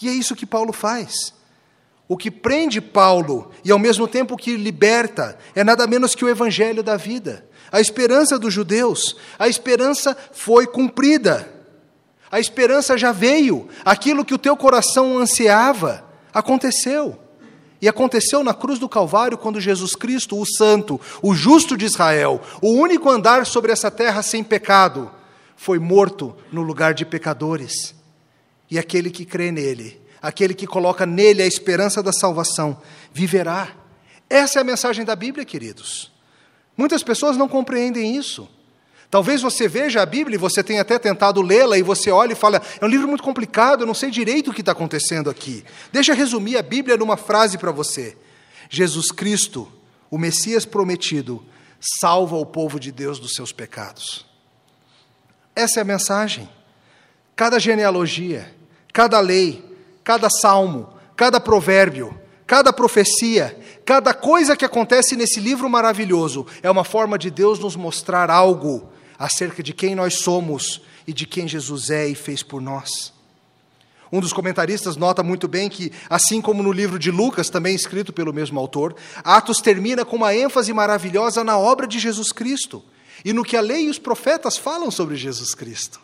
e 0.00 0.08
é 0.08 0.12
isso 0.12 0.36
que 0.36 0.46
Paulo 0.46 0.72
faz. 0.72 1.41
O 2.08 2.16
que 2.16 2.30
prende 2.30 2.80
Paulo 2.80 3.50
e 3.64 3.70
ao 3.70 3.78
mesmo 3.78 4.06
tempo 4.06 4.36
que 4.36 4.56
liberta 4.56 5.38
é 5.54 5.64
nada 5.64 5.86
menos 5.86 6.14
que 6.14 6.24
o 6.24 6.28
evangelho 6.28 6.82
da 6.82 6.96
vida. 6.96 7.46
A 7.70 7.80
esperança 7.80 8.38
dos 8.38 8.52
judeus, 8.52 9.16
a 9.38 9.48
esperança 9.48 10.16
foi 10.32 10.66
cumprida. 10.66 11.50
A 12.30 12.40
esperança 12.40 12.98
já 12.98 13.12
veio. 13.12 13.68
Aquilo 13.84 14.24
que 14.24 14.34
o 14.34 14.38
teu 14.38 14.56
coração 14.56 15.18
ansiava 15.18 16.04
aconteceu. 16.34 17.18
E 17.80 17.88
aconteceu 17.88 18.44
na 18.44 18.54
cruz 18.54 18.78
do 18.78 18.88
Calvário 18.88 19.38
quando 19.38 19.60
Jesus 19.60 19.96
Cristo, 19.96 20.38
o 20.38 20.46
Santo, 20.46 21.00
o 21.20 21.34
justo 21.34 21.76
de 21.76 21.84
Israel, 21.84 22.40
o 22.60 22.70
único 22.72 23.10
andar 23.10 23.44
sobre 23.44 23.72
essa 23.72 23.90
terra 23.90 24.22
sem 24.22 24.44
pecado, 24.44 25.10
foi 25.56 25.78
morto 25.78 26.36
no 26.52 26.62
lugar 26.62 26.94
de 26.94 27.04
pecadores. 27.04 27.94
E 28.70 28.78
aquele 28.78 29.10
que 29.10 29.24
crê 29.24 29.50
nele 29.50 30.01
aquele 30.22 30.54
que 30.54 30.66
coloca 30.66 31.04
nele 31.04 31.42
a 31.42 31.46
esperança 31.46 32.00
da 32.02 32.12
salvação, 32.12 32.80
viverá. 33.12 33.68
Essa 34.30 34.60
é 34.60 34.62
a 34.62 34.64
mensagem 34.64 35.04
da 35.04 35.16
Bíblia, 35.16 35.44
queridos. 35.44 36.12
Muitas 36.76 37.02
pessoas 37.02 37.36
não 37.36 37.48
compreendem 37.48 38.16
isso. 38.16 38.48
Talvez 39.10 39.42
você 39.42 39.68
veja 39.68 40.00
a 40.00 40.06
Bíblia 40.06 40.36
e 40.36 40.38
você 40.38 40.62
tenha 40.62 40.80
até 40.80 40.98
tentado 40.98 41.42
lê-la 41.42 41.76
e 41.76 41.82
você 41.82 42.10
olha 42.10 42.32
e 42.32 42.36
fala: 42.36 42.62
é 42.80 42.84
um 42.84 42.88
livro 42.88 43.06
muito 43.06 43.22
complicado, 43.22 43.82
eu 43.82 43.86
não 43.86 43.92
sei 43.92 44.10
direito 44.10 44.50
o 44.50 44.54
que 44.54 44.62
está 44.62 44.72
acontecendo 44.72 45.28
aqui. 45.28 45.64
Deixa 45.92 46.12
eu 46.12 46.16
resumir 46.16 46.56
a 46.56 46.62
Bíblia 46.62 46.96
numa 46.96 47.18
frase 47.18 47.58
para 47.58 47.70
você: 47.70 48.16
Jesus 48.70 49.10
Cristo, 49.10 49.70
o 50.10 50.16
Messias 50.16 50.64
prometido, 50.64 51.44
salva 52.00 52.36
o 52.36 52.46
povo 52.46 52.80
de 52.80 52.90
Deus 52.90 53.18
dos 53.18 53.34
seus 53.34 53.52
pecados. 53.52 54.24
Essa 55.54 55.80
é 55.80 55.82
a 55.82 55.84
mensagem. 55.84 56.48
Cada 57.36 57.58
genealogia, 57.58 58.54
cada 58.94 59.20
lei, 59.20 59.71
cada 60.04 60.28
salmo, 60.28 60.88
cada 61.16 61.40
provérbio, 61.40 62.18
cada 62.46 62.72
profecia, 62.72 63.58
cada 63.84 64.12
coisa 64.12 64.56
que 64.56 64.64
acontece 64.64 65.16
nesse 65.16 65.40
livro 65.40 65.68
maravilhoso 65.68 66.46
é 66.62 66.70
uma 66.70 66.84
forma 66.84 67.18
de 67.18 67.30
Deus 67.30 67.58
nos 67.58 67.76
mostrar 67.76 68.30
algo 68.30 68.88
acerca 69.18 69.62
de 69.62 69.72
quem 69.72 69.94
nós 69.94 70.14
somos 70.14 70.82
e 71.06 71.12
de 71.12 71.26
quem 71.26 71.46
Jesus 71.48 71.90
é 71.90 72.06
e 72.08 72.14
fez 72.14 72.42
por 72.42 72.60
nós. 72.60 73.12
Um 74.12 74.20
dos 74.20 74.32
comentaristas 74.32 74.96
nota 74.96 75.22
muito 75.22 75.48
bem 75.48 75.70
que, 75.70 75.90
assim 76.10 76.42
como 76.42 76.62
no 76.62 76.70
livro 76.70 76.98
de 76.98 77.10
Lucas, 77.10 77.48
também 77.48 77.74
escrito 77.74 78.12
pelo 78.12 78.32
mesmo 78.32 78.60
autor, 78.60 78.94
Atos 79.24 79.58
termina 79.58 80.04
com 80.04 80.16
uma 80.16 80.34
ênfase 80.34 80.70
maravilhosa 80.74 81.42
na 81.42 81.56
obra 81.56 81.86
de 81.86 81.98
Jesus 81.98 82.30
Cristo 82.30 82.84
e 83.24 83.32
no 83.32 83.42
que 83.42 83.56
a 83.56 83.62
lei 83.62 83.86
e 83.86 83.88
os 83.88 83.98
profetas 83.98 84.58
falam 84.58 84.90
sobre 84.90 85.16
Jesus 85.16 85.54
Cristo. 85.54 85.98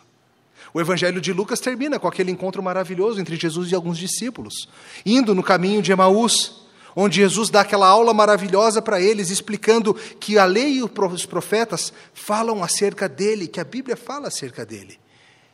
O 0.73 0.79
Evangelho 0.79 1.19
de 1.19 1.33
Lucas 1.33 1.59
termina 1.59 1.99
com 1.99 2.07
aquele 2.07 2.31
encontro 2.31 2.61
maravilhoso 2.61 3.19
entre 3.19 3.35
Jesus 3.35 3.71
e 3.71 3.75
alguns 3.75 3.97
discípulos, 3.97 4.67
indo 5.05 5.33
no 5.33 5.43
caminho 5.43 5.81
de 5.81 5.91
Emaús, 5.91 6.61
onde 6.95 7.17
Jesus 7.17 7.49
dá 7.49 7.61
aquela 7.61 7.87
aula 7.87 8.13
maravilhosa 8.13 8.81
para 8.81 9.01
eles, 9.01 9.29
explicando 9.29 9.93
que 9.93 10.37
a 10.37 10.45
lei 10.45 10.77
e 10.77 10.83
os 10.83 11.25
profetas 11.25 11.93
falam 12.13 12.63
acerca 12.63 13.07
dele, 13.07 13.47
que 13.47 13.59
a 13.59 13.63
Bíblia 13.63 13.95
fala 13.95 14.27
acerca 14.27 14.65
dele. 14.65 14.99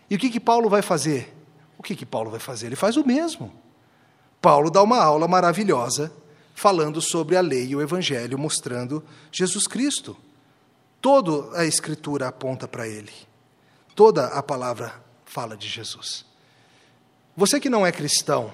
E 0.10 0.16
o 0.16 0.20
que, 0.20 0.30
que 0.30 0.40
Paulo 0.40 0.70
vai 0.70 0.82
fazer? 0.82 1.34
O 1.78 1.84
que, 1.84 1.96
que 1.96 2.06
Paulo 2.06 2.30
vai 2.32 2.40
fazer? 2.40 2.68
Ele 2.68 2.76
faz 2.76 2.98
o 2.98 3.06
mesmo. 3.06 3.54
Paulo 4.42 4.70
dá 4.70 4.82
uma 4.82 5.02
aula 5.02 5.28
maravilhosa 5.28 6.12
falando 6.54 7.02
sobre 7.02 7.36
a 7.36 7.42
lei 7.42 7.68
e 7.68 7.76
o 7.76 7.82
evangelho, 7.82 8.38
mostrando 8.38 9.04
Jesus 9.32 9.68
Cristo. 9.68 10.16
Toda 11.02 11.58
a 11.60 11.66
escritura 11.66 12.28
aponta 12.28 12.68
para 12.68 12.88
ele. 12.88 13.12
Toda 13.94 14.28
a 14.28 14.42
palavra 14.42 15.05
fala 15.36 15.58
de 15.58 15.68
Jesus. 15.68 16.24
Você 17.36 17.60
que 17.60 17.70
não 17.70 17.86
é 17.86 17.92
cristão, 17.92 18.54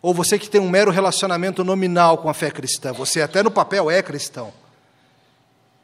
ou 0.00 0.14
você 0.14 0.38
que 0.38 0.48
tem 0.48 0.58
um 0.58 0.70
mero 0.70 0.90
relacionamento 0.90 1.62
nominal 1.62 2.16
com 2.16 2.30
a 2.30 2.34
fé 2.34 2.50
cristã, 2.50 2.94
você 2.94 3.20
até 3.20 3.42
no 3.42 3.50
papel 3.50 3.90
é 3.90 4.02
cristão, 4.02 4.54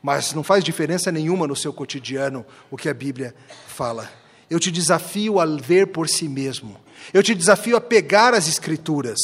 mas 0.03 0.33
não 0.33 0.43
faz 0.43 0.65
diferença 0.65 1.12
nenhuma 1.12 1.47
no 1.47 1.55
seu 1.55 1.75
cotidiano 1.75 2.47
o 2.71 2.77
que 2.79 2.89
a 2.89 2.95
Bíblia 2.95 3.35
fala. 3.67 4.11
Eu 4.49 4.59
te 4.59 4.71
desafio 4.71 5.39
a 5.39 5.45
ver 5.45 5.89
por 5.89 6.09
si 6.09 6.27
mesmo. 6.27 6.81
Eu 7.12 7.23
te 7.23 7.35
desafio 7.35 7.77
a 7.77 7.81
pegar 7.81 8.33
as 8.33 8.49
Escrituras, 8.49 9.19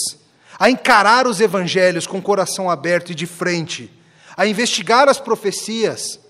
a 0.59 0.69
encarar 0.69 1.27
os 1.27 1.41
evangelhos 1.41 2.07
com 2.07 2.19
o 2.19 2.23
coração 2.23 2.69
aberto 2.69 3.13
e 3.13 3.15
de 3.15 3.25
frente, 3.25 3.91
a 4.37 4.47
investigar 4.47 5.09
as 5.09 5.19
profecias, 5.19 6.21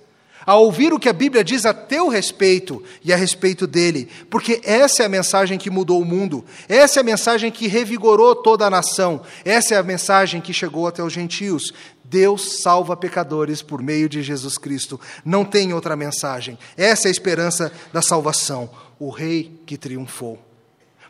a 0.45 0.57
ouvir 0.57 0.93
o 0.93 0.99
que 0.99 1.09
a 1.09 1.13
Bíblia 1.13 1.45
diz 1.45 1.65
a 1.65 1.75
teu 1.75 2.09
respeito 2.09 2.83
e 3.03 3.13
a 3.13 3.17
respeito 3.17 3.67
dele, 3.67 4.09
porque 4.31 4.61
essa 4.65 5.03
é 5.03 5.07
a 5.07 5.09
mensagem 5.09 5.59
que 5.59 5.71
mudou 5.71 6.01
o 6.01 6.05
mundo, 6.05 6.45
essa 6.69 6.99
é 6.99 7.03
a 7.03 7.05
mensagem 7.05 7.51
que 7.51 7.67
revigorou 7.67 8.35
toda 8.35 8.67
a 8.67 8.71
nação, 8.71 9.23
essa 9.45 9.75
é 9.75 9.79
a 9.79 9.83
mensagem 9.83 10.41
que 10.41 10.53
chegou 10.53 10.87
até 10.87 11.03
os 11.03 11.13
gentios. 11.13 11.73
Deus 12.05 12.61
salva 12.61 12.95
pecadores 12.95 13.63
por 13.63 13.83
meio 13.83 14.07
de 14.07 14.23
Jesus 14.23 14.59
Cristo. 14.59 15.01
Não 15.25 15.47
tem 15.47 15.73
outra 15.73 15.97
mensagem. 15.97 16.59
Essa 16.77 17.09
é 17.09 17.11
a 17.11 17.11
esperança 17.11 17.73
da 17.91 18.03
salvação, 18.03 18.69
o 18.99 19.09
Rei 19.09 19.63
que 19.65 19.79
triunfou. 19.79 20.39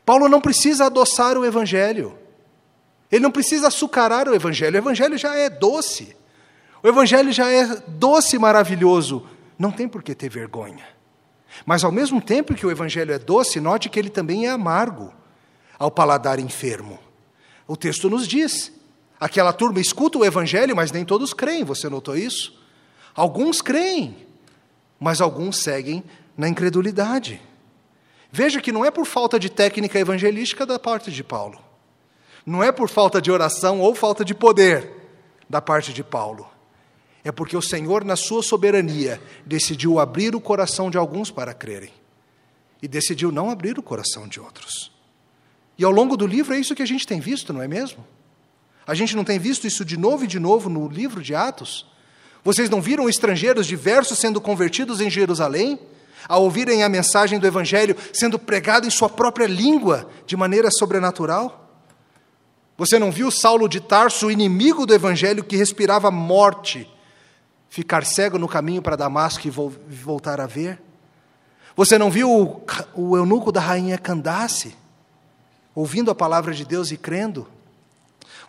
Paulo 0.06 0.28
não 0.28 0.40
precisa 0.40 0.86
adoçar 0.86 1.36
o 1.36 1.44
Evangelho, 1.44 2.16
ele 3.10 3.22
não 3.22 3.30
precisa 3.30 3.68
açucarar 3.68 4.28
o 4.28 4.34
Evangelho, 4.34 4.76
o 4.76 4.78
Evangelho 4.78 5.18
já 5.18 5.36
é 5.36 5.50
doce. 5.50 6.16
O 6.82 6.88
Evangelho 6.88 7.32
já 7.32 7.48
é 7.48 7.76
doce 7.86 8.36
e 8.36 8.38
maravilhoso, 8.38 9.26
não 9.58 9.70
tem 9.70 9.88
por 9.88 10.02
que 10.02 10.14
ter 10.14 10.28
vergonha. 10.28 10.84
Mas 11.64 11.84
ao 11.84 11.92
mesmo 11.92 12.20
tempo 12.20 12.54
que 12.54 12.66
o 12.66 12.70
Evangelho 12.70 13.12
é 13.12 13.18
doce, 13.18 13.60
note 13.60 13.88
que 13.88 13.98
ele 13.98 14.10
também 14.10 14.46
é 14.46 14.50
amargo 14.50 15.12
ao 15.78 15.90
paladar 15.90 16.38
enfermo. 16.38 16.98
O 17.68 17.76
texto 17.76 18.10
nos 18.10 18.26
diz: 18.26 18.72
aquela 19.20 19.52
turma 19.52 19.80
escuta 19.80 20.18
o 20.18 20.24
Evangelho, 20.24 20.74
mas 20.74 20.90
nem 20.90 21.04
todos 21.04 21.32
creem, 21.32 21.64
você 21.64 21.88
notou 21.88 22.16
isso? 22.16 22.60
Alguns 23.14 23.60
creem, 23.60 24.26
mas 24.98 25.20
alguns 25.20 25.58
seguem 25.58 26.02
na 26.36 26.48
incredulidade. 26.48 27.40
Veja 28.30 28.60
que 28.60 28.72
não 28.72 28.84
é 28.84 28.90
por 28.90 29.04
falta 29.04 29.38
de 29.38 29.50
técnica 29.50 29.98
evangelística 29.98 30.64
da 30.64 30.78
parte 30.78 31.12
de 31.12 31.22
Paulo, 31.22 31.58
não 32.46 32.62
é 32.62 32.72
por 32.72 32.88
falta 32.88 33.20
de 33.20 33.30
oração 33.30 33.80
ou 33.80 33.94
falta 33.94 34.24
de 34.24 34.34
poder 34.34 34.90
da 35.48 35.60
parte 35.60 35.92
de 35.92 36.02
Paulo, 36.02 36.48
é 37.24 37.30
porque 37.30 37.56
o 37.56 37.62
Senhor, 37.62 38.04
na 38.04 38.16
sua 38.16 38.42
soberania, 38.42 39.20
decidiu 39.46 40.00
abrir 40.00 40.34
o 40.34 40.40
coração 40.40 40.90
de 40.90 40.98
alguns 40.98 41.30
para 41.30 41.54
crerem 41.54 41.92
e 42.82 42.88
decidiu 42.88 43.30
não 43.30 43.48
abrir 43.48 43.78
o 43.78 43.82
coração 43.82 44.26
de 44.26 44.40
outros. 44.40 44.90
E 45.78 45.84
ao 45.84 45.92
longo 45.92 46.16
do 46.16 46.26
livro 46.26 46.54
é 46.54 46.58
isso 46.58 46.74
que 46.74 46.82
a 46.82 46.86
gente 46.86 47.06
tem 47.06 47.20
visto, 47.20 47.52
não 47.52 47.62
é 47.62 47.68
mesmo? 47.68 48.04
A 48.84 48.94
gente 48.94 49.14
não 49.14 49.22
tem 49.22 49.38
visto 49.38 49.66
isso 49.66 49.84
de 49.84 49.96
novo 49.96 50.24
e 50.24 50.26
de 50.26 50.40
novo 50.40 50.68
no 50.68 50.88
livro 50.88 51.22
de 51.22 51.34
Atos? 51.34 51.86
Vocês 52.44 52.68
não 52.68 52.80
viram 52.80 53.08
estrangeiros 53.08 53.66
diversos 53.66 54.18
sendo 54.18 54.40
convertidos 54.40 55.00
em 55.00 55.08
Jerusalém? 55.08 55.78
Ao 56.28 56.42
ouvirem 56.42 56.82
a 56.82 56.88
mensagem 56.88 57.38
do 57.38 57.46
Evangelho 57.46 57.96
sendo 58.12 58.38
pregada 58.38 58.86
em 58.86 58.90
sua 58.90 59.08
própria 59.08 59.46
língua, 59.46 60.10
de 60.26 60.36
maneira 60.36 60.68
sobrenatural? 60.70 61.62
Você 62.76 62.98
não 62.98 63.12
viu 63.12 63.30
Saulo 63.30 63.68
de 63.68 63.80
Tarso, 63.80 64.30
inimigo 64.30 64.84
do 64.84 64.94
Evangelho, 64.94 65.44
que 65.44 65.56
respirava 65.56 66.10
morte, 66.10 66.88
ficar 67.72 68.04
cego 68.04 68.38
no 68.38 68.46
caminho 68.46 68.82
para 68.82 68.96
Damasco 68.96 69.48
e 69.48 69.50
voltar 69.50 70.42
a 70.42 70.46
ver? 70.46 70.78
Você 71.74 71.96
não 71.96 72.10
viu 72.10 72.30
o, 72.30 72.62
o 72.94 73.16
eunuco 73.16 73.50
da 73.50 73.62
rainha 73.62 73.96
Candace, 73.96 74.76
ouvindo 75.74 76.10
a 76.10 76.14
palavra 76.14 76.52
de 76.52 76.66
Deus 76.66 76.90
e 76.90 76.98
crendo? 76.98 77.48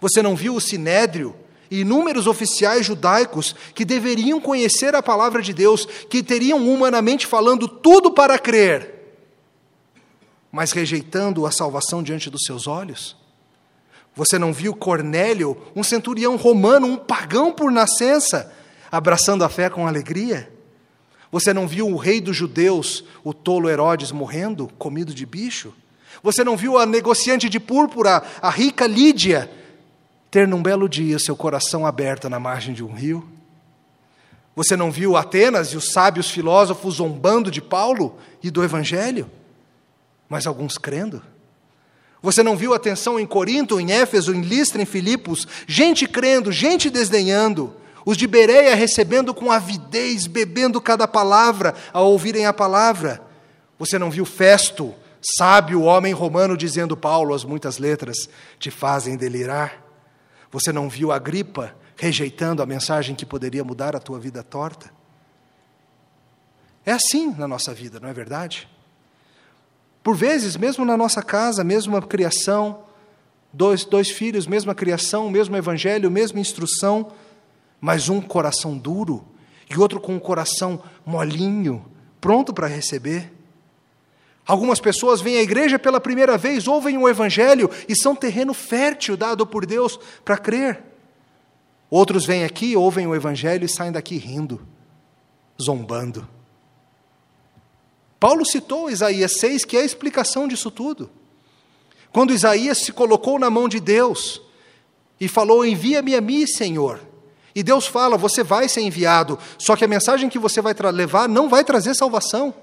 Você 0.02 0.22
não 0.22 0.36
viu 0.36 0.54
o 0.54 0.60
sinédrio 0.60 1.34
e 1.72 1.80
inúmeros 1.80 2.28
oficiais 2.28 2.86
judaicos 2.86 3.56
que 3.74 3.86
deveriam 3.86 4.42
conhecer 4.42 4.94
a 4.94 5.02
palavra 5.02 5.42
de 5.42 5.54
Deus, 5.54 5.86
que 5.86 6.22
teriam 6.22 6.60
humanamente 6.68 7.26
falando 7.26 7.66
tudo 7.66 8.12
para 8.12 8.38
crer, 8.38 9.16
mas 10.52 10.74
rejeitando 10.74 11.46
a 11.46 11.52
salvação 11.52 12.04
diante 12.04 12.30
dos 12.30 12.44
seus 12.44 12.68
olhos? 12.68 13.16
Você 14.18 14.38
não 14.38 14.52
viu 14.52 14.76
Cornélio, 14.76 15.58
um 15.74 15.82
centurião 15.82 16.36
romano, 16.36 16.88
um 16.88 16.98
pagão 16.98 17.54
por 17.54 17.72
nascença, 17.72 18.54
abraçando 18.94 19.44
a 19.44 19.50
fé 19.50 19.72
com 19.72 19.88
alegria? 19.88 20.54
Você 21.32 21.52
não 21.52 21.68
viu 21.68 21.88
o 21.88 21.98
rei 21.98 22.22
dos 22.22 22.38
judeus, 22.38 23.04
o 23.24 23.34
tolo 23.34 23.68
Herodes, 23.68 24.12
morrendo, 24.12 24.68
comido 24.78 25.16
de 25.16 25.26
bicho? 25.26 25.74
Você 26.22 26.44
não 26.44 26.56
viu 26.56 26.78
a 26.78 26.86
negociante 26.86 27.50
de 27.50 27.60
púrpura, 27.60 28.22
a 28.40 28.52
rica 28.52 28.86
Lídia, 28.86 29.50
ter 30.30 30.48
num 30.48 30.62
belo 30.62 30.88
dia 30.88 31.18
seu 31.18 31.36
coração 31.36 31.88
aberto 31.88 32.30
na 32.30 32.40
margem 32.40 32.72
de 32.72 32.84
um 32.84 32.94
rio? 32.94 33.28
Você 34.56 34.76
não 34.78 34.92
viu 34.92 35.18
Atenas 35.18 35.70
e 35.70 35.78
os 35.78 35.92
sábios 35.92 36.30
filósofos 36.30 36.98
zombando 36.98 37.50
de 37.50 37.64
Paulo 37.64 38.16
e 38.44 38.52
do 38.52 38.64
Evangelho? 38.64 39.28
Mas 40.30 40.46
alguns 40.46 40.78
crendo? 40.78 41.20
Você 42.22 42.44
não 42.44 42.56
viu 42.56 42.76
a 42.76 42.80
tensão 42.80 43.20
em 43.20 43.26
Corinto, 43.26 43.80
em 43.80 43.92
Éfeso, 43.92 44.36
em 44.36 44.42
Listra, 44.42 44.84
em 44.84 44.86
Filipos? 44.86 45.48
Gente 45.66 46.08
crendo, 46.08 46.52
gente 46.52 46.92
desdenhando. 46.92 47.82
Os 48.06 48.18
de 48.18 48.28
Bereia 48.28 48.76
recebendo 48.76 49.34
com 49.34 49.52
avidez, 49.52 50.28
bebendo 50.28 50.82
cada 50.82 51.08
palavra 51.08 51.74
ao 51.94 52.12
ouvirem 52.12 52.46
a 52.46 52.54
palavra. 52.54 53.22
Você 53.80 53.98
não 53.98 54.12
viu 54.12 54.26
Festo, 54.26 54.94
sábio 55.38 55.84
homem 55.84 56.14
romano, 56.14 56.58
dizendo: 56.58 56.98
Paulo, 56.98 57.34
as 57.34 57.44
muitas 57.44 57.78
letras 57.78 58.30
te 58.60 58.70
fazem 58.70 59.16
delirar? 59.16 59.82
Você 60.52 60.72
não 60.72 60.90
viu 60.90 61.12
Agripa 61.12 61.76
rejeitando 61.96 62.62
a 62.62 62.66
mensagem 62.66 63.16
que 63.16 63.26
poderia 63.26 63.64
mudar 63.64 63.96
a 63.96 64.00
tua 64.00 64.20
vida 64.20 64.44
torta? 64.44 64.92
É 66.86 66.92
assim 66.92 67.34
na 67.38 67.48
nossa 67.48 67.74
vida, 67.74 68.00
não 68.00 68.10
é 68.10 68.14
verdade? 68.14 68.68
Por 70.04 70.18
vezes, 70.18 70.58
mesmo 70.58 70.84
na 70.84 70.98
nossa 70.98 71.24
casa, 71.24 71.64
mesma 71.64 72.02
criação, 72.02 72.84
dois, 73.54 73.86
dois 73.86 74.10
filhos, 74.10 74.46
mesma 74.46 74.76
criação, 74.76 75.30
mesmo 75.30 75.56
evangelho, 75.56 76.12
mesma 76.12 76.42
instrução, 76.42 77.14
mas 77.84 78.08
um 78.08 78.22
coração 78.22 78.78
duro 78.78 79.26
e 79.70 79.78
outro 79.78 80.00
com 80.00 80.16
um 80.16 80.20
coração 80.20 80.82
molinho, 81.06 81.86
pronto 82.22 82.54
para 82.54 82.66
receber. 82.66 83.30
Algumas 84.48 84.80
pessoas 84.80 85.20
vêm 85.20 85.36
à 85.36 85.42
igreja 85.42 85.78
pela 85.78 86.00
primeira 86.00 86.38
vez, 86.38 86.66
ouvem 86.66 86.98
o 86.98 87.10
Evangelho 87.10 87.70
e 87.86 87.94
são 87.94 88.16
terreno 88.16 88.54
fértil 88.54 89.18
dado 89.18 89.46
por 89.46 89.66
Deus 89.66 90.00
para 90.24 90.38
crer. 90.38 90.82
Outros 91.90 92.26
vêm 92.26 92.46
aqui, 92.46 92.74
ouvem 92.74 93.06
o 93.06 93.14
Evangelho 93.14 93.66
e 93.66 93.70
saem 93.70 93.92
daqui 93.92 94.16
rindo, 94.16 94.66
zombando. 95.62 96.26
Paulo 98.18 98.46
citou 98.46 98.90
Isaías 98.90 99.34
6, 99.40 99.66
que 99.66 99.76
é 99.76 99.82
a 99.82 99.86
explicação 99.86 100.48
disso 100.48 100.72
tudo. 100.72 101.10
Quando 102.14 102.34
Isaías 102.34 102.78
se 102.78 102.94
colocou 102.94 103.38
na 103.38 103.50
mão 103.50 103.68
de 103.68 103.82
Deus 103.82 104.42
e 105.20 105.28
falou: 105.28 105.66
Envia-me 105.66 106.16
a 106.16 106.22
mim, 106.22 106.48
Senhor. 106.48 107.12
E 107.56 107.62
Deus 107.62 107.86
fala: 107.86 108.18
você 108.18 108.44
vai 108.44 108.68
ser 108.68 108.82
enviado, 108.82 109.38
só 109.58 109.76
que 109.76 109.86
a 109.86 109.88
mensagem 109.88 110.30
que 110.30 110.40
você 110.40 110.62
vai 110.62 110.74
levar 110.92 111.28
não 111.30 111.50
vai 111.50 111.64
trazer 111.64 111.96
salvação. 111.96 112.54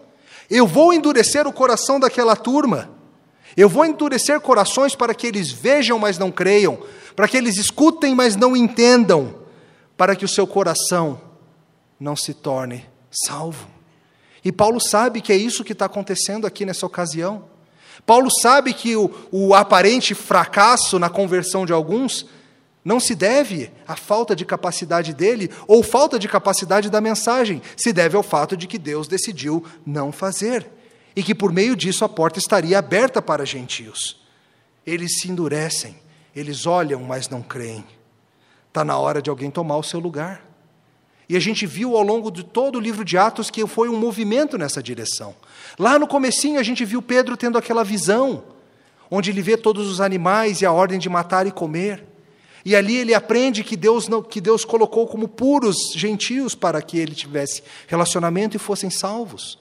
Eu 0.48 0.66
vou 0.66 0.92
endurecer 0.92 1.46
o 1.46 1.52
coração 1.52 2.00
daquela 2.00 2.34
turma. 2.34 2.90
Eu 3.56 3.68
vou 3.68 3.84
endurecer 3.84 4.40
corações 4.40 4.94
para 4.94 5.14
que 5.14 5.26
eles 5.26 5.50
vejam, 5.50 5.98
mas 5.98 6.18
não 6.18 6.30
creiam, 6.30 6.78
para 7.16 7.26
que 7.26 7.36
eles 7.36 7.56
escutem, 7.56 8.14
mas 8.14 8.36
não 8.36 8.56
entendam, 8.56 9.34
para 9.96 10.14
que 10.14 10.24
o 10.24 10.28
seu 10.28 10.46
coração 10.46 11.20
não 11.98 12.16
se 12.16 12.32
torne 12.32 12.86
salvo. 13.10 13.66
E 14.44 14.50
Paulo 14.50 14.80
sabe 14.80 15.20
que 15.20 15.32
é 15.32 15.36
isso 15.36 15.64
que 15.64 15.72
está 15.72 15.86
acontecendo 15.86 16.46
aqui 16.46 16.64
nessa 16.64 16.86
ocasião. 16.86 17.44
Paulo 18.06 18.30
sabe 18.30 18.72
que 18.72 18.96
o, 18.96 19.10
o 19.30 19.54
aparente 19.54 20.14
fracasso 20.14 20.98
na 20.98 21.10
conversão 21.10 21.66
de 21.66 21.72
alguns 21.72 22.26
não 22.84 22.98
se 22.98 23.14
deve 23.14 23.70
à 23.86 23.94
falta 23.94 24.34
de 24.34 24.44
capacidade 24.44 25.12
dele 25.12 25.50
ou 25.66 25.82
falta 25.82 26.18
de 26.18 26.28
capacidade 26.28 26.88
da 26.88 27.00
mensagem, 27.00 27.60
se 27.76 27.92
deve 27.92 28.16
ao 28.16 28.22
fato 28.22 28.56
de 28.56 28.66
que 28.66 28.78
Deus 28.78 29.06
decidiu 29.06 29.64
não 29.84 30.10
fazer 30.10 30.66
e 31.14 31.22
que 31.22 31.34
por 31.34 31.52
meio 31.52 31.76
disso 31.76 32.04
a 32.04 32.08
porta 32.08 32.38
estaria 32.38 32.78
aberta 32.78 33.20
para 33.20 33.44
gentios. 33.44 34.20
Eles 34.86 35.20
se 35.20 35.30
endurecem, 35.30 35.96
eles 36.34 36.66
olham, 36.66 37.02
mas 37.02 37.28
não 37.28 37.42
creem. 37.42 37.84
Está 38.68 38.84
na 38.84 38.96
hora 38.96 39.20
de 39.20 39.28
alguém 39.28 39.50
tomar 39.50 39.76
o 39.76 39.82
seu 39.82 40.00
lugar. 40.00 40.48
E 41.28 41.36
a 41.36 41.40
gente 41.40 41.66
viu 41.66 41.96
ao 41.96 42.02
longo 42.02 42.30
de 42.30 42.42
todo 42.42 42.76
o 42.76 42.80
livro 42.80 43.04
de 43.04 43.16
Atos 43.18 43.50
que 43.50 43.64
foi 43.66 43.88
um 43.88 43.96
movimento 43.96 44.56
nessa 44.56 44.82
direção. 44.82 45.34
Lá 45.78 45.98
no 45.98 46.06
comecinho 46.06 46.58
a 46.58 46.62
gente 46.62 46.84
viu 46.84 47.02
Pedro 47.02 47.36
tendo 47.36 47.58
aquela 47.58 47.84
visão, 47.84 48.42
onde 49.10 49.30
ele 49.30 49.42
vê 49.42 49.56
todos 49.56 49.88
os 49.88 50.00
animais 50.00 50.60
e 50.60 50.66
a 50.66 50.72
ordem 50.72 50.98
de 50.98 51.08
matar 51.08 51.46
e 51.46 51.52
comer. 51.52 52.04
E 52.64 52.76
ali 52.76 52.96
ele 52.96 53.14
aprende 53.14 53.64
que 53.64 53.76
Deus, 53.76 54.08
não, 54.08 54.22
que 54.22 54.40
Deus 54.40 54.64
colocou 54.64 55.06
como 55.06 55.26
puros 55.26 55.92
gentios 55.94 56.54
para 56.54 56.82
que 56.82 56.98
ele 56.98 57.14
tivesse 57.14 57.62
relacionamento 57.86 58.56
e 58.56 58.60
fossem 58.60 58.90
salvos. 58.90 59.58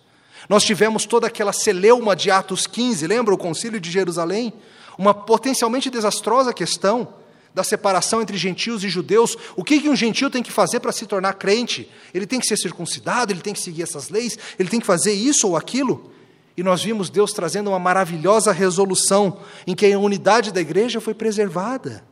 Nós 0.48 0.64
tivemos 0.64 1.06
toda 1.06 1.28
aquela 1.28 1.54
celeuma 1.54 2.16
de 2.16 2.32
Atos 2.32 2.68
15, 2.68 3.08
lembra 3.08 3.34
o 3.34 3.38
concílio 3.38 3.80
de 3.80 3.92
Jerusalém? 3.92 4.54
Uma 4.98 5.14
potencialmente 5.14 5.90
desastrosa 5.90 6.54
questão 6.54 7.08
da 7.54 7.64
separação 7.64 8.22
entre 8.22 8.38
gentios 8.38 8.84
e 8.84 8.90
judeus. 8.90 9.38
O 9.56 9.64
que, 9.64 9.80
que 9.80 9.90
um 9.90 9.96
gentio 9.96 10.30
tem 10.30 10.44
que 10.44 10.52
fazer 10.52 10.80
para 10.80 10.92
se 10.92 11.06
tornar 11.06 11.34
crente? 11.34 11.90
Ele 12.14 12.26
tem 12.26 12.40
que 12.40 12.48
ser 12.48 12.58
circuncidado, 12.58 13.32
ele 13.32 13.42
tem 13.42 13.54
que 13.54 13.60
seguir 13.60 13.84
essas 13.84 14.10
leis, 14.10 14.38
ele 14.58 14.70
tem 14.70 14.80
que 14.80 14.86
fazer 14.86 15.14
isso 15.14 15.48
ou 15.48 15.58
aquilo. 15.58 16.12
E 16.56 16.64
nós 16.64 16.84
vimos 16.84 17.10
Deus 17.10 17.32
trazendo 17.32 17.70
uma 17.70 17.80
maravilhosa 17.80 18.52
resolução 18.52 19.40
em 19.66 19.74
que 19.74 19.92
a 19.92 19.98
unidade 19.98 20.52
da 20.52 20.60
igreja 20.60 21.00
foi 21.00 21.14
preservada. 21.14 22.04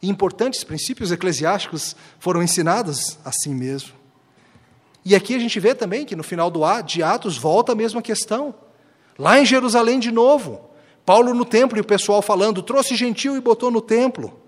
E 0.00 0.08
importantes 0.08 0.62
princípios 0.62 1.10
eclesiásticos 1.10 1.96
foram 2.18 2.42
ensinados 2.42 3.18
assim 3.24 3.54
mesmo. 3.54 3.92
E 5.04 5.14
aqui 5.14 5.34
a 5.34 5.38
gente 5.38 5.58
vê 5.58 5.74
também 5.74 6.04
que 6.04 6.14
no 6.14 6.22
final 6.22 6.50
do 6.50 6.60
de 6.82 7.02
Atos 7.02 7.36
volta 7.36 7.72
a 7.72 7.74
mesma 7.74 8.02
questão. 8.02 8.54
Lá 9.18 9.40
em 9.40 9.46
Jerusalém 9.46 9.98
de 9.98 10.12
novo, 10.12 10.68
Paulo 11.04 11.34
no 11.34 11.44
templo 11.44 11.78
e 11.78 11.80
o 11.80 11.84
pessoal 11.84 12.20
falando, 12.20 12.62
trouxe 12.62 12.94
gentil 12.94 13.36
e 13.36 13.40
botou 13.40 13.70
no 13.70 13.80
templo. 13.80 14.38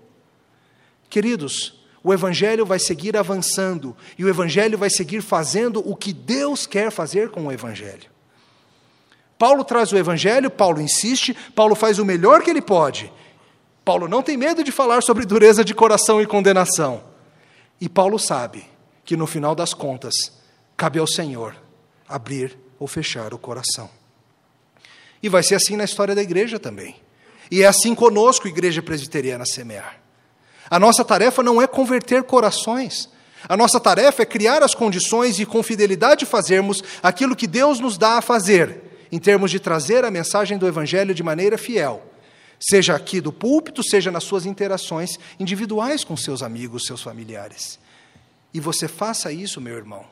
Queridos, 1.09 1.81
o 2.03 2.13
Evangelho 2.13 2.65
vai 2.65 2.79
seguir 2.79 3.17
avançando 3.17 3.95
e 4.17 4.23
o 4.23 4.29
Evangelho 4.29 4.77
vai 4.77 4.89
seguir 4.89 5.21
fazendo 5.21 5.83
o 5.87 5.95
que 5.95 6.13
Deus 6.13 6.65
quer 6.65 6.91
fazer 6.91 7.29
com 7.29 7.47
o 7.47 7.51
Evangelho. 7.51 8.09
Paulo 9.37 9.63
traz 9.63 9.91
o 9.91 9.97
Evangelho, 9.97 10.51
Paulo 10.51 10.79
insiste, 10.79 11.35
Paulo 11.55 11.73
faz 11.73 11.97
o 11.97 12.05
melhor 12.05 12.43
que 12.43 12.49
ele 12.49 12.61
pode, 12.61 13.11
Paulo 13.83 14.07
não 14.07 14.21
tem 14.21 14.37
medo 14.37 14.63
de 14.63 14.71
falar 14.71 15.01
sobre 15.01 15.25
dureza 15.25 15.65
de 15.65 15.73
coração 15.73 16.21
e 16.21 16.27
condenação. 16.27 17.03
E 17.79 17.89
Paulo 17.89 18.19
sabe 18.19 18.63
que 19.03 19.17
no 19.17 19.25
final 19.25 19.55
das 19.55 19.73
contas, 19.73 20.13
cabe 20.77 20.99
ao 20.99 21.07
Senhor 21.07 21.55
abrir 22.07 22.57
ou 22.79 22.87
fechar 22.87 23.33
o 23.33 23.39
coração. 23.39 23.89
E 25.21 25.29
vai 25.29 25.41
ser 25.41 25.55
assim 25.55 25.75
na 25.75 25.83
história 25.83 26.13
da 26.13 26.21
igreja 26.21 26.59
também. 26.59 26.95
E 27.49 27.63
é 27.63 27.67
assim 27.67 27.95
conosco, 27.95 28.47
Igreja 28.47 28.81
Presbiteriana 28.81 29.45
Semear. 29.45 29.97
A 30.69 30.79
nossa 30.79 31.03
tarefa 31.03 31.43
não 31.43 31.61
é 31.61 31.67
converter 31.67 32.23
corações. 32.23 33.09
A 33.49 33.57
nossa 33.57 33.79
tarefa 33.79 34.21
é 34.21 34.25
criar 34.25 34.63
as 34.63 34.75
condições 34.75 35.39
e, 35.39 35.45
com 35.45 35.61
fidelidade, 35.63 36.25
fazermos 36.25 36.83
aquilo 37.01 37.35
que 37.35 37.47
Deus 37.47 37.79
nos 37.79 37.97
dá 37.97 38.17
a 38.17 38.21
fazer, 38.21 39.07
em 39.11 39.19
termos 39.19 39.51
de 39.51 39.59
trazer 39.59 40.05
a 40.05 40.11
mensagem 40.11 40.57
do 40.57 40.67
Evangelho 40.67 41.13
de 41.13 41.23
maneira 41.23 41.57
fiel 41.57 42.10
seja 42.61 42.95
aqui 42.95 43.19
do 43.19 43.33
púlpito, 43.33 43.83
seja 43.83 44.11
nas 44.11 44.23
suas 44.23 44.45
interações 44.45 45.17
individuais 45.39 46.03
com 46.03 46.15
seus 46.15 46.43
amigos, 46.43 46.85
seus 46.85 47.01
familiares. 47.01 47.79
E 48.53 48.59
você 48.59 48.87
faça 48.87 49.31
isso, 49.31 49.59
meu 49.59 49.75
irmão, 49.75 50.05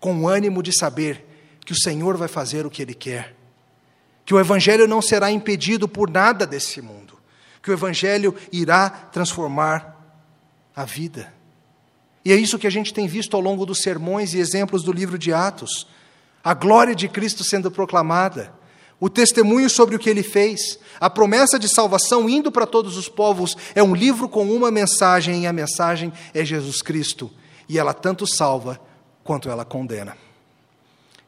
com 0.00 0.22
o 0.22 0.28
ânimo 0.28 0.62
de 0.62 0.76
saber 0.76 1.24
que 1.64 1.72
o 1.72 1.80
Senhor 1.80 2.16
vai 2.16 2.28
fazer 2.28 2.66
o 2.66 2.70
que 2.70 2.82
Ele 2.82 2.94
quer, 2.94 3.34
que 4.24 4.34
o 4.34 4.40
Evangelho 4.40 4.88
não 4.88 5.00
será 5.00 5.30
impedido 5.30 5.86
por 5.86 6.10
nada 6.10 6.46
desse 6.46 6.82
mundo, 6.82 7.18
que 7.62 7.70
o 7.70 7.72
Evangelho 7.72 8.34
irá 8.52 8.90
transformar 8.90 9.94
a 10.74 10.84
vida. 10.84 11.32
E 12.24 12.32
é 12.32 12.36
isso 12.36 12.58
que 12.58 12.66
a 12.66 12.70
gente 12.70 12.92
tem 12.92 13.06
visto 13.06 13.34
ao 13.36 13.40
longo 13.40 13.64
dos 13.66 13.82
sermões 13.82 14.34
e 14.34 14.38
exemplos 14.38 14.82
do 14.82 14.92
livro 14.92 15.18
de 15.18 15.32
Atos. 15.32 15.86
A 16.42 16.54
glória 16.54 16.94
de 16.94 17.06
Cristo 17.06 17.44
sendo 17.44 17.70
proclamada, 17.70 18.52
o 19.00 19.10
testemunho 19.10 19.68
sobre 19.68 19.96
o 19.96 19.98
que 19.98 20.08
ele 20.08 20.22
fez, 20.22 20.78
a 21.00 21.10
promessa 21.10 21.58
de 21.58 21.68
salvação 21.68 22.28
indo 22.28 22.50
para 22.50 22.66
todos 22.66 22.96
os 22.96 23.08
povos, 23.08 23.56
é 23.74 23.82
um 23.82 23.94
livro 23.94 24.28
com 24.28 24.50
uma 24.50 24.70
mensagem, 24.70 25.42
e 25.42 25.46
a 25.46 25.52
mensagem 25.52 26.12
é 26.32 26.44
Jesus 26.44 26.80
Cristo. 26.80 27.30
E 27.68 27.78
ela 27.78 27.92
tanto 27.92 28.26
salva 28.26 28.80
quanto 29.22 29.48
ela 29.48 29.64
condena. 29.64 30.16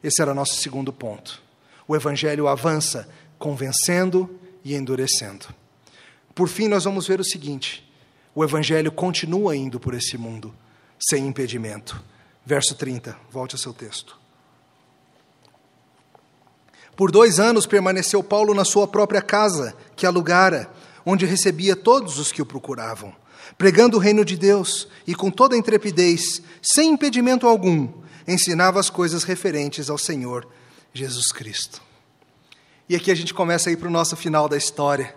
Esse 0.02 0.22
era 0.22 0.34
nosso 0.34 0.54
segundo 0.56 0.92
ponto. 0.92 1.42
O 1.88 1.96
Evangelho 1.96 2.46
avança, 2.46 3.08
convencendo 3.38 4.38
e 4.64 4.74
endurecendo. 4.74 5.46
Por 6.34 6.48
fim, 6.48 6.68
nós 6.68 6.84
vamos 6.84 7.06
ver 7.06 7.20
o 7.20 7.24
seguinte: 7.24 7.88
o 8.34 8.44
Evangelho 8.44 8.92
continua 8.92 9.56
indo 9.56 9.80
por 9.80 9.94
esse 9.94 10.16
mundo, 10.18 10.54
sem 10.98 11.26
impedimento. 11.26 12.02
Verso 12.44 12.74
30, 12.74 13.16
volte 13.30 13.54
ao 13.54 13.58
seu 13.58 13.72
texto. 13.72 14.25
Por 16.96 17.12
dois 17.12 17.38
anos 17.38 17.66
permaneceu 17.66 18.22
Paulo 18.24 18.54
na 18.54 18.64
sua 18.64 18.88
própria 18.88 19.20
casa, 19.20 19.76
que 19.94 20.06
alugara, 20.06 20.70
onde 21.04 21.26
recebia 21.26 21.76
todos 21.76 22.18
os 22.18 22.32
que 22.32 22.40
o 22.40 22.46
procuravam, 22.46 23.14
pregando 23.58 23.98
o 23.98 24.00
reino 24.00 24.24
de 24.24 24.34
Deus 24.34 24.88
e 25.06 25.14
com 25.14 25.30
toda 25.30 25.56
intrepidez, 25.56 26.42
sem 26.62 26.92
impedimento 26.92 27.46
algum, 27.46 27.92
ensinava 28.26 28.80
as 28.80 28.88
coisas 28.88 29.24
referentes 29.24 29.90
ao 29.90 29.98
Senhor 29.98 30.48
Jesus 30.94 31.30
Cristo. 31.30 31.82
E 32.88 32.96
aqui 32.96 33.10
a 33.10 33.14
gente 33.14 33.34
começa 33.34 33.68
a 33.68 33.72
ir 33.72 33.76
para 33.76 33.88
o 33.88 33.92
nosso 33.92 34.16
final 34.16 34.48
da 34.48 34.56
história. 34.56 35.14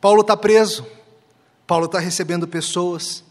Paulo 0.00 0.20
está 0.20 0.36
preso, 0.36 0.86
Paulo 1.66 1.86
está 1.86 1.98
recebendo 1.98 2.46
pessoas, 2.46 3.24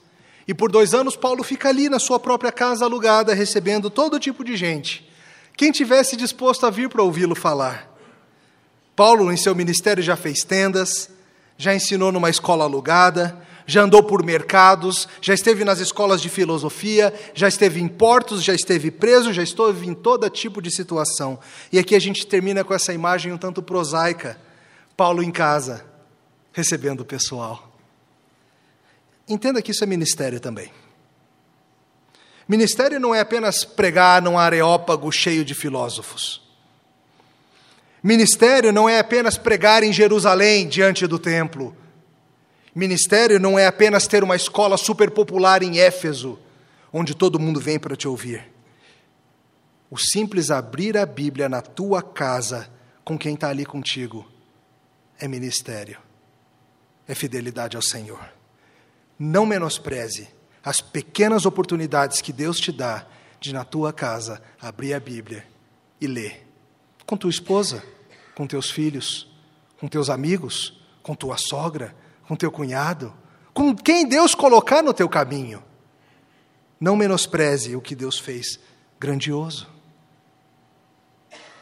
e 0.46 0.54
por 0.54 0.70
dois 0.70 0.94
anos 0.94 1.16
Paulo 1.16 1.42
fica 1.42 1.70
ali 1.70 1.88
na 1.88 2.00
sua 2.00 2.20
própria 2.20 2.52
casa 2.52 2.84
alugada, 2.84 3.34
recebendo 3.34 3.90
todo 3.90 4.20
tipo 4.20 4.44
de 4.44 4.58
gente 4.58 5.05
quem 5.58 5.72
tivesse 5.72 6.16
disposto 6.16 6.66
a 6.66 6.70
vir 6.70 6.90
para 6.90 7.04
ouvi-lo 7.04 7.36
falar. 7.36 7.92
Paulo, 8.96 9.32
em 9.32 9.38
seu 9.38 9.54
ministério, 9.56 10.04
já 10.04 10.16
fez 10.16 10.44
tendas, 10.44 11.10
já 11.58 11.74
ensinou 11.74 12.12
numa 12.12 12.30
escola 12.30 12.64
alugada, 12.64 13.38
já 13.68 13.82
andou 13.82 14.04
por 14.04 14.24
mercados, 14.24 15.08
já 15.22 15.34
esteve 15.34 15.64
nas 15.66 15.80
escolas 15.80 16.22
de 16.22 16.30
filosofia, 16.30 17.14
já 17.34 17.48
esteve 17.48 17.82
em 17.82 17.88
portos, 17.88 18.44
já 18.44 18.54
esteve 18.54 18.92
preso, 18.92 19.34
já 19.34 19.42
esteve 19.42 19.88
em 19.88 19.94
todo 19.94 20.30
tipo 20.30 20.62
de 20.62 20.70
situação. 20.70 21.40
E 21.72 21.80
aqui 21.80 21.96
a 21.96 22.00
gente 22.00 22.28
termina 22.28 22.64
com 22.64 22.74
essa 22.74 22.94
imagem 22.94 23.32
um 23.32 23.38
tanto 23.38 23.62
prosaica: 23.64 24.40
Paulo 24.96 25.24
em 25.24 25.32
casa, 25.32 25.86
recebendo 26.54 27.02
o 27.02 27.06
pessoal. 27.06 27.72
Entenda 29.28 29.62
que 29.62 29.72
isso 29.72 29.84
é 29.84 29.88
ministério 29.88 30.40
também. 30.40 30.72
Ministério 32.48 33.00
não 33.00 33.14
é 33.14 33.20
apenas 33.20 33.64
pregar 33.64 34.22
num 34.22 34.38
areópago 34.38 35.12
cheio 35.12 35.44
de 35.44 35.56
filósofos. 35.56 36.42
Ministério 38.04 38.72
não 38.72 38.88
é 38.88 39.00
apenas 39.00 39.36
pregar 39.36 39.82
em 39.82 39.92
Jerusalém 39.92 40.68
diante 40.68 41.08
do 41.08 41.18
templo. 41.18 41.76
Ministério 42.74 43.40
não 43.40 43.58
é 43.58 43.66
apenas 43.66 44.06
ter 44.06 44.24
uma 44.24 44.36
escola 44.36 44.78
super 44.78 45.10
popular 45.10 45.64
em 45.64 45.80
Éfeso, 45.80 46.38
onde 46.94 47.16
todo 47.16 47.40
mundo 47.40 47.60
vem 47.60 47.80
para 47.80 47.96
te 47.96 48.08
ouvir. 48.08 48.46
O 49.90 49.98
simples 49.98 50.52
abrir 50.52 50.98
a 50.98 51.06
Bíblia 51.06 51.50
na 51.50 51.62
tua 51.62 52.04
casa 52.04 52.70
com 53.04 53.18
quem 53.18 53.34
está 53.34 53.50
ali 53.50 53.66
contigo 53.66 54.30
é 55.20 55.28
ministério, 55.28 55.98
é 57.08 57.16
fidelidade 57.16 57.76
ao 57.76 57.82
Senhor. 57.82 58.24
Não 59.18 59.46
menospreze 59.46 60.28
as 60.66 60.82
pequenas 60.82 61.46
oportunidades 61.46 62.22
que 62.22 62.34
Deus 62.34 62.60
te 62.60 62.72
dá 62.72 63.06
de, 63.40 63.54
na 63.54 63.64
tua 63.64 63.94
casa, 63.94 64.42
abrir 64.60 64.96
a 64.96 65.00
Bíblia 65.00 65.46
e 66.02 66.08
ler. 66.08 66.48
Com 67.06 67.16
tua 67.16 67.30
esposa, 67.30 67.84
com 68.34 68.48
teus 68.48 68.72
filhos, 68.72 69.32
com 69.80 69.88
teus 69.88 70.10
amigos, 70.10 70.82
com 71.04 71.14
tua 71.14 71.38
sogra, 71.38 71.96
com 72.28 72.36
teu 72.36 72.52
cunhado, 72.52 73.14
com 73.54 73.76
quem 73.76 74.08
Deus 74.08 74.34
colocar 74.34 74.82
no 74.82 74.92
teu 74.92 75.08
caminho. 75.08 75.64
Não 76.80 76.96
menospreze 76.96 77.76
o 77.76 77.82
que 77.82 77.96
Deus 77.96 78.18
fez 78.18 78.60
grandioso. 79.00 79.68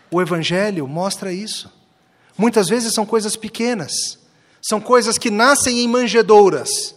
O 0.10 0.22
Evangelho 0.22 0.88
mostra 0.88 1.34
isso. 1.34 1.70
Muitas 2.38 2.70
vezes 2.70 2.93
são 2.93 3.06
coisas 3.06 3.36
pequenas, 3.36 3.91
são 4.62 4.80
coisas 4.80 5.18
que 5.18 5.30
nascem 5.30 5.82
em 5.82 5.88
manjedouras 5.89 6.95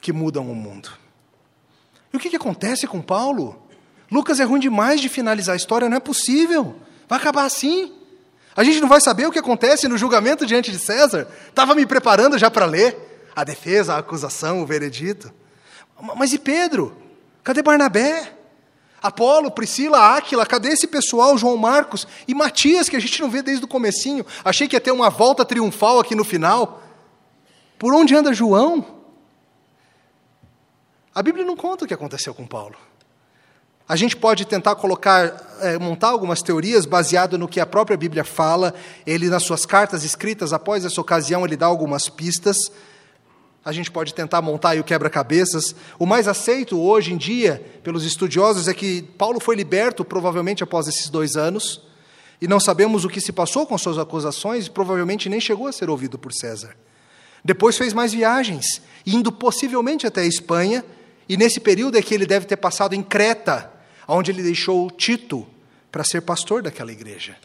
que 0.00 0.12
mudam 0.12 0.50
o 0.50 0.54
mundo. 0.54 0.90
E 2.12 2.16
o 2.16 2.20
que, 2.20 2.30
que 2.30 2.36
acontece 2.36 2.86
com 2.86 3.00
Paulo? 3.00 3.62
Lucas 4.10 4.40
é 4.40 4.44
ruim 4.44 4.60
demais 4.60 5.00
de 5.00 5.08
finalizar 5.08 5.52
a 5.52 5.56
história, 5.56 5.88
não 5.88 5.96
é 5.96 6.00
possível. 6.00 6.76
Vai 7.08 7.18
acabar 7.18 7.44
assim. 7.44 7.92
A 8.56 8.64
gente 8.64 8.80
não 8.80 8.88
vai 8.88 9.00
saber 9.00 9.26
o 9.26 9.30
que 9.30 9.38
acontece 9.38 9.86
no 9.86 9.98
julgamento 9.98 10.46
diante 10.46 10.70
de 10.70 10.78
César. 10.78 11.28
Estava 11.48 11.74
me 11.74 11.86
preparando 11.86 12.38
já 12.38 12.50
para 12.50 12.64
ler 12.64 13.30
a 13.36 13.44
defesa, 13.44 13.94
a 13.94 13.98
acusação, 13.98 14.62
o 14.62 14.66
veredito. 14.66 15.32
Mas 16.16 16.32
e 16.32 16.38
Pedro? 16.38 16.96
Cadê 17.44 17.62
Barnabé? 17.62 18.34
Apolo, 19.00 19.50
Priscila, 19.50 20.16
Áquila, 20.16 20.44
cadê 20.44 20.70
esse 20.70 20.88
pessoal, 20.88 21.38
João 21.38 21.56
Marcos 21.56 22.06
e 22.26 22.34
Matias, 22.34 22.88
que 22.88 22.96
a 22.96 23.00
gente 23.00 23.20
não 23.20 23.30
vê 23.30 23.42
desde 23.42 23.64
o 23.64 23.68
comecinho? 23.68 24.26
Achei 24.44 24.66
que 24.66 24.74
ia 24.74 24.80
ter 24.80 24.90
uma 24.90 25.08
volta 25.08 25.44
triunfal 25.44 26.00
aqui 26.00 26.16
no 26.16 26.24
final. 26.24 26.82
Por 27.78 27.94
onde 27.94 28.16
anda 28.16 28.34
João? 28.34 28.97
A 31.18 31.22
Bíblia 31.22 31.44
não 31.44 31.56
conta 31.56 31.84
o 31.84 31.88
que 31.88 31.92
aconteceu 31.92 32.32
com 32.32 32.46
Paulo. 32.46 32.76
A 33.88 33.96
gente 33.96 34.16
pode 34.16 34.46
tentar 34.46 34.76
colocar, 34.76 35.58
é, 35.60 35.76
montar 35.76 36.10
algumas 36.10 36.42
teorias 36.42 36.86
baseado 36.86 37.36
no 37.36 37.48
que 37.48 37.58
a 37.58 37.66
própria 37.66 37.96
Bíblia 37.96 38.22
fala. 38.22 38.72
Ele, 39.04 39.28
nas 39.28 39.42
suas 39.42 39.66
cartas 39.66 40.04
escritas 40.04 40.52
após 40.52 40.84
essa 40.84 41.00
ocasião, 41.00 41.44
ele 41.44 41.56
dá 41.56 41.66
algumas 41.66 42.08
pistas. 42.08 42.70
A 43.64 43.72
gente 43.72 43.90
pode 43.90 44.14
tentar 44.14 44.40
montar 44.40 44.68
aí 44.70 44.78
o 44.78 44.84
quebra-cabeças. 44.84 45.74
O 45.98 46.06
mais 46.06 46.28
aceito 46.28 46.80
hoje 46.80 47.12
em 47.12 47.16
dia 47.16 47.80
pelos 47.82 48.04
estudiosos 48.04 48.68
é 48.68 48.72
que 48.72 49.02
Paulo 49.02 49.40
foi 49.40 49.56
liberto, 49.56 50.04
provavelmente 50.04 50.62
após 50.62 50.86
esses 50.86 51.10
dois 51.10 51.36
anos, 51.36 51.82
e 52.40 52.46
não 52.46 52.60
sabemos 52.60 53.04
o 53.04 53.08
que 53.08 53.20
se 53.20 53.32
passou 53.32 53.66
com 53.66 53.76
suas 53.76 53.98
acusações, 53.98 54.66
e 54.66 54.70
provavelmente 54.70 55.28
nem 55.28 55.40
chegou 55.40 55.66
a 55.66 55.72
ser 55.72 55.90
ouvido 55.90 56.16
por 56.16 56.32
César. 56.32 56.76
Depois 57.44 57.76
fez 57.76 57.92
mais 57.92 58.12
viagens, 58.12 58.80
indo 59.04 59.32
possivelmente 59.32 60.06
até 60.06 60.20
a 60.20 60.26
Espanha, 60.26 60.84
e 61.28 61.36
nesse 61.36 61.60
período 61.60 61.98
é 61.98 62.02
que 62.02 62.14
ele 62.14 62.26
deve 62.26 62.46
ter 62.46 62.56
passado 62.56 62.94
em 62.94 63.02
Creta, 63.02 63.70
onde 64.06 64.30
ele 64.30 64.42
deixou 64.42 64.90
Tito 64.90 65.46
para 65.92 66.04
ser 66.04 66.22
pastor 66.22 66.62
daquela 66.62 66.90
igreja, 66.90 67.36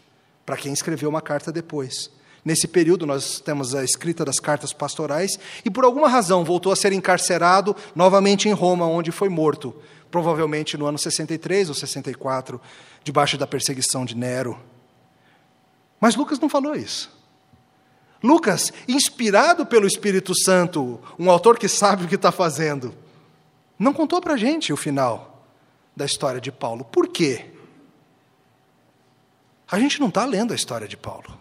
para 0.46 0.56
quem 0.56 0.72
escreveu 0.72 1.10
uma 1.10 1.22
carta 1.22 1.52
depois. 1.52 2.10
Nesse 2.46 2.68
período, 2.68 3.06
nós 3.06 3.40
temos 3.40 3.74
a 3.74 3.84
escrita 3.84 4.26
das 4.26 4.40
cartas 4.40 4.74
pastorais, 4.74 5.40
e 5.64 5.70
por 5.70 5.86
alguma 5.86 6.10
razão 6.10 6.44
voltou 6.44 6.72
a 6.72 6.76
ser 6.76 6.92
encarcerado 6.92 7.76
novamente 7.96 8.50
em 8.50 8.54
Roma, 8.54 8.86
onde 8.86 9.12
foi 9.12 9.30
morto, 9.30 9.74
provavelmente 10.12 10.78
no 10.78 10.86
ano 10.86 10.98
63 10.98 11.70
ou 11.70 11.76
64, 11.76 12.60
debaixo 13.04 13.38
da 13.38 13.48
perseguição 13.48 14.06
de 14.06 14.16
Nero. 14.16 14.60
Mas 16.00 16.16
Lucas 16.16 16.40
não 16.40 16.50
falou 16.50 16.76
isso. 16.76 17.12
Lucas, 18.22 18.72
inspirado 18.88 19.66
pelo 19.66 19.88
Espírito 19.88 20.34
Santo, 20.36 21.00
um 21.18 21.30
autor 21.30 21.58
que 21.58 21.68
sabe 21.68 22.06
o 22.06 22.08
que 22.08 22.16
está 22.16 22.32
fazendo, 22.32 22.94
não 23.78 23.94
contou 23.94 24.22
para 24.22 24.34
a 24.34 24.38
gente 24.38 24.72
o 24.72 24.78
final 24.78 25.46
da 25.96 26.06
história 26.06 26.40
de 26.40 26.52
Paulo. 26.52 26.84
Por 26.86 27.08
quê? 27.08 27.46
A 29.70 29.80
gente 29.80 30.00
não 30.00 30.08
está 30.10 30.26
lendo 30.26 30.54
a 30.54 30.56
história 30.56 30.88
de 30.88 30.98
Paulo. 30.98 31.40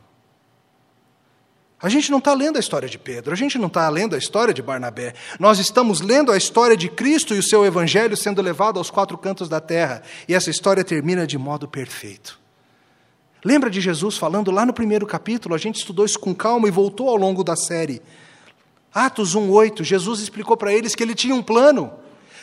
A 1.83 1.89
gente 1.89 2.13
não 2.13 2.19
está 2.19 2.33
lendo 2.33 2.59
a 2.59 2.61
história 2.61 2.89
de 2.89 2.97
Pedro, 2.97 3.33
a 3.33 3.37
gente 3.37 3.59
não 3.59 3.67
está 3.67 3.89
lendo 3.89 4.15
a 4.15 4.19
história 4.19 4.55
de 4.55 4.63
Barnabé. 4.63 5.15
Nós 5.41 5.59
estamos 5.59 6.01
lendo 6.01 6.31
a 6.31 6.37
história 6.37 6.77
de 6.77 6.89
Cristo 6.89 7.35
e 7.35 7.41
o 7.41 7.43
seu 7.43 7.67
evangelho 7.67 8.17
sendo 8.17 8.41
levado 8.41 8.79
aos 8.79 8.89
quatro 8.89 9.19
cantos 9.19 9.49
da 9.49 9.61
terra. 9.61 10.01
E 10.29 10.35
essa 10.35 10.49
história 10.49 10.85
termina 10.85 11.27
de 11.27 11.37
modo 11.37 11.67
perfeito. 11.67 12.41
Lembra 13.45 13.69
de 13.69 13.81
Jesus 13.81 14.17
falando 14.17 14.53
lá 14.53 14.65
no 14.65 14.73
primeiro 14.73 15.05
capítulo? 15.05 15.57
A 15.57 15.59
gente 15.59 15.81
estudou 15.81 16.05
isso 16.07 16.21
com 16.21 16.33
calma 16.33 16.69
e 16.69 16.71
voltou 16.71 17.09
ao 17.09 17.17
longo 17.17 17.43
da 17.43 17.57
série. 17.57 18.01
Atos 18.95 19.35
1,8, 19.35 19.83
Jesus 19.83 20.21
explicou 20.21 20.57
para 20.57 20.73
eles 20.73 20.95
que 20.95 21.03
ele 21.03 21.17
tinha 21.17 21.35
um 21.35 21.43
plano. 21.43 21.93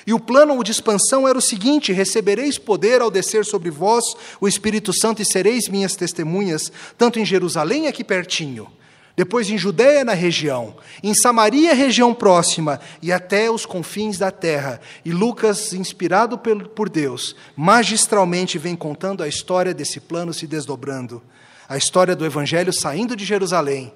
E 0.10 0.14
o 0.14 0.20
plano 0.20 0.64
de 0.64 0.72
expansão 0.72 1.28
era 1.28 1.38
o 1.38 1.42
seguinte: 1.42 1.94
recebereis 1.94 2.58
poder 2.58 3.00
ao 3.00 3.12
descer 3.12 3.46
sobre 3.46 3.70
vós 3.70 4.04
o 4.42 4.48
Espírito 4.48 4.92
Santo 4.92 5.22
e 5.22 5.26
sereis 5.26 5.70
minhas 5.70 5.96
testemunhas, 5.96 6.72
tanto 6.98 7.20
em 7.20 7.26
Jerusalém, 7.26 7.86
aqui 7.86 8.04
pertinho, 8.04 8.68
depois 9.16 9.52
em 9.52 9.58
Judéia, 9.60 10.04
na 10.04 10.16
região, 10.16 10.76
em 11.04 11.14
Samaria, 11.14 11.76
região 11.76 12.12
próxima, 12.12 12.80
e 13.04 13.12
até 13.12 13.52
os 13.52 13.68
confins 13.68 14.18
da 14.18 14.32
terra. 14.32 14.82
E 15.06 15.12
Lucas, 15.12 15.74
inspirado 15.74 16.40
por 16.40 16.90
Deus, 16.90 17.36
magistralmente 17.56 18.58
vem 18.58 18.76
contando 18.76 19.22
a 19.22 19.28
história 19.28 19.76
desse 19.76 20.00
plano 20.00 20.34
se 20.34 20.48
desdobrando, 20.48 21.22
a 21.68 21.78
história 21.78 22.16
do 22.16 22.26
Evangelho 22.26 22.74
saindo 22.74 23.16
de 23.16 23.24
Jerusalém 23.24 23.94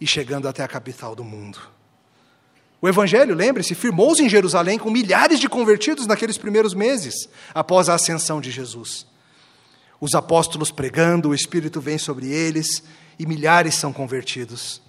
e 0.00 0.08
chegando 0.08 0.48
até 0.48 0.64
a 0.64 0.68
capital 0.68 1.14
do 1.14 1.22
mundo. 1.22 1.75
O 2.80 2.88
Evangelho, 2.88 3.34
lembre-se, 3.34 3.74
firmou-se 3.74 4.22
em 4.22 4.28
Jerusalém 4.28 4.78
com 4.78 4.90
milhares 4.90 5.40
de 5.40 5.48
convertidos 5.48 6.06
naqueles 6.06 6.36
primeiros 6.36 6.74
meses, 6.74 7.28
após 7.54 7.88
a 7.88 7.94
ascensão 7.94 8.40
de 8.40 8.50
Jesus. 8.50 9.06
Os 10.00 10.14
apóstolos 10.14 10.70
pregando, 10.70 11.30
o 11.30 11.34
Espírito 11.34 11.80
vem 11.80 11.96
sobre 11.96 12.26
eles 12.26 12.82
e 13.18 13.24
milhares 13.26 13.74
são 13.74 13.92
convertidos. 13.92 14.82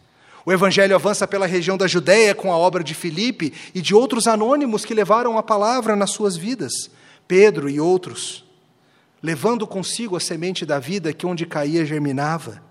O 0.46 0.52
Evangelho 0.52 0.96
avança 0.96 1.26
pela 1.28 1.46
região 1.46 1.78
da 1.78 1.88
Judéia 1.88 2.36
com 2.36 2.52
a 2.52 2.58
obra 2.58 2.84
de 2.84 2.94
Filipe 2.94 3.54
e 3.74 3.82
de 3.82 3.96
outros 3.96 4.28
anônimos 4.28 4.84
que 4.84 4.94
levaram 4.94 5.38
a 5.38 5.44
palavra 5.44 5.96
nas 5.96 6.12
suas 6.12 6.36
vidas, 6.36 6.90
Pedro 7.28 7.70
e 7.70 7.80
outros, 7.80 8.46
levando 9.22 9.66
consigo 9.66 10.16
a 10.16 10.20
semente 10.20 10.66
da 10.66 10.80
vida 10.80 11.14
que 11.14 11.26
onde 11.26 11.46
caía 11.46 11.86
germinava. 11.86 12.67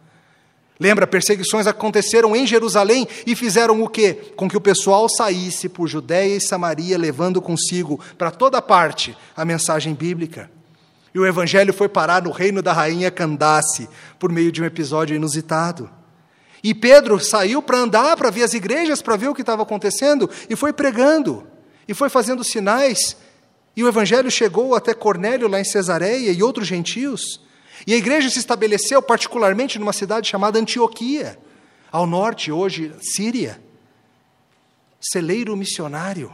Lembra, 0.79 1.07
perseguições 1.07 1.66
aconteceram 1.66 2.37
em 2.37 2.47
Jerusalém 2.47 3.09
e 3.27 3.35
fizeram 3.35 3.83
o 3.83 3.89
quê? 3.89 4.33
Com 4.37 4.49
que 4.49 4.57
o 4.57 4.61
pessoal 4.61 5.09
saísse 5.09 5.68
por 5.68 5.89
Judéia 5.89 6.37
e 6.37 6.41
Samaria, 6.41 6.99
levando 6.99 7.41
consigo 7.41 7.99
para 8.18 8.31
toda 8.31 8.61
parte 8.61 9.16
a 9.35 9.45
mensagem 9.45 9.95
bíblica. 9.95 10.51
E 11.14 11.18
o 11.18 11.27
evangelho 11.27 11.72
foi 11.72 11.89
parar 11.89 12.22
no 12.22 12.31
reino 12.31 12.61
da 12.61 12.74
rainha 12.74 13.11
Candace, 13.11 13.89
por 14.18 14.31
meio 14.31 14.53
de 14.53 14.61
um 14.61 14.66
episódio 14.66 15.16
inusitado. 15.16 15.89
E 16.62 16.74
Pedro 16.74 17.18
saiu 17.18 17.62
para 17.62 17.79
andar, 17.79 18.14
para 18.18 18.29
ver 18.29 18.43
as 18.43 18.53
igrejas, 18.53 19.01
para 19.01 19.16
ver 19.16 19.29
o 19.29 19.35
que 19.35 19.41
estava 19.41 19.62
acontecendo, 19.62 20.29
e 20.51 20.55
foi 20.55 20.74
pregando, 20.74 21.47
e 21.89 21.95
foi 21.95 22.11
fazendo 22.11 22.45
sinais. 22.45 23.16
E 23.74 23.83
o 23.83 23.89
evangelho 23.89 24.31
chegou 24.31 24.74
até 24.74 24.93
Cornélio, 24.93 25.49
lá 25.49 25.59
em 25.59 25.64
Cesareia, 25.64 26.33
e 26.33 26.43
outros 26.43 26.66
gentios. 26.66 27.41
E 27.85 27.93
a 27.93 27.97
igreja 27.97 28.31
se 28.31 28.39
estabeleceu 28.39 29.03
particularmente 29.03 29.79
numa 29.79 29.93
cidade 29.93 30.29
chamada 30.29 30.59
Antioquia, 30.59 31.39
ao 31.91 32.07
norte, 32.07 32.53
hoje, 32.53 32.93
Síria. 33.01 33.61
Celeiro 35.01 35.57
missionário. 35.57 36.33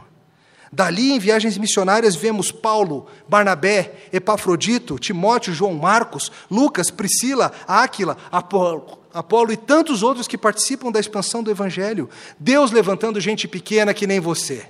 Dali, 0.71 1.11
em 1.11 1.19
viagens 1.19 1.57
missionárias, 1.57 2.15
vemos 2.15 2.51
Paulo, 2.51 3.05
Barnabé, 3.29 3.93
Epafrodito, 4.11 4.97
Timóteo, 4.97 5.53
João 5.53 5.75
Marcos, 5.75 6.31
Lucas, 6.49 6.89
Priscila, 6.89 7.51
Áquila, 7.67 8.17
Apolo, 8.31 8.99
Apolo 9.13 9.53
e 9.53 9.57
tantos 9.57 10.01
outros 10.01 10.27
que 10.27 10.37
participam 10.37 10.91
da 10.91 10.99
expansão 10.99 11.43
do 11.43 11.51
Evangelho. 11.51 12.09
Deus 12.39 12.71
levantando 12.71 13.21
gente 13.21 13.47
pequena 13.47 13.93
que 13.93 14.07
nem 14.07 14.19
você, 14.19 14.65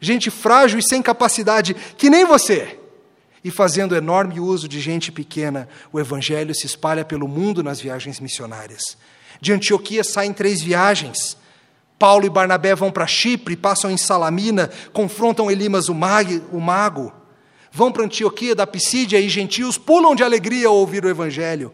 gente 0.00 0.30
frágil 0.30 0.78
e 0.78 0.86
sem 0.86 1.00
capacidade 1.00 1.74
que 1.96 2.10
nem 2.10 2.26
você 2.26 2.77
e 3.48 3.50
fazendo 3.50 3.96
enorme 3.96 4.38
uso 4.38 4.68
de 4.68 4.78
gente 4.78 5.10
pequena, 5.10 5.68
o 5.90 5.98
evangelho 5.98 6.54
se 6.54 6.66
espalha 6.66 7.04
pelo 7.04 7.26
mundo 7.26 7.62
nas 7.62 7.80
viagens 7.80 8.20
missionárias. 8.20 8.82
De 9.40 9.52
Antioquia 9.52 10.04
saem 10.04 10.34
três 10.34 10.62
viagens. 10.62 11.36
Paulo 11.98 12.26
e 12.26 12.30
Barnabé 12.30 12.74
vão 12.74 12.92
para 12.92 13.06
Chipre, 13.06 13.56
passam 13.56 13.90
em 13.90 13.96
Salamina, 13.96 14.70
confrontam 14.92 15.50
Elimas 15.50 15.88
o 15.88 15.94
mago. 15.94 17.12
Vão 17.72 17.90
para 17.90 18.04
Antioquia 18.04 18.54
da 18.54 18.66
Pisídia 18.66 19.18
e 19.18 19.28
gentios 19.28 19.78
pulam 19.78 20.14
de 20.14 20.22
alegria 20.22 20.68
ao 20.68 20.76
ouvir 20.76 21.04
o 21.04 21.08
evangelho. 21.08 21.72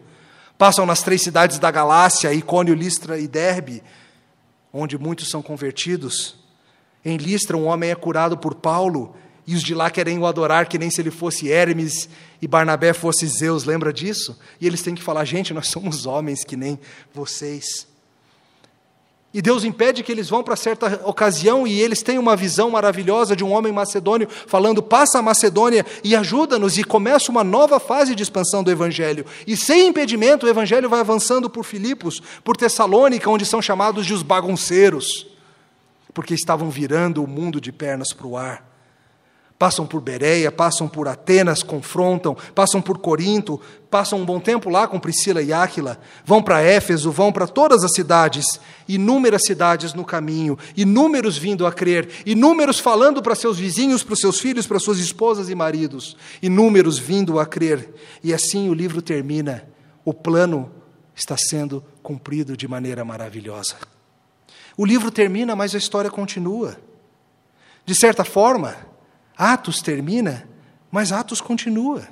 Passam 0.57 0.85
nas 0.85 1.03
três 1.03 1.21
cidades 1.21 1.59
da 1.59 1.69
Galácia, 1.69 2.33
Icônio, 2.33 2.73
Listra 2.73 3.19
e 3.19 3.27
Derbe, 3.27 3.83
onde 4.71 4.97
muitos 4.97 5.29
são 5.29 5.41
convertidos. 5.41 6.37
Em 7.03 7.17
Listra, 7.17 7.57
um 7.57 7.65
homem 7.65 7.91
é 7.91 7.95
curado 7.95 8.37
por 8.37 8.55
Paulo 8.55 9.13
e 9.47 9.55
os 9.55 9.61
de 9.61 9.75
lá 9.75 9.89
querem 9.89 10.17
o 10.17 10.25
adorar 10.25 10.67
que 10.67 10.77
nem 10.77 10.89
se 10.89 11.01
ele 11.01 11.11
fosse 11.11 11.49
Hermes 11.51 12.09
e 12.41 12.47
Barnabé 12.47 12.93
fosse 12.93 13.27
Zeus, 13.27 13.63
lembra 13.63 13.93
disso? 13.93 14.37
E 14.59 14.65
eles 14.65 14.81
têm 14.81 14.95
que 14.95 15.03
falar: 15.03 15.23
gente, 15.25 15.53
nós 15.53 15.67
somos 15.67 16.05
homens 16.05 16.43
que 16.43 16.55
nem 16.55 16.79
vocês. 17.13 17.87
E 19.35 19.41
Deus 19.41 19.65
impede 19.65 20.01
que 20.01 20.13
eles 20.13 20.29
vão 20.29 20.41
para 20.41 20.55
certa 20.55 21.01
ocasião 21.03 21.67
e 21.67 21.81
eles 21.81 22.01
têm 22.01 22.17
uma 22.17 22.37
visão 22.37 22.69
maravilhosa 22.69 23.35
de 23.35 23.43
um 23.43 23.51
homem 23.51 23.71
macedônio 23.71 24.29
falando: 24.47 24.81
passa 24.81 25.19
a 25.19 25.21
Macedônia 25.21 25.85
e 26.03 26.15
ajuda-nos, 26.15 26.77
e 26.77 26.83
começa 26.83 27.29
uma 27.29 27.43
nova 27.43 27.79
fase 27.79 28.15
de 28.15 28.23
expansão 28.23 28.63
do 28.63 28.71
Evangelho. 28.71 29.25
E 29.45 29.55
sem 29.57 29.89
impedimento, 29.89 30.45
o 30.45 30.49
Evangelho 30.49 30.89
vai 30.89 31.01
avançando 31.01 31.49
por 31.49 31.65
Filipos, 31.65 32.21
por 32.43 32.57
Tessalônica, 32.57 33.29
onde 33.29 33.45
são 33.45 33.61
chamados 33.61 34.05
de 34.05 34.13
os 34.13 34.23
bagunceiros, 34.23 35.27
porque 36.13 36.33
estavam 36.33 36.69
virando 36.69 37.21
o 37.21 37.27
mundo 37.27 37.59
de 37.59 37.73
pernas 37.73 38.13
para 38.13 38.25
o 38.25 38.37
ar. 38.37 38.74
Passam 39.57 39.87
por 39.87 40.01
Bereia, 40.01 40.51
passam 40.51 40.85
por 40.85 41.07
Atenas, 41.07 41.63
confrontam, 41.63 42.35
passam 42.53 42.81
por 42.81 42.97
Corinto, 42.97 43.59
passam 43.89 44.19
um 44.19 44.25
bom 44.25 44.37
tempo 44.37 44.69
lá 44.69 44.85
com 44.85 44.99
Priscila 44.99 45.41
e 45.41 45.53
Áquila, 45.53 45.97
vão 46.25 46.43
para 46.43 46.61
Éfeso, 46.61 47.09
vão 47.09 47.31
para 47.31 47.47
todas 47.47 47.81
as 47.81 47.93
cidades, 47.93 48.59
inúmeras 48.85 49.43
cidades 49.45 49.93
no 49.93 50.03
caminho, 50.03 50.59
inúmeros 50.75 51.37
vindo 51.37 51.65
a 51.65 51.71
crer, 51.71 52.09
inúmeros 52.25 52.79
falando 52.79 53.23
para 53.23 53.33
seus 53.33 53.57
vizinhos, 53.57 54.03
para 54.03 54.17
seus 54.17 54.41
filhos, 54.41 54.67
para 54.67 54.77
suas 54.77 54.99
esposas 54.99 55.49
e 55.49 55.55
maridos, 55.55 56.17
inúmeros 56.41 56.99
vindo 56.99 57.39
a 57.39 57.45
crer. 57.45 57.93
E 58.21 58.33
assim 58.33 58.67
o 58.67 58.73
livro 58.73 59.01
termina. 59.01 59.65
O 60.03 60.13
plano 60.13 60.69
está 61.15 61.37
sendo 61.37 61.81
cumprido 62.03 62.57
de 62.57 62.67
maneira 62.67 63.05
maravilhosa. 63.05 63.77
O 64.75 64.85
livro 64.85 65.09
termina, 65.09 65.55
mas 65.55 65.73
a 65.73 65.77
história 65.77 66.11
continua. 66.11 66.77
De 67.85 67.95
certa 67.95 68.25
forma, 68.25 68.75
Atos 69.37 69.81
termina, 69.81 70.47
mas 70.91 71.11
Atos 71.11 71.41
continua. 71.41 72.07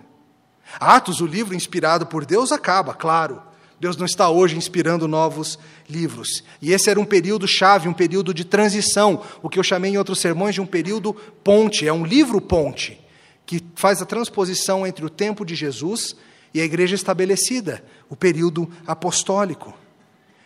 Atos, 0.80 1.21
o 1.21 1.26
livro 1.26 1.55
inspirado 1.55 2.05
por 2.05 2.26
Deus, 2.26 2.51
acaba, 2.51 2.93
claro. 2.93 3.41
Deus 3.80 3.97
não 3.97 4.05
está 4.05 4.30
hoje 4.30 4.57
inspirando 4.57 5.07
novos 5.07 5.59
livros. 5.89 6.43
E 6.61 6.71
esse 6.71 6.89
era 6.89 6.99
um 6.99 7.05
período 7.05 7.47
chave, 7.47 7.89
um 7.89 7.93
período 7.93 8.34
de 8.34 8.45
transição, 8.45 9.21
o 9.41 9.49
que 9.49 9.59
eu 9.59 9.63
chamei 9.63 9.91
em 9.91 9.97
outros 9.97 10.19
sermões 10.19 10.55
de 10.55 10.61
um 10.61 10.65
período 10.65 11.13
ponte, 11.43 11.88
é 11.88 11.91
um 11.91 12.05
livro 12.05 12.39
ponte, 12.39 12.99
que 13.45 13.61
faz 13.76 14.01
a 14.01 14.05
transposição 14.05 14.88
entre 14.88 15.05
o 15.05 15.09
tempo 15.09 15.45
de 15.45 15.53
Jesus 15.53 16.15
e 16.53 16.61
a 16.61 16.63
igreja 16.63 16.95
estabelecida, 16.95 17.84
o 18.09 18.15
período 18.15 18.71
apostólico. 18.88 19.74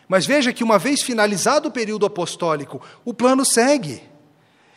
Mas 0.08 0.26
veja 0.26 0.54
que 0.54 0.64
uma 0.64 0.80
vez 0.80 1.04
finalizado 1.04 1.68
o 1.68 1.72
período 1.72 2.06
apostólico, 2.06 2.82
o 3.04 3.14
plano 3.14 3.46
segue. 3.46 4.02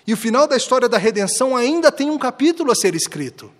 E 0.06 0.12
o 0.12 0.16
final 0.16 0.46
da 0.46 0.56
história 0.56 0.88
da 0.88 0.98
redenção 0.98 1.56
ainda 1.56 1.92
tem 1.92 2.10
um 2.10 2.18
capítulo 2.18 2.72
a 2.72 2.74
ser 2.74 2.94
escrito. 2.94 3.50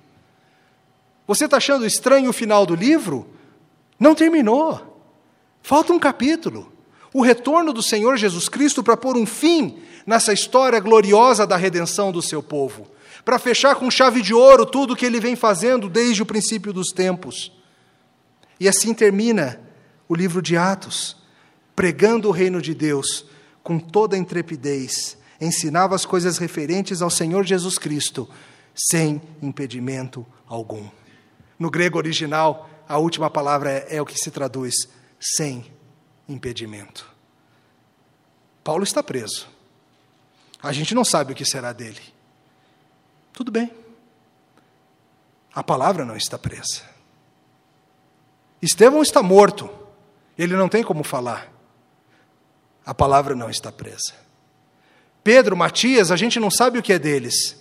Você 1.27 1.45
está 1.45 1.59
achando 1.59 1.87
estranho 1.87 2.31
o 2.31 2.33
final 2.33 2.67
do 2.67 2.75
livro? 2.75 3.29
Não 3.99 4.15
terminou. 4.15 5.03
Falta 5.63 5.93
um 5.93 5.99
capítulo. 5.99 6.73
O 7.13 7.23
retorno 7.23 7.73
do 7.73 7.83
Senhor 7.83 8.17
Jesus 8.17 8.49
Cristo 8.49 8.83
para 8.83 8.97
pôr 8.97 9.17
um 9.17 9.27
fim 9.27 9.81
nessa 10.07 10.33
história 10.33 10.81
gloriosa 10.81 11.47
da 11.47 11.57
redenção 11.57 12.11
do 12.11 12.23
seu 12.23 12.43
povo. 12.43 12.89
Para 13.25 13.39
fechar 13.39 13.77
com 13.77 13.91
chave 13.91 14.23
de 14.23 14.33
ouro 14.33 14.65
tudo 14.65 14.95
o 14.95 14.97
que 14.97 15.05
ele 15.05 15.21
vem 15.21 15.37
fazendo 15.37 15.89
desde 15.89 16.23
o 16.23 16.27
princípio 16.27 16.73
dos 16.73 16.89
tempos. 16.89 17.53
E 18.59 18.69
assim 18.69 18.95
termina 18.95 19.61
o 20.09 20.15
livro 20.15 20.41
de 20.43 20.57
Atos, 20.57 21.17
pregando 21.77 22.29
o 22.29 22.33
reino 22.33 22.61
de 22.61 22.75
Deus 22.75 23.27
com 23.63 23.79
toda 23.79 24.17
a 24.17 24.19
intrepidez 24.19 25.20
ensinava 25.41 25.95
as 25.95 26.05
coisas 26.05 26.39
referentes 26.39 27.01
ao 27.01 27.11
Senhor 27.11 27.45
Jesus 27.45 27.79
Cristo, 27.79 28.29
sem 28.75 29.21
impedimento 29.41 30.27
algum. 30.47 30.89
No 31.59 31.71
grego 31.71 31.99
original, 31.99 32.69
a 32.89 32.99
última 32.99 33.31
palavra 33.31 33.71
é, 33.71 33.97
é 33.97 34.03
o 34.03 34.07
que 34.07 34.19
se 34.19 34.31
traduz 34.31 34.75
sem 35.19 35.71
impedimento. 36.29 37.09
Paulo 38.63 38.85
está 38.85 39.03
preso. 39.03 39.49
A 40.63 40.73
gente 40.73 40.95
não 40.95 41.05
sabe 41.05 41.33
o 41.33 41.37
que 41.37 41.45
será 41.45 41.73
dele. 41.73 42.01
Tudo 43.33 43.51
bem. 43.51 43.73
A 45.55 45.63
palavra 45.63 46.05
não 46.05 46.17
está 46.17 46.39
presa. 46.39 46.83
Estevão 48.61 49.03
está 49.03 49.23
morto. 49.23 49.71
Ele 50.37 50.55
não 50.55 50.69
tem 50.69 50.83
como 50.83 51.03
falar. 51.03 51.51
A 52.85 52.95
palavra 52.95 53.35
não 53.35 53.49
está 53.51 53.73
presa. 53.73 54.15
Pedro, 55.33 55.57
Matias, 55.57 56.11
a 56.11 56.17
gente 56.17 56.41
não 56.41 56.51
sabe 56.51 56.77
o 56.77 56.83
que 56.83 56.93
é 56.93 56.99
deles. 56.99 57.55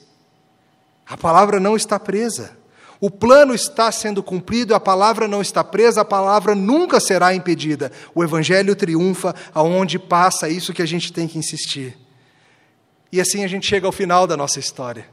A 1.06 1.16
palavra 1.16 1.60
não 1.60 1.76
está 1.76 2.00
presa. 2.00 2.58
O 3.00 3.12
plano 3.12 3.54
está 3.54 3.92
sendo 3.92 4.24
cumprido, 4.24 4.74
a 4.74 4.80
palavra 4.80 5.28
não 5.28 5.40
está 5.40 5.64
presa, 5.64 6.02
a 6.02 6.06
palavra 6.06 6.56
nunca 6.56 7.00
será 7.00 7.32
impedida. 7.32 7.92
O 8.16 8.24
Evangelho 8.24 8.76
triunfa 8.76 9.36
aonde 9.54 10.00
passa, 10.00 10.48
é 10.48 10.52
isso 10.52 10.74
que 10.74 10.82
a 10.82 10.86
gente 10.88 11.14
tem 11.14 11.28
que 11.28 11.38
insistir. 11.38 11.96
E 13.12 13.22
assim 13.22 13.44
a 13.44 13.48
gente 13.48 13.68
chega 13.68 13.86
ao 13.86 13.92
final 13.92 14.26
da 14.26 14.36
nossa 14.36 14.58
história. 14.58 15.06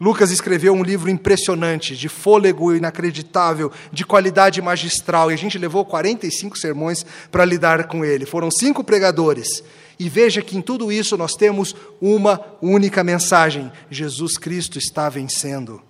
Lucas 0.00 0.32
escreveu 0.32 0.72
um 0.72 0.82
livro 0.82 1.08
impressionante, 1.08 1.96
de 1.96 2.08
fôlego 2.08 2.74
inacreditável, 2.74 3.70
de 3.92 4.04
qualidade 4.04 4.60
magistral, 4.60 5.30
e 5.30 5.34
a 5.34 5.38
gente 5.38 5.56
levou 5.56 5.84
45 5.84 6.58
sermões 6.58 7.06
para 7.30 7.44
lidar 7.44 7.86
com 7.86 8.04
ele. 8.04 8.26
Foram 8.26 8.50
cinco 8.50 8.82
pregadores. 8.82 9.62
E 10.00 10.08
veja 10.08 10.40
que 10.40 10.56
em 10.56 10.62
tudo 10.62 10.90
isso 10.90 11.14
nós 11.14 11.34
temos 11.34 11.76
uma 12.00 12.40
única 12.62 13.04
mensagem: 13.04 13.70
Jesus 13.90 14.38
Cristo 14.38 14.78
está 14.78 15.10
vencendo. 15.10 15.82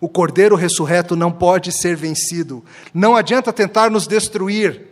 O 0.00 0.08
Cordeiro 0.08 0.54
ressurreto 0.54 1.16
não 1.16 1.32
pode 1.32 1.72
ser 1.72 1.96
vencido. 1.96 2.64
Não 2.94 3.16
adianta 3.16 3.52
tentar 3.52 3.90
nos 3.90 4.06
destruir, 4.06 4.86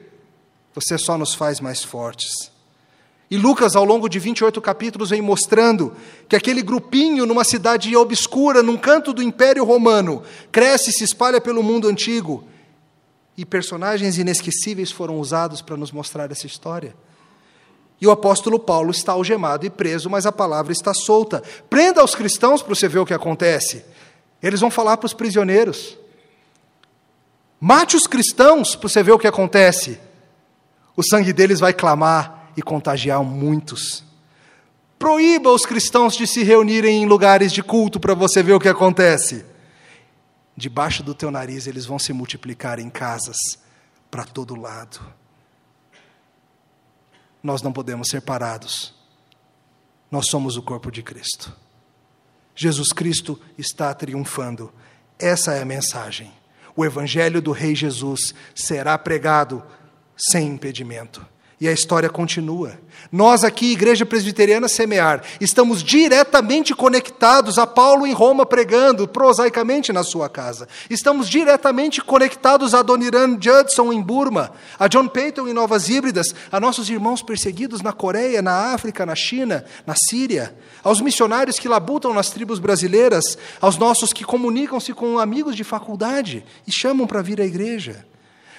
você 0.75 0.99
só 0.99 1.17
nos 1.17 1.35
faz 1.35 1.61
mais 1.61 1.85
fortes. 1.85 2.51
E 3.31 3.37
Lucas, 3.37 3.77
ao 3.77 3.85
longo 3.85 4.09
de 4.09 4.19
28 4.19 4.61
capítulos, 4.61 5.11
vem 5.11 5.23
mostrando 5.23 5.95
que 6.29 6.35
aquele 6.35 6.61
grupinho 6.61 7.25
numa 7.27 7.45
cidade 7.45 7.95
obscura, 7.95 8.61
num 8.61 8.77
canto 8.77 9.13
do 9.13 9.23
Império 9.23 9.65
Romano, 9.65 10.25
cresce 10.51 10.91
e 10.91 10.93
se 10.93 11.05
espalha 11.05 11.41
pelo 11.41 11.63
mundo 11.63 11.87
antigo. 11.87 12.43
E 13.37 13.45
personagens 13.45 14.19
inesquecíveis 14.19 14.91
foram 14.91 15.21
usados 15.21 15.63
para 15.63 15.77
nos 15.77 15.93
mostrar 15.93 16.33
essa 16.33 16.49
história. 16.49 16.97
E 18.05 18.07
o 18.07 18.11
apóstolo 18.11 18.59
Paulo 18.59 18.91
está 18.91 19.13
algemado 19.13 19.65
e 19.65 19.71
preso, 19.71 20.11
mas 20.11 20.27
a 20.27 20.31
palavra 20.31 20.75
está 20.75 20.93
solta. 20.93 21.43
Prenda 21.71 22.05
os 22.05 22.15
cristãos 22.15 22.61
para 22.61 22.75
você 22.75 22.87
ver 22.87 22.99
o 22.99 23.07
que 23.07 23.15
acontece. 23.15 23.83
Eles 24.43 24.61
vão 24.61 24.71
falar 24.71 24.99
para 24.99 25.07
os 25.07 25.15
prisioneiros. 25.15 25.97
Mate 27.59 27.97
os 27.97 28.07
cristãos 28.07 28.77
para 28.77 28.91
você 28.91 29.03
ver 29.03 29.13
o 29.13 29.19
que 29.19 29.27
acontece. 29.27 29.99
O 30.95 31.03
sangue 31.03 31.33
deles 31.33 31.61
vai 31.61 31.73
clamar 31.73 32.51
e 32.55 32.61
contagiar 32.61 33.25
muitos. 33.25 34.05
Proíba 34.99 35.51
os 35.51 35.65
cristãos 35.65 36.15
de 36.15 36.27
se 36.27 36.43
reunirem 36.43 37.05
em 37.05 37.07
lugares 37.07 37.55
de 37.55 37.63
culto 37.63 37.99
para 37.99 38.13
você 38.13 38.43
ver 38.43 38.53
o 38.53 38.61
que 38.61 38.69
acontece. 38.69 39.47
Debaixo 40.55 41.03
do 41.03 41.15
teu 41.15 41.31
nariz 41.31 41.67
eles 41.67 41.87
vão 41.87 41.99
se 41.99 42.13
multiplicar 42.13 42.79
em 42.79 42.91
casas 42.91 43.39
para 44.11 44.25
todo 44.25 44.61
lado. 44.61 45.01
Nós 47.45 47.61
não 47.61 47.75
podemos 47.75 48.09
ser 48.09 48.23
parados. 48.23 48.95
Nós 50.11 50.29
somos 50.29 50.57
o 50.57 50.63
corpo 50.63 50.91
de 50.91 51.03
Cristo. 51.03 51.55
Jesus 52.57 52.89
Cristo 52.89 53.39
está 53.59 53.93
triunfando. 53.93 54.73
Essa 55.19 55.53
é 55.53 55.61
a 55.61 55.67
mensagem. 55.67 56.33
O 56.75 56.87
evangelho 56.87 57.43
do 57.43 57.53
Rei 57.53 57.75
Jesus 57.75 58.35
será 58.55 58.97
pregado 58.97 59.63
sem 60.17 60.49
impedimento. 60.49 61.25
E 61.61 61.69
a 61.69 61.73
história 61.73 62.11
continua. 62.11 62.79
Nós 63.13 63.45
aqui, 63.45 63.73
Igreja 63.73 64.05
Presbiteriana 64.05 64.69
Semear, 64.69 65.23
estamos 65.41 65.83
diretamente 65.83 66.75
conectados 66.75 67.59
a 67.59 67.67
Paulo 67.67 68.07
em 68.07 68.13
Roma 68.13 68.45
pregando, 68.45 69.07
prosaicamente 69.07 69.93
na 69.93 70.03
sua 70.03 70.29
casa. 70.29 70.67
Estamos 70.91 71.29
diretamente 71.29 72.03
conectados 72.03 72.75
a 72.75 72.83
Doniran 72.83 73.39
Judson 73.41 73.93
em 73.93 74.03
Burma, 74.03 74.53
a 74.79 74.89
John 74.89 75.07
Payton 75.07 75.49
em 75.49 75.53
Novas 75.53 75.89
Híbridas, 75.89 76.35
a 76.51 76.59
nossos 76.59 76.91
irmãos 76.91 77.23
perseguidos 77.23 77.83
na 77.83 77.93
Coreia, 77.93 78.43
na 78.43 78.75
África, 78.75 79.07
na 79.07 79.15
China, 79.15 79.65
na 79.87 79.95
Síria, 79.95 80.57
aos 80.83 81.01
missionários 81.01 81.59
que 81.59 81.69
labutam 81.69 82.13
nas 82.13 82.31
tribos 82.31 82.59
brasileiras, 82.59 83.39
aos 83.61 83.77
nossos 83.77 84.13
que 84.13 84.25
comunicam-se 84.25 84.93
com 84.93 85.19
amigos 85.19 85.55
de 85.55 85.63
faculdade 85.63 86.45
e 86.67 86.73
chamam 86.73 87.07
para 87.07 87.23
vir 87.23 87.41
à 87.41 87.45
igreja, 87.45 88.05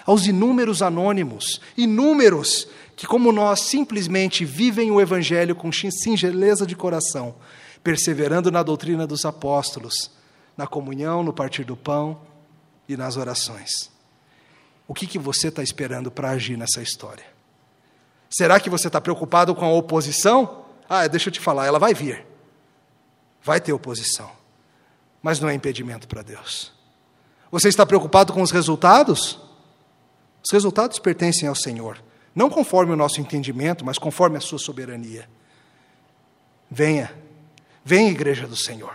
aos 0.05 0.27
inúmeros 0.27 0.81
anônimos, 0.81 1.59
inúmeros 1.75 2.67
que, 2.95 3.07
como 3.07 3.31
nós, 3.31 3.61
simplesmente 3.61 4.45
vivem 4.45 4.91
o 4.91 5.01
Evangelho 5.01 5.55
com 5.55 5.71
singeleza 5.71 6.65
de 6.65 6.75
coração, 6.75 7.35
perseverando 7.83 8.51
na 8.51 8.63
doutrina 8.63 9.07
dos 9.07 9.25
apóstolos, 9.25 10.11
na 10.55 10.67
comunhão, 10.67 11.23
no 11.23 11.33
partir 11.33 11.63
do 11.63 11.75
pão 11.75 12.21
e 12.87 12.95
nas 12.95 13.17
orações. 13.17 13.91
O 14.87 14.93
que, 14.93 15.07
que 15.07 15.17
você 15.17 15.47
está 15.47 15.63
esperando 15.63 16.11
para 16.11 16.29
agir 16.29 16.57
nessa 16.57 16.81
história? 16.81 17.25
Será 18.29 18.59
que 18.59 18.69
você 18.69 18.87
está 18.87 19.01
preocupado 19.01 19.55
com 19.55 19.65
a 19.65 19.73
oposição? 19.73 20.65
Ah, 20.87 21.07
deixa 21.07 21.29
eu 21.29 21.33
te 21.33 21.39
falar, 21.39 21.65
ela 21.65 21.79
vai 21.79 21.93
vir. 21.93 22.25
Vai 23.43 23.59
ter 23.59 23.73
oposição. 23.73 24.29
Mas 25.21 25.39
não 25.39 25.49
é 25.49 25.53
impedimento 25.53 26.07
para 26.07 26.21
Deus. 26.21 26.71
Você 27.51 27.69
está 27.69 27.85
preocupado 27.85 28.33
com 28.33 28.41
os 28.41 28.51
resultados? 28.51 29.39
Os 30.45 30.51
resultados 30.51 30.99
pertencem 30.99 31.47
ao 31.49 31.55
Senhor 31.55 31.99
não 32.35 32.49
conforme 32.49 32.91
o 32.91 32.97
nosso 32.97 33.21
entendimento, 33.21 33.85
mas 33.85 33.97
conforme 33.97 34.37
a 34.37 34.41
sua 34.41 34.59
soberania. 34.59 35.27
Venha, 36.69 37.15
venha, 37.83 38.11
igreja 38.11 38.45
do 38.45 38.57
Senhor. 38.57 38.93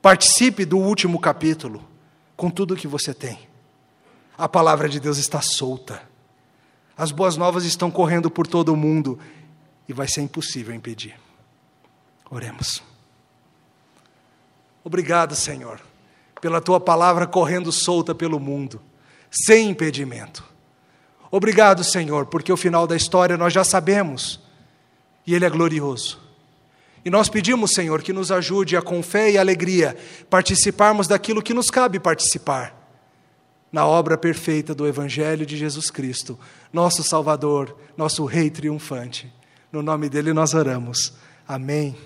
Participe 0.00 0.64
do 0.64 0.78
último 0.78 1.20
capítulo 1.20 1.86
com 2.34 2.48
tudo 2.48 2.72
o 2.72 2.76
que 2.76 2.88
você 2.88 3.12
tem. 3.12 3.38
A 4.36 4.48
palavra 4.48 4.88
de 4.88 4.98
Deus 4.98 5.18
está 5.18 5.42
solta. 5.42 6.02
As 6.96 7.12
boas 7.12 7.36
novas 7.36 7.64
estão 7.64 7.90
correndo 7.90 8.30
por 8.30 8.46
todo 8.46 8.72
o 8.72 8.76
mundo 8.76 9.18
e 9.86 9.92
vai 9.92 10.08
ser 10.08 10.22
impossível 10.22 10.74
impedir. 10.74 11.14
Oremos. 12.30 12.82
Obrigado, 14.82 15.34
Senhor, 15.34 15.80
pela 16.40 16.60
tua 16.60 16.80
palavra 16.80 17.26
correndo 17.26 17.70
solta 17.70 18.14
pelo 18.14 18.40
mundo, 18.40 18.80
sem 19.30 19.68
impedimento. 19.70 20.53
Obrigado, 21.36 21.82
Senhor, 21.82 22.26
porque 22.26 22.52
o 22.52 22.56
final 22.56 22.86
da 22.86 22.94
história 22.94 23.36
nós 23.36 23.52
já 23.52 23.64
sabemos 23.64 24.38
e 25.26 25.34
ele 25.34 25.44
é 25.44 25.50
glorioso. 25.50 26.20
E 27.04 27.10
nós 27.10 27.28
pedimos, 27.28 27.72
Senhor, 27.72 28.02
que 28.02 28.12
nos 28.12 28.30
ajude 28.30 28.76
a, 28.76 28.80
com 28.80 29.02
fé 29.02 29.32
e 29.32 29.36
alegria, 29.36 29.96
participarmos 30.30 31.08
daquilo 31.08 31.42
que 31.42 31.52
nos 31.52 31.70
cabe 31.70 31.98
participar, 31.98 32.72
na 33.72 33.84
obra 33.84 34.16
perfeita 34.16 34.72
do 34.76 34.86
Evangelho 34.86 35.44
de 35.44 35.56
Jesus 35.56 35.90
Cristo, 35.90 36.38
nosso 36.72 37.02
Salvador, 37.02 37.76
nosso 37.96 38.24
Rei 38.26 38.48
triunfante. 38.48 39.28
No 39.72 39.82
nome 39.82 40.08
dele 40.08 40.32
nós 40.32 40.54
oramos. 40.54 41.14
Amém. 41.48 41.96